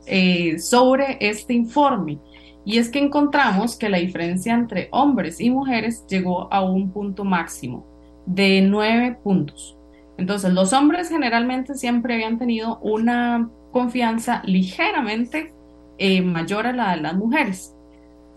sobre 0.59 1.17
este 1.19 1.53
informe. 1.53 2.19
Y 2.63 2.77
es 2.77 2.89
que 2.89 2.99
encontramos 2.99 3.75
que 3.75 3.89
la 3.89 3.97
diferencia 3.97 4.53
entre 4.53 4.87
hombres 4.91 5.39
y 5.39 5.49
mujeres 5.49 6.05
llegó 6.07 6.51
a 6.53 6.63
un 6.63 6.91
punto 6.91 7.23
máximo 7.23 7.85
de 8.25 8.61
nueve 8.61 9.17
puntos. 9.23 9.77
Entonces, 10.17 10.53
los 10.53 10.71
hombres 10.73 11.09
generalmente 11.09 11.73
siempre 11.73 12.13
habían 12.13 12.37
tenido 12.37 12.77
una 12.79 13.49
confianza 13.71 14.41
ligeramente 14.45 15.53
eh, 15.97 16.21
mayor 16.21 16.67
a 16.67 16.73
la 16.73 16.95
de 16.95 17.01
las 17.01 17.15
mujeres, 17.15 17.75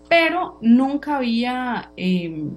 pero 0.09 0.57
nunca 0.61 1.17
había 1.17 1.91
em, 1.95 2.51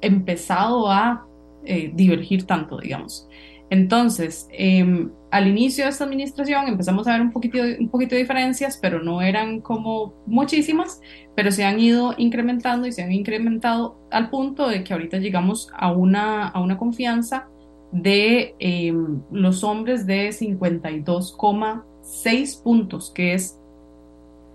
empezado 0.00 0.90
a 0.90 1.26
eh, 1.64 1.90
divergir 1.94 2.46
tanto, 2.46 2.78
digamos. 2.78 3.28
Entonces, 3.68 4.48
em, 4.52 5.10
al 5.30 5.46
inicio 5.46 5.84
de 5.84 5.90
esta 5.90 6.04
administración 6.04 6.68
empezamos 6.68 7.06
a 7.06 7.12
ver 7.12 7.20
un 7.20 7.30
poquito, 7.30 7.58
un 7.78 7.88
poquito 7.88 8.14
de 8.14 8.22
diferencias, 8.22 8.78
pero 8.80 9.02
no 9.02 9.22
eran 9.22 9.60
como 9.60 10.14
muchísimas, 10.26 11.00
pero 11.36 11.52
se 11.52 11.64
han 11.64 11.78
ido 11.78 12.14
incrementando 12.18 12.86
y 12.86 12.92
se 12.92 13.02
han 13.02 13.12
incrementado 13.12 13.98
al 14.10 14.30
punto 14.30 14.68
de 14.68 14.82
que 14.82 14.92
ahorita 14.92 15.18
llegamos 15.18 15.70
a 15.76 15.92
una, 15.92 16.48
a 16.48 16.60
una 16.60 16.78
confianza 16.78 17.48
de 17.92 18.54
em, 18.58 19.22
los 19.30 19.62
hombres 19.64 20.06
de 20.06 20.30
52,6 20.30 22.62
puntos, 22.62 23.12
que 23.14 23.34
es 23.34 23.58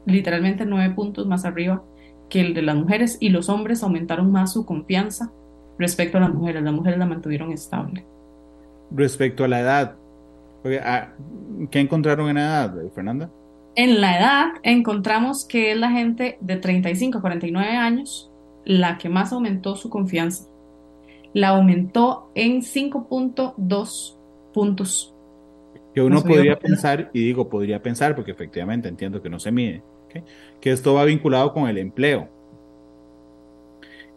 literalmente 0.05 0.65
9 0.65 0.93
puntos 0.93 1.27
más 1.27 1.45
arriba 1.45 1.83
que 2.29 2.41
el 2.41 2.53
de 2.53 2.63
las 2.63 2.75
mujeres, 2.75 3.17
y 3.19 3.29
los 3.29 3.49
hombres 3.49 3.83
aumentaron 3.83 4.31
más 4.31 4.53
su 4.53 4.65
confianza 4.65 5.31
respecto 5.77 6.17
a 6.17 6.21
las 6.21 6.33
mujeres. 6.33 6.63
Las 6.63 6.73
mujeres 6.73 6.99
la 6.99 7.05
mantuvieron 7.05 7.51
estable. 7.51 8.05
Respecto 8.91 9.43
a 9.43 9.47
la 9.47 9.59
edad, 9.59 9.95
¿qué 11.71 11.79
encontraron 11.79 12.29
en 12.29 12.35
la 12.35 12.41
edad, 12.41 12.75
Fernanda? 12.93 13.29
En 13.75 14.01
la 14.01 14.17
edad 14.17 14.45
encontramos 14.63 15.45
que 15.45 15.71
es 15.71 15.77
la 15.77 15.91
gente 15.91 16.37
de 16.41 16.57
35 16.57 17.17
a 17.17 17.21
49 17.21 17.75
años 17.75 18.31
la 18.65 18.97
que 18.97 19.09
más 19.09 19.31
aumentó 19.31 19.75
su 19.75 19.89
confianza 19.89 20.45
la 21.35 21.49
aumentó 21.49 22.31
en 22.33 22.61
5.2 22.61 24.15
puntos. 24.53 25.13
Que 25.93 26.01
uno 26.01 26.23
podría 26.23 26.57
pensar, 26.57 27.11
y 27.13 27.25
digo 27.25 27.49
podría 27.49 27.83
pensar 27.83 28.15
porque 28.15 28.31
efectivamente 28.31 28.87
entiendo 28.87 29.21
que 29.21 29.29
no 29.29 29.37
se 29.37 29.51
mide, 29.51 29.83
que 30.61 30.71
esto 30.71 30.93
va 30.93 31.03
vinculado 31.03 31.51
con 31.51 31.67
el 31.67 31.77
empleo. 31.77 32.29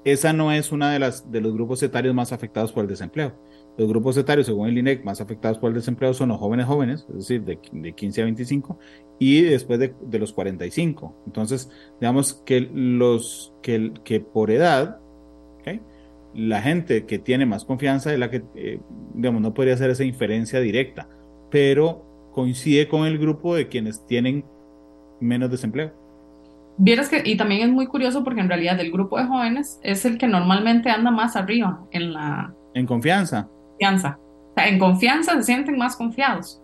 Esa 0.04 0.32
no 0.32 0.52
es 0.52 0.70
una 0.70 0.92
de 0.92 1.00
las 1.00 1.30
de 1.30 1.40
los 1.40 1.52
grupos 1.52 1.82
etarios 1.82 2.14
más 2.14 2.32
afectados 2.32 2.70
por 2.70 2.84
el 2.84 2.88
desempleo. 2.88 3.32
Los 3.78 3.88
grupos 3.88 4.16
etarios, 4.16 4.46
según 4.46 4.68
el 4.68 4.76
INEC, 4.76 5.04
más 5.04 5.20
afectados 5.20 5.56
por 5.56 5.68
el 5.68 5.76
desempleo 5.76 6.12
son 6.12 6.30
los 6.30 6.38
jóvenes 6.38 6.66
jóvenes, 6.66 7.06
es 7.10 7.14
decir, 7.14 7.44
de, 7.44 7.60
de 7.70 7.92
15 7.92 8.22
a 8.22 8.24
25, 8.24 8.78
y 9.20 9.42
después 9.42 9.78
de, 9.78 9.94
de, 10.02 10.18
los 10.18 10.32
45. 10.32 11.14
Entonces, 11.26 11.70
digamos 12.00 12.34
que 12.44 12.68
los 12.74 13.54
que, 13.62 13.92
que 14.02 14.18
por 14.18 14.50
edad, 14.50 14.98
¿okay? 15.60 15.80
la 16.34 16.60
gente 16.60 17.06
que 17.06 17.20
tiene 17.20 17.46
más 17.46 17.64
confianza 17.64 18.12
es 18.12 18.18
la 18.18 18.30
que, 18.30 18.42
eh, 18.56 18.80
digamos, 19.14 19.40
no 19.40 19.54
podría 19.54 19.74
hacer 19.74 19.90
esa 19.90 20.02
inferencia 20.02 20.58
directa, 20.58 21.08
pero 21.48 22.04
coincide 22.32 22.88
con 22.88 23.06
el 23.06 23.16
grupo 23.16 23.54
de 23.54 23.68
quienes 23.68 24.04
tienen 24.06 24.44
menos 25.20 25.52
desempleo. 25.52 25.92
Vieras 26.78 27.08
que, 27.08 27.22
y 27.24 27.36
también 27.36 27.62
es 27.62 27.72
muy 27.72 27.86
curioso 27.86 28.24
porque 28.24 28.40
en 28.40 28.48
realidad 28.48 28.80
el 28.80 28.90
grupo 28.90 29.18
de 29.18 29.26
jóvenes 29.26 29.78
es 29.84 30.04
el 30.04 30.18
que 30.18 30.26
normalmente 30.26 30.90
anda 30.90 31.12
más 31.12 31.36
arriba 31.36 31.86
en 31.92 32.12
la... 32.12 32.54
En 32.74 32.86
confianza. 32.86 33.48
Confianza. 33.78 34.18
O 34.50 34.54
sea, 34.54 34.68
en 34.68 34.78
confianza 34.78 35.34
se 35.36 35.42
sienten 35.44 35.78
más 35.78 35.96
confiados. 35.96 36.60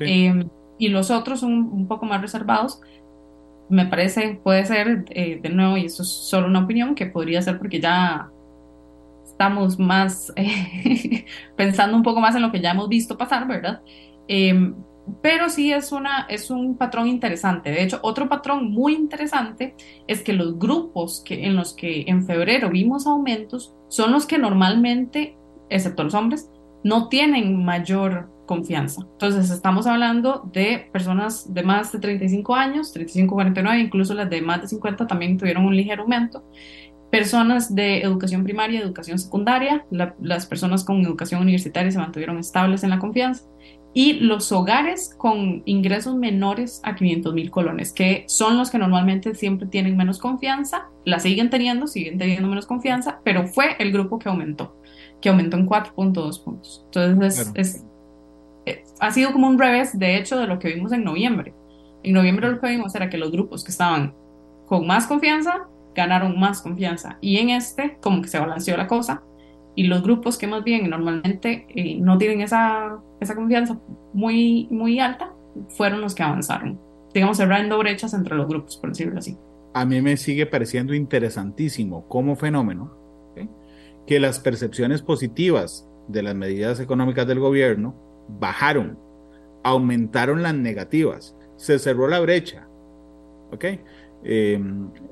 Em, 0.00 0.48
y 0.78 0.88
los 0.88 1.10
otros 1.10 1.40
son 1.40 1.52
un 1.52 1.88
poco 1.88 2.06
más 2.06 2.20
reservados. 2.20 2.80
Me 3.68 3.86
parece, 3.86 4.40
puede 4.42 4.64
ser, 4.64 5.04
eh, 5.10 5.40
de 5.42 5.48
nuevo, 5.48 5.76
y 5.76 5.86
eso 5.86 6.02
es 6.02 6.08
solo 6.08 6.46
una 6.46 6.60
opinión, 6.60 6.94
que 6.94 7.06
podría 7.06 7.42
ser 7.42 7.58
porque 7.58 7.80
ya 7.80 8.30
estamos 9.24 9.78
más 9.78 10.32
eh, 10.36 11.24
pensando 11.56 11.96
un 11.96 12.02
poco 12.02 12.20
más 12.20 12.34
en 12.34 12.42
lo 12.42 12.50
que 12.50 12.60
ya 12.60 12.72
hemos 12.72 12.88
visto 12.88 13.16
pasar, 13.16 13.46
¿verdad? 13.46 13.82
Em, 14.26 14.74
pero 15.22 15.48
sí 15.48 15.72
es, 15.72 15.92
una, 15.92 16.26
es 16.28 16.50
un 16.50 16.76
patrón 16.76 17.08
interesante. 17.08 17.70
De 17.70 17.82
hecho, 17.82 17.98
otro 18.02 18.28
patrón 18.28 18.70
muy 18.70 18.94
interesante 18.94 19.74
es 20.06 20.22
que 20.22 20.32
los 20.32 20.58
grupos 20.58 21.22
que, 21.24 21.46
en 21.46 21.56
los 21.56 21.72
que 21.74 22.04
en 22.06 22.24
febrero 22.26 22.70
vimos 22.70 23.06
aumentos 23.06 23.74
son 23.88 24.12
los 24.12 24.26
que 24.26 24.38
normalmente, 24.38 25.36
excepto 25.70 26.04
los 26.04 26.14
hombres, 26.14 26.50
no 26.84 27.08
tienen 27.08 27.64
mayor 27.64 28.30
confianza. 28.46 29.02
Entonces, 29.12 29.50
estamos 29.50 29.86
hablando 29.86 30.48
de 30.52 30.88
personas 30.92 31.52
de 31.52 31.62
más 31.62 31.92
de 31.92 32.00
35 32.00 32.54
años, 32.56 32.92
35, 32.92 33.34
49, 33.34 33.80
incluso 33.80 34.14
las 34.14 34.28
de 34.28 34.40
más 34.40 34.62
de 34.62 34.68
50 34.68 35.06
también 35.06 35.36
tuvieron 35.36 35.66
un 35.66 35.76
ligero 35.76 36.02
aumento. 36.02 36.44
Personas 37.10 37.74
de 37.74 38.00
educación 38.02 38.44
primaria, 38.44 38.80
educación 38.80 39.18
secundaria, 39.18 39.86
las 39.90 40.46
personas 40.46 40.84
con 40.84 41.00
educación 41.02 41.40
universitaria 41.40 41.90
se 41.90 41.98
mantuvieron 41.98 42.38
estables 42.38 42.82
en 42.84 42.90
la 42.90 42.98
confianza. 42.98 43.44
Y 43.94 44.14
los 44.20 44.52
hogares 44.52 45.14
con 45.16 45.62
ingresos 45.64 46.14
menores 46.14 46.80
a 46.84 46.94
500 46.94 47.32
mil 47.32 47.50
colones, 47.50 47.92
que 47.92 48.24
son 48.28 48.58
los 48.58 48.70
que 48.70 48.78
normalmente 48.78 49.34
siempre 49.34 49.66
tienen 49.66 49.96
menos 49.96 50.18
confianza, 50.18 50.88
la 51.04 51.18
siguen 51.18 51.48
teniendo, 51.48 51.86
siguen 51.86 52.18
teniendo 52.18 52.48
menos 52.48 52.66
confianza, 52.66 53.20
pero 53.24 53.46
fue 53.46 53.76
el 53.78 53.90
grupo 53.90 54.18
que 54.18 54.28
aumentó, 54.28 54.76
que 55.20 55.28
aumentó 55.28 55.56
en 55.56 55.68
4.2 55.68 56.44
puntos. 56.44 56.82
Entonces, 56.86 57.50
es, 57.54 57.84
eh, 58.66 58.84
ha 59.00 59.10
sido 59.10 59.32
como 59.32 59.48
un 59.48 59.58
revés, 59.58 59.98
de 59.98 60.16
hecho, 60.16 60.38
de 60.38 60.46
lo 60.46 60.58
que 60.58 60.68
vimos 60.68 60.92
en 60.92 61.04
noviembre. 61.04 61.54
En 62.02 62.14
noviembre 62.14 62.50
lo 62.50 62.60
que 62.60 62.68
vimos 62.68 62.94
era 62.94 63.10
que 63.10 63.18
los 63.18 63.32
grupos 63.32 63.64
que 63.64 63.70
estaban 63.70 64.14
con 64.66 64.86
más 64.86 65.06
confianza 65.06 65.66
ganaron 65.94 66.38
más 66.38 66.62
confianza. 66.62 67.18
Y 67.20 67.38
en 67.38 67.50
este, 67.50 67.98
como 68.00 68.22
que 68.22 68.28
se 68.28 68.38
balanceó 68.38 68.76
la 68.76 68.86
cosa, 68.86 69.22
y 69.74 69.84
los 69.84 70.02
grupos 70.02 70.36
que 70.38 70.46
más 70.46 70.64
bien 70.64 70.90
normalmente 70.90 71.66
eh, 71.70 71.98
no 72.00 72.18
tienen 72.18 72.40
esa, 72.40 72.98
esa 73.20 73.34
confianza 73.34 73.78
muy, 74.12 74.66
muy 74.70 74.98
alta, 75.00 75.32
fueron 75.68 76.00
los 76.00 76.14
que 76.14 76.22
avanzaron. 76.22 76.80
Digamos, 77.14 77.36
cerrando 77.36 77.78
brechas 77.78 78.12
entre 78.14 78.36
los 78.36 78.48
grupos, 78.48 78.76
por 78.76 78.90
decirlo 78.90 79.18
así. 79.18 79.36
A 79.74 79.84
mí 79.84 80.00
me 80.02 80.16
sigue 80.16 80.46
pareciendo 80.46 80.94
interesantísimo 80.94 82.06
como 82.08 82.36
fenómeno 82.36 82.97
que 84.08 84.18
las 84.18 84.40
percepciones 84.40 85.02
positivas 85.02 85.86
de 86.08 86.22
las 86.22 86.34
medidas 86.34 86.80
económicas 86.80 87.26
del 87.26 87.40
gobierno, 87.40 87.94
bajaron, 88.26 88.98
aumentaron 89.62 90.42
las 90.42 90.54
negativas, 90.54 91.36
se 91.56 91.78
cerró 91.78 92.08
la 92.08 92.18
brecha. 92.18 92.66
¿Ok? 93.52 93.66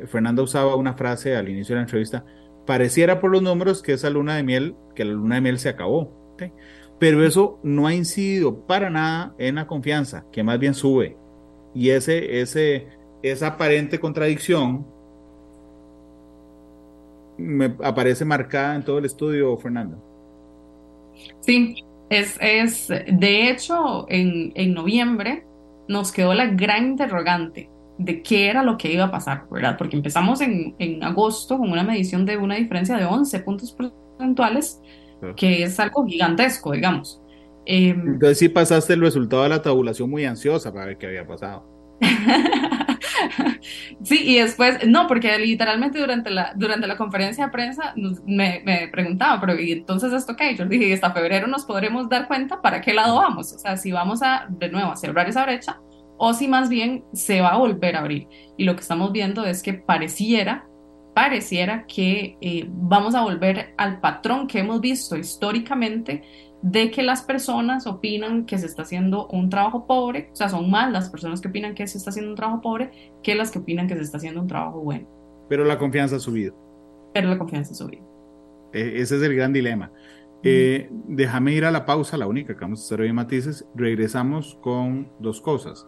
Fernanda 0.07 0.43
usaba 0.43 0.77
una 0.77 0.95
frase 0.95 1.37
al 1.37 1.51
inicio 1.51 1.75
de 1.75 1.81
la 1.81 1.85
entrevista, 1.85 2.25
pareciera 2.65 3.21
por 3.21 3.31
los 3.31 3.43
números 3.43 3.83
que 3.83 3.93
esa 3.93 4.09
luna 4.09 4.35
de 4.37 4.43
miel, 4.43 4.75
que 4.95 5.05
la 5.05 5.13
luna 5.13 5.35
de 5.35 5.41
miel 5.43 5.59
se 5.59 5.69
acabó. 5.69 6.35
Pero 6.99 7.23
eso 7.23 7.61
no 7.63 7.87
ha 7.87 7.93
incidido 7.93 8.67
para 8.67 8.89
nada 8.89 9.35
en 9.37 9.57
la 9.57 9.67
confianza, 9.67 10.25
que 10.33 10.43
más 10.43 10.59
bien 10.59 10.73
sube. 10.73 11.19
Y 11.75 11.91
ese, 11.91 12.41
ese, 12.41 12.87
esa 13.23 13.49
aparente 13.49 14.01
contradicción 14.01 14.87
me 17.37 17.77
aparece 17.83 18.25
marcada 18.25 18.77
en 18.77 18.85
todo 18.85 18.99
el 18.99 19.05
estudio, 19.07 19.57
Fernanda. 19.59 19.99
Sí, 21.41 21.75
es, 22.09 22.37
es 22.41 22.89
de 22.89 23.51
hecho, 23.51 24.07
en, 24.09 24.53
en 24.55 24.75
noviembre 24.75 25.45
nos 25.89 26.13
quedó 26.13 26.35
la 26.35 26.47
gran 26.47 26.87
interrogante 26.87 27.73
de 27.99 28.23
qué 28.23 28.49
era 28.49 28.63
lo 28.63 28.77
que 28.77 28.93
iba 28.93 29.05
a 29.05 29.11
pasar, 29.11 29.47
¿verdad? 29.51 29.77
Porque 29.79 29.97
empezamos 29.97 30.41
en, 30.41 30.75
en 30.79 31.03
agosto 31.03 31.59
con 31.59 31.71
una 31.71 31.85
medición 31.85 32.27
de 32.27 32.37
una 32.37 32.57
diferencia 32.57 32.97
de 32.97 33.05
11 33.07 33.41
puntos 33.41 33.73
porcentuales, 33.73 34.81
que 35.37 35.63
es 35.63 35.81
algo 35.81 36.05
gigantesco, 36.07 36.73
digamos. 36.73 37.23
Em, 37.65 38.15
Entonces 38.15 38.39
sí 38.39 38.49
pasaste 38.49 38.93
el 38.93 39.01
resultado 39.01 39.43
de 39.45 39.49
la 39.49 39.63
tabulación 39.63 40.11
muy 40.11 40.25
ansiosa 40.25 40.73
para 40.73 40.87
ver 40.87 40.99
qué 40.99 41.07
había 41.07 41.27
pasado. 41.27 41.65
sí, 44.03 44.21
y 44.25 44.39
después, 44.39 44.87
no, 44.87 45.07
porque 45.07 45.39
literalmente 45.39 45.99
durante 45.99 46.31
la, 46.31 46.53
durante 46.57 46.87
la 46.87 46.97
conferencia 46.97 47.47
de 47.47 47.53
prensa 47.53 47.95
me, 48.27 48.63
me 48.65 48.89
preguntaba, 48.89 49.41
pero 49.41 49.59
¿y 49.59 49.73
entonces 49.73 50.13
esto 50.13 50.37
qué? 50.37 50.55
Yo 50.55 50.67
dije, 50.67 50.93
hasta 50.93 51.13
febrero 51.13 51.47
nos 51.47 51.65
podremos 51.65 52.09
dar 52.09 52.27
cuenta 52.29 52.61
para 52.63 52.81
qué 52.81 52.93
lado 52.93 53.17
vamos, 53.17 53.53
o 53.53 53.59
sea, 53.59 53.77
si 53.77 53.93
vamos 53.93 54.23
a, 54.23 54.47
de 54.49 54.69
nuevo, 54.69 54.93
a 54.93 54.97
cerrar 54.97 55.29
esa 55.29 55.45
brecha 55.45 55.81
o 56.19 56.33
si 56.35 56.49
más 56.49 56.69
bien 56.69 57.05
se 57.13 57.41
va 57.41 57.51
a 57.51 57.59
volver 57.59 57.97
a 57.97 58.01
abrir. 58.01 58.29
Y 58.57 58.65
lo 58.65 58.75
que 58.75 58.81
estamos 58.81 59.13
viendo 59.13 59.45
es 59.45 59.63
que 59.63 59.75
pareciera, 59.75 60.67
pareciera 61.15 61.87
que 61.87 62.37
eh, 62.41 62.65
vamos 62.69 63.15
a 63.15 63.23
volver 63.23 63.75
al 63.77 64.01
patrón 64.01 64.47
que 64.47 64.61
hemos 64.61 64.81
visto 64.81 65.17
históricamente 65.17 66.23
de 66.63 66.91
que 66.91 67.03
las 67.03 67.23
personas 67.23 67.87
opinan 67.87 68.47
que 68.47 68.59
se 68.59 68.67
está 68.67 68.83
haciendo 68.83 69.29
un 69.29 69.51
trabajo 69.51 69.87
pobre, 69.87 70.31
o 70.33 70.37
sea, 70.37 70.49
son 70.49 70.71
más 70.71 70.91
las 70.91 71.11
personas 71.11 71.41
que 71.41 71.49
opinan 71.49 71.75
que 71.75 71.87
se 71.87 71.99
está 71.99 72.11
haciendo 72.11 72.31
un 72.31 72.37
trabajo 72.37 72.61
pobre 72.61 72.91
que 73.23 73.35
las 73.35 73.51
que 73.51 73.59
opinan 73.59 73.87
que 73.87 73.95
se 73.95 74.03
está 74.03 74.17
haciendo 74.17 74.41
un 74.41 74.47
trabajo 74.47 74.81
bueno. 74.81 75.07
Pero 75.49 75.65
la 75.65 75.79
confianza 75.79 76.17
ha 76.17 76.21
subido. 76.21 76.55
Pero 77.15 77.29
la 77.29 77.39
confianza 77.39 77.73
ha 77.73 77.77
subido. 77.77 78.05
E, 78.73 79.01
ese 79.01 79.17
es 79.17 79.23
el 79.23 79.35
gran 79.35 79.53
dilema. 79.53 79.93
Eh, 80.43 80.89
déjame 81.09 81.53
ir 81.53 81.65
a 81.65 81.71
la 81.71 81.87
pausa, 81.87 82.17
la 82.17 82.27
única 82.27 82.55
que 82.55 82.61
vamos 82.61 82.81
a 82.81 82.85
hacer 82.85 83.01
hoy 83.01 83.09
en 83.09 83.15
Matices. 83.15 83.67
Regresamos 83.75 84.59
con 84.61 85.11
dos 85.19 85.41
cosas. 85.41 85.87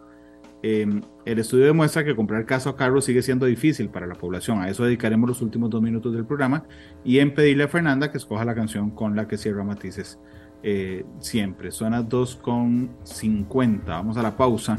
Em, 0.62 1.00
el 1.24 1.38
estudio 1.38 1.66
demuestra 1.66 2.04
que 2.04 2.16
comprar 2.16 2.44
casa 2.44 2.70
o 2.70 2.76
carro 2.76 3.00
sigue 3.00 3.22
siendo 3.22 3.46
difícil 3.46 3.88
para 3.90 4.06
la 4.06 4.14
población. 4.14 4.60
A 4.60 4.68
eso 4.68 4.84
dedicaremos 4.84 5.28
los 5.28 5.42
últimos 5.42 5.70
dos 5.70 5.80
minutos 5.80 6.12
del 6.12 6.26
programa 6.26 6.64
y 7.04 7.20
en 7.20 7.34
pedirle 7.34 7.64
a 7.64 7.68
Fernanda 7.68 8.10
que 8.10 8.18
escoja 8.18 8.44
la 8.44 8.54
canción 8.54 8.90
con 8.90 9.14
la 9.14 9.28
que 9.28 9.36
cierra 9.36 9.62
Matices 9.62 10.18
eh, 10.62 11.04
siempre. 11.20 11.70
Suena 11.70 12.02
2.50. 12.02 13.84
Vamos 13.86 14.16
a 14.16 14.22
la 14.22 14.36
pausa 14.36 14.78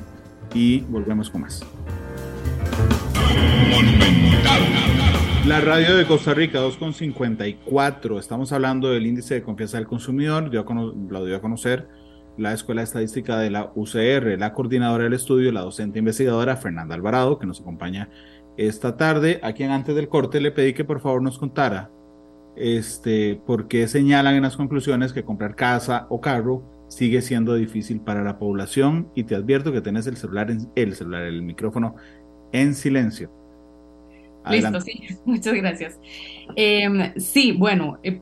y 0.54 0.82
volvemos 0.82 1.30
con 1.30 1.42
más. 1.42 1.66
La 5.46 5.62
radio 5.62 5.96
de 5.96 6.06
Costa 6.06 6.34
Rica 6.34 6.60
2.54. 6.60 8.20
Estamos 8.20 8.52
hablando 8.52 8.90
del 8.90 9.08
índice 9.08 9.36
de 9.36 9.44
confianza 9.44 9.78
del 9.78 9.88
consumidor. 9.88 10.52
Yo 10.52 10.66
lo 11.10 11.26
dio 11.26 11.38
a 11.38 11.42
conocer 11.42 11.88
la 12.38 12.54
Escuela 12.54 12.82
de 12.82 12.86
Estadística 12.86 13.38
de 13.38 13.50
la 13.50 13.72
UCR, 13.76 14.38
la 14.38 14.54
coordinadora 14.54 15.06
del 15.06 15.14
estudio, 15.14 15.52
la 15.52 15.62
docente 15.62 16.00
investigadora 16.00 16.56
Fernanda 16.56 16.96
Alvarado, 16.96 17.38
que 17.38 17.46
nos 17.46 17.62
acompaña 17.62 18.10
esta 18.58 18.98
tarde, 18.98 19.40
a 19.42 19.54
quien 19.54 19.72
antes 19.72 19.96
del 19.96 20.10
corte 20.10 20.40
le 20.42 20.52
pedí 20.52 20.74
que 20.74 20.84
por 20.84 21.00
favor 21.00 21.22
nos 21.22 21.38
contara 21.38 21.92
este, 22.56 23.42
por 23.46 23.68
qué 23.68 23.88
señalan 23.88 24.36
en 24.36 24.44
las 24.44 24.58
conclusiones 24.58 25.14
que 25.14 25.24
comprar 25.24 25.56
casa 25.56 26.08
o 26.10 26.20
carro 26.22 26.64
sigue 26.90 27.22
siendo 27.22 27.56
difícil 27.56 28.02
para 28.02 28.24
la 28.24 28.40
población 28.40 29.10
y 29.16 29.24
te 29.24 29.36
advierto 29.36 29.72
que 29.72 29.82
tenés 29.82 30.08
el 30.08 30.18
celular, 30.18 30.52
en, 30.52 30.70
el 30.76 30.96
celular, 30.96 31.24
el 31.24 31.42
micrófono 31.42 31.96
en 32.52 32.74
silencio. 32.74 33.32
Listo, 34.50 34.82
sí, 34.82 35.02
muchas 35.26 35.54
gracias. 35.54 36.00
Em, 36.56 37.14
sí, 37.18 37.52
bueno, 37.52 38.00
eh, 38.04 38.22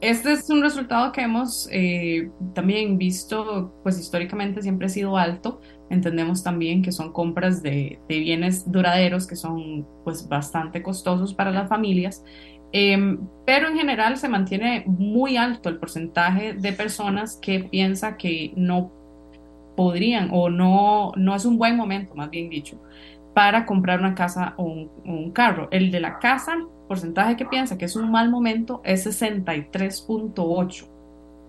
este 0.00 0.32
es 0.32 0.48
un 0.48 0.62
resultado 0.62 1.10
que 1.10 1.22
hemos 1.22 1.68
eh, 1.72 2.30
también 2.54 2.98
visto, 2.98 3.74
pues 3.82 3.98
históricamente 3.98 4.62
siempre 4.62 4.86
ha 4.86 4.90
sido 4.90 5.16
alto. 5.16 5.60
Entendemos 5.90 6.44
también 6.44 6.82
que 6.82 6.92
son 6.92 7.12
compras 7.12 7.62
de, 7.62 7.98
bienes 8.08 8.70
duraderos 8.70 9.26
que 9.26 9.34
son 9.34 9.86
pues 10.04 10.28
bastante 10.28 10.82
costosos 10.82 11.34
para 11.34 11.50
las 11.50 11.68
familias, 11.68 12.22
em, 12.72 13.20
pero 13.46 13.68
en 13.68 13.76
general 13.76 14.16
se 14.16 14.28
mantiene 14.28 14.82
muy 14.86 15.36
alto 15.36 15.68
el 15.68 15.78
porcentaje 15.78 16.54
de 16.54 16.72
personas 16.72 17.38
que 17.40 17.60
piensa 17.60 18.16
que 18.16 18.52
no 18.56 18.98
podrían 19.78 20.28
o 20.32 20.50
no, 20.50 21.12
no 21.16 21.34
es 21.36 21.44
un 21.44 21.56
buen 21.56 21.76
momento, 21.76 22.16
más 22.16 22.30
bien 22.30 22.50
dicho, 22.50 22.82
para 23.32 23.64
comprar 23.64 24.00
una 24.00 24.16
casa 24.16 24.54
o 24.56 24.64
un, 24.64 25.30
carro. 25.30 25.68
El 25.70 25.92
de 25.92 26.00
la 26.00 26.18
casa, 26.18 26.56
porcentaje 26.88 27.36
que 27.36 27.46
piensa 27.46 27.78
que 27.78 27.84
es 27.84 27.94
un 27.94 28.10
mal 28.10 28.28
momento, 28.28 28.82
es 28.84 29.06
63.8. 29.06 30.88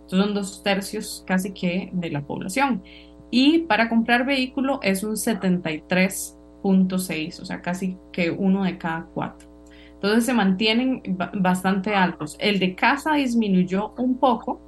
Son 0.06 0.36
dos 0.36 0.62
tercios 0.62 1.24
casi 1.26 1.54
que 1.54 1.90
de 1.92 2.12
la 2.12 2.22
población. 2.22 2.84
Y 3.32 3.64
para 3.64 3.90
comprar 3.90 4.28
vehículo 4.28 4.80
es 4.84 5.04
un 5.04 5.16
73.6, 5.16 7.42
o 7.42 7.46
sea, 7.46 7.64
casi 7.64 7.98
que 8.12 8.30
uno 8.30 8.64
de 8.64 8.78
cada 8.78 9.06
cuatro. 9.06 9.49
Entonces 10.02 10.26
se 10.26 10.34
mantienen 10.34 11.02
bastante 11.34 11.94
altos. 11.94 12.38
El 12.40 12.60
de 12.60 12.74
casa 12.76 13.16
disminuyó 13.16 13.94
un 13.98 14.18
poco, 14.18 14.62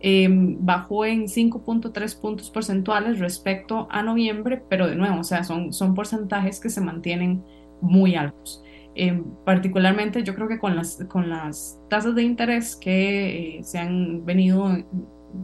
Em, 0.00 0.58
bajó 0.64 1.04
en 1.06 1.26
5.3 1.26 2.14
puntos 2.14 2.50
porcentuales 2.50 3.18
respecto 3.18 3.88
a 3.90 4.02
noviembre, 4.02 4.62
pero 4.68 4.86
de 4.86 4.94
nuevo, 4.94 5.20
o 5.20 5.24
sea, 5.24 5.42
son, 5.42 5.72
son 5.72 5.94
porcentajes 5.94 6.60
que 6.60 6.68
se 6.68 6.80
mantienen 6.80 7.42
muy 7.80 8.14
altos. 8.14 8.62
Em, 8.94 9.24
particularmente 9.44 10.22
yo 10.22 10.34
creo 10.34 10.48
que 10.48 10.58
con 10.58 10.76
las, 10.76 11.04
con 11.08 11.28
las 11.28 11.80
tasas 11.88 12.14
de 12.14 12.22
interés 12.22 12.76
que 12.76 13.58
eh, 13.58 13.64
se 13.64 13.78
han 13.78 14.24
venido 14.24 14.68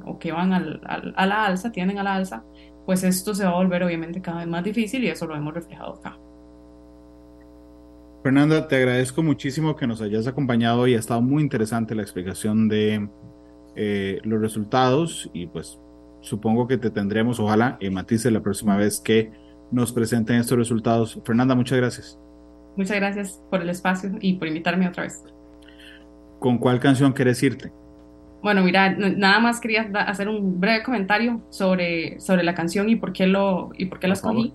o 0.07 0.19
que 0.19 0.33
van 0.33 0.53
al, 0.53 0.81
a 1.17 1.27
la 1.27 1.47
alza, 1.47 1.73
tienen 1.73 1.99
a 1.99 2.03
la 2.03 2.15
alza, 2.15 2.45
pues 2.87 3.05
esto 3.05 3.35
se 3.35 3.45
va 3.45 3.51
a 3.51 3.55
volver 3.57 3.83
obviamente 3.83 4.21
cada 4.23 4.39
vez 4.39 4.49
más 4.49 4.65
difícil 4.65 5.05
y 5.05 5.09
eso 5.09 5.27
lo 5.27 5.35
hemos 5.35 5.55
reflejado 5.55 5.95
acá. 5.95 6.19
Fernanda, 8.23 8.69
te 8.69 8.77
agradezco 8.77 9.21
muchísimo 9.25 9.75
que 9.75 9.89
nos 9.89 10.01
hayas 10.01 10.29
acompañado 10.29 10.87
y 10.87 10.95
ha 10.95 10.99
estado 10.99 11.21
muy 11.21 11.43
interesante 11.43 11.97
la 11.97 12.03
explicación 12.03 12.69
de 12.69 13.09
eh, 13.75 14.21
los 14.23 14.41
resultados 14.41 15.29
y 15.33 15.49
pues 15.49 15.81
supongo 16.21 16.69
que 16.69 16.79
te 16.79 16.91
tendremos, 16.91 17.41
ojalá, 17.41 17.79
en 17.81 17.95
Matices 17.95 18.31
la 18.31 18.41
próxima 18.41 18.77
vez 18.77 19.01
que 19.01 19.33
nos 19.73 19.93
presenten 19.93 20.37
estos 20.37 20.57
resultados. 20.57 21.21
Fernanda, 21.25 21.57
muchas 21.57 21.79
gracias. 21.79 22.19
Muchas 22.77 22.97
gracias 22.97 23.43
por 23.51 23.61
el 23.61 23.71
espacio 23.71 24.13
y 24.21 24.35
por 24.35 24.47
invitarme 24.47 24.87
otra 24.87 25.03
vez. 25.03 25.21
¿Con 26.39 26.59
cuál 26.59 26.79
canción 26.79 27.13
quieres 27.13 27.43
irte? 27.43 27.73
Bueno, 28.41 28.63
mira, 28.63 28.91
nada 28.91 29.41
más 29.41 29.59
quería 29.59 29.91
hacer 30.07 30.29
un 30.29 30.61
breve 30.61 30.85
comentario 30.85 31.43
sobre, 31.51 32.21
sobre 32.21 32.45
la 32.45 32.55
canción 32.55 32.89
y 32.89 32.95
por 32.95 33.13
qué 33.13 33.27
lo 33.27 33.71
y 33.77 33.87
por 33.87 33.99
qué 33.99 34.07
la 34.07 34.15
escogí 34.15 34.55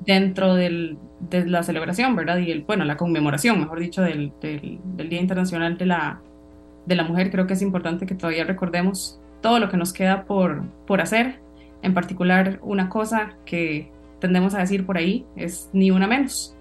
dentro 0.00 0.54
del, 0.54 0.98
de 1.20 1.46
la 1.46 1.62
celebración, 1.62 2.16
¿verdad? 2.16 2.38
Y 2.38 2.50
el, 2.50 2.62
bueno, 2.62 2.84
la 2.84 2.96
conmemoración, 2.96 3.60
mejor 3.60 3.80
dicho, 3.80 4.02
del, 4.02 4.32
del, 4.40 4.78
del 4.84 5.08
Día 5.08 5.20
Internacional 5.20 5.76
de 5.76 5.86
la, 5.86 6.20
de 6.86 6.94
la 6.94 7.04
mujer, 7.04 7.30
creo 7.30 7.46
que 7.46 7.54
es 7.54 7.62
importante 7.62 8.06
que 8.06 8.14
todavía 8.14 8.44
recordemos 8.44 9.20
todo 9.40 9.58
lo 9.58 9.68
que 9.68 9.76
nos 9.76 9.92
queda 9.92 10.24
por, 10.24 10.64
por 10.86 11.00
hacer, 11.00 11.40
en 11.82 11.94
particular 11.94 12.58
una 12.62 12.88
cosa 12.88 13.36
que 13.44 13.90
tendemos 14.20 14.54
a 14.54 14.58
decir 14.58 14.84
por 14.84 14.96
ahí 14.96 15.24
es 15.36 15.70
ni 15.72 15.90
una 15.90 16.06
menos. 16.06 16.56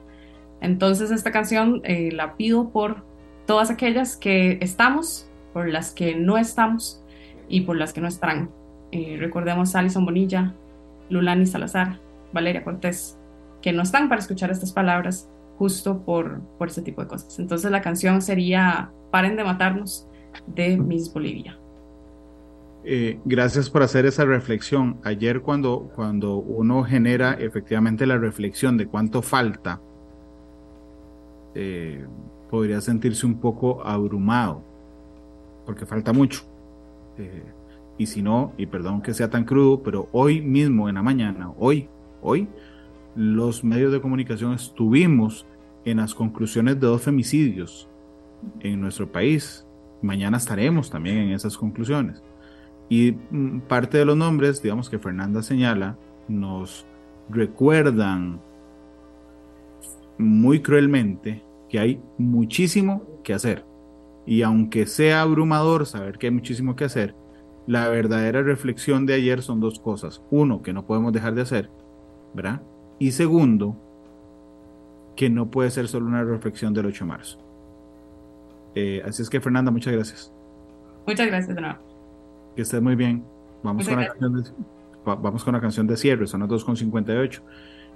Entonces 0.62 1.12
esta 1.12 1.32
canción 1.32 1.82
eh, 1.84 2.12
la 2.12 2.36
pido 2.36 2.70
por 2.70 3.04
todas 3.46 3.72
aquellas 3.72 4.18
que 4.18 4.58
estamos, 4.62 5.30
por 5.54 5.70
las 5.70 5.92
que 5.92 6.16
no 6.16 6.38
estamos 6.38 7.04
y 7.48 7.62
por 7.62 7.78
las 7.78 7.94
que 7.94 8.02
no 8.02 8.08
estarán. 8.08 8.52
Eh, 8.92 9.18
recordemos 9.20 9.76
a 9.76 9.80
Alison 9.80 10.06
Bonilla, 10.06 10.54
Lulani 11.10 11.46
Salazar, 11.46 12.00
Valeria 12.34 12.64
Cortés, 12.64 13.17
que 13.68 13.74
no 13.74 13.84
están 13.84 14.08
para 14.08 14.22
escuchar 14.22 14.50
estas 14.50 14.72
palabras 14.72 15.30
justo 15.58 16.02
por, 16.06 16.40
por 16.58 16.70
ese 16.70 16.82
tipo 16.82 17.02
de 17.02 17.10
cosas. 17.10 17.38
Entonces 17.38 17.70
la 17.70 17.82
canción 17.82 18.22
sería 18.22 18.94
Paren 19.12 19.36
de 19.36 19.44
matarnos 19.44 20.08
de 20.46 20.78
Miss 20.78 21.12
Bolivia. 21.12 21.60
Eh, 22.86 23.20
gracias 23.26 23.70
por 23.70 23.84
hacer 23.84 24.06
esa 24.06 24.24
reflexión. 24.24 25.02
Ayer 25.04 25.42
cuando, 25.42 25.92
cuando 25.98 26.38
uno 26.38 26.82
genera 26.86 27.34
efectivamente 27.34 28.06
la 28.06 28.18
reflexión 28.18 28.78
de 28.78 28.88
cuánto 28.88 29.22
falta, 29.22 29.82
eh, 31.54 32.06
podría 32.50 32.80
sentirse 32.80 33.26
un 33.26 33.38
poco 33.42 33.86
abrumado, 33.86 34.64
porque 35.66 35.86
falta 35.86 36.14
mucho. 36.14 36.44
Eh, 37.18 37.44
y 37.98 38.06
si 38.06 38.22
no, 38.22 38.54
y 38.58 38.66
perdón 38.68 39.02
que 39.02 39.14
sea 39.14 39.30
tan 39.30 39.44
crudo, 39.44 39.84
pero 39.84 40.08
hoy 40.14 40.40
mismo 40.40 40.88
en 40.88 40.96
la 40.96 41.04
mañana, 41.04 41.52
hoy, 41.60 41.90
hoy, 42.22 42.48
los 43.18 43.64
medios 43.64 43.92
de 43.92 44.00
comunicación 44.00 44.54
estuvimos 44.54 45.48
en 45.86 45.98
las 45.98 46.14
conclusiones 46.14 46.80
de 46.80 46.88
dos 46.88 47.02
femicidios 47.02 47.90
en 48.60 48.80
nuestro 48.80 49.12
país. 49.12 49.66
Mañana 50.04 50.38
estaremos 50.38 50.92
también 50.92 51.18
en 51.18 51.32
esas 51.32 51.58
conclusiones. 51.58 52.22
Y 52.90 53.14
mm, 53.32 53.62
parte 53.62 53.98
de 53.98 54.06
los 54.06 54.16
nombres, 54.16 54.62
digamos 54.62 54.90
que 54.90 55.00
Fernanda 55.00 55.42
señala, 55.42 55.98
nos 56.28 56.86
recuerdan 57.30 58.40
muy 60.20 60.62
cruelmente 60.62 61.44
que 61.70 61.80
hay 61.80 62.02
muchísimo 62.20 63.02
que 63.24 63.34
hacer. 63.34 63.66
Y 64.28 64.44
aunque 64.44 64.86
sea 64.86 65.22
abrumador 65.22 65.88
saber 65.88 66.20
que 66.20 66.28
hay 66.28 66.32
muchísimo 66.34 66.76
que 66.76 66.86
hacer, 66.86 67.16
la 67.66 67.90
verdadera 67.90 68.44
reflexión 68.44 69.06
de 69.08 69.16
ayer 69.16 69.42
son 69.42 69.60
dos 69.60 69.80
cosas. 69.80 70.22
Uno, 70.30 70.62
que 70.62 70.74
no 70.74 70.86
podemos 70.86 71.14
dejar 71.14 71.34
de 71.34 71.42
hacer, 71.42 71.72
¿verdad? 72.36 72.62
Y 73.00 73.12
segundo, 73.12 73.76
que 75.16 75.30
no 75.30 75.50
puede 75.50 75.72
ser 75.72 75.88
solo 75.88 76.06
una 76.06 76.24
reflexión 76.24 76.74
del 76.74 76.86
8 76.86 77.04
de 77.04 77.08
marzo. 77.08 77.38
Eh, 78.76 79.02
así 79.06 79.22
es 79.22 79.30
que 79.30 79.42
Fernanda, 79.42 79.72
muchas 79.72 79.94
gracias. 79.94 80.32
Muchas 81.06 81.28
gracias 81.28 81.56
de 81.56 81.76
Que 82.56 82.62
estés 82.62 82.82
muy 82.82 82.96
bien. 82.96 83.24
Vamos, 83.64 83.88
con 83.88 84.00
la, 84.00 84.08
canción 84.08 84.44
de, 84.44 84.50
vamos 85.04 85.44
con 85.44 85.54
la 85.54 85.62
canción 85.62 85.88
de 85.88 85.98
cierre, 85.98 86.28
son 86.28 86.42
las 86.42 86.50
2.58. 86.50 87.42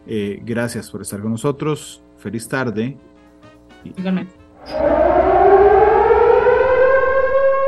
Eh, 0.07 0.41
gracias 0.43 0.89
por 0.89 1.01
estar 1.01 1.21
con 1.21 1.31
nosotros. 1.31 2.01
Feliz 2.17 2.47
tarde. 2.47 2.97
Igualmente. 3.83 4.33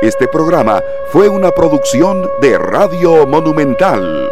Este 0.02 0.28
programa 0.28 0.82
fue 1.08 1.28
una 1.28 1.50
producción 1.50 2.28
de 2.40 2.58
Radio 2.58 3.26
Monumental. 3.26 4.28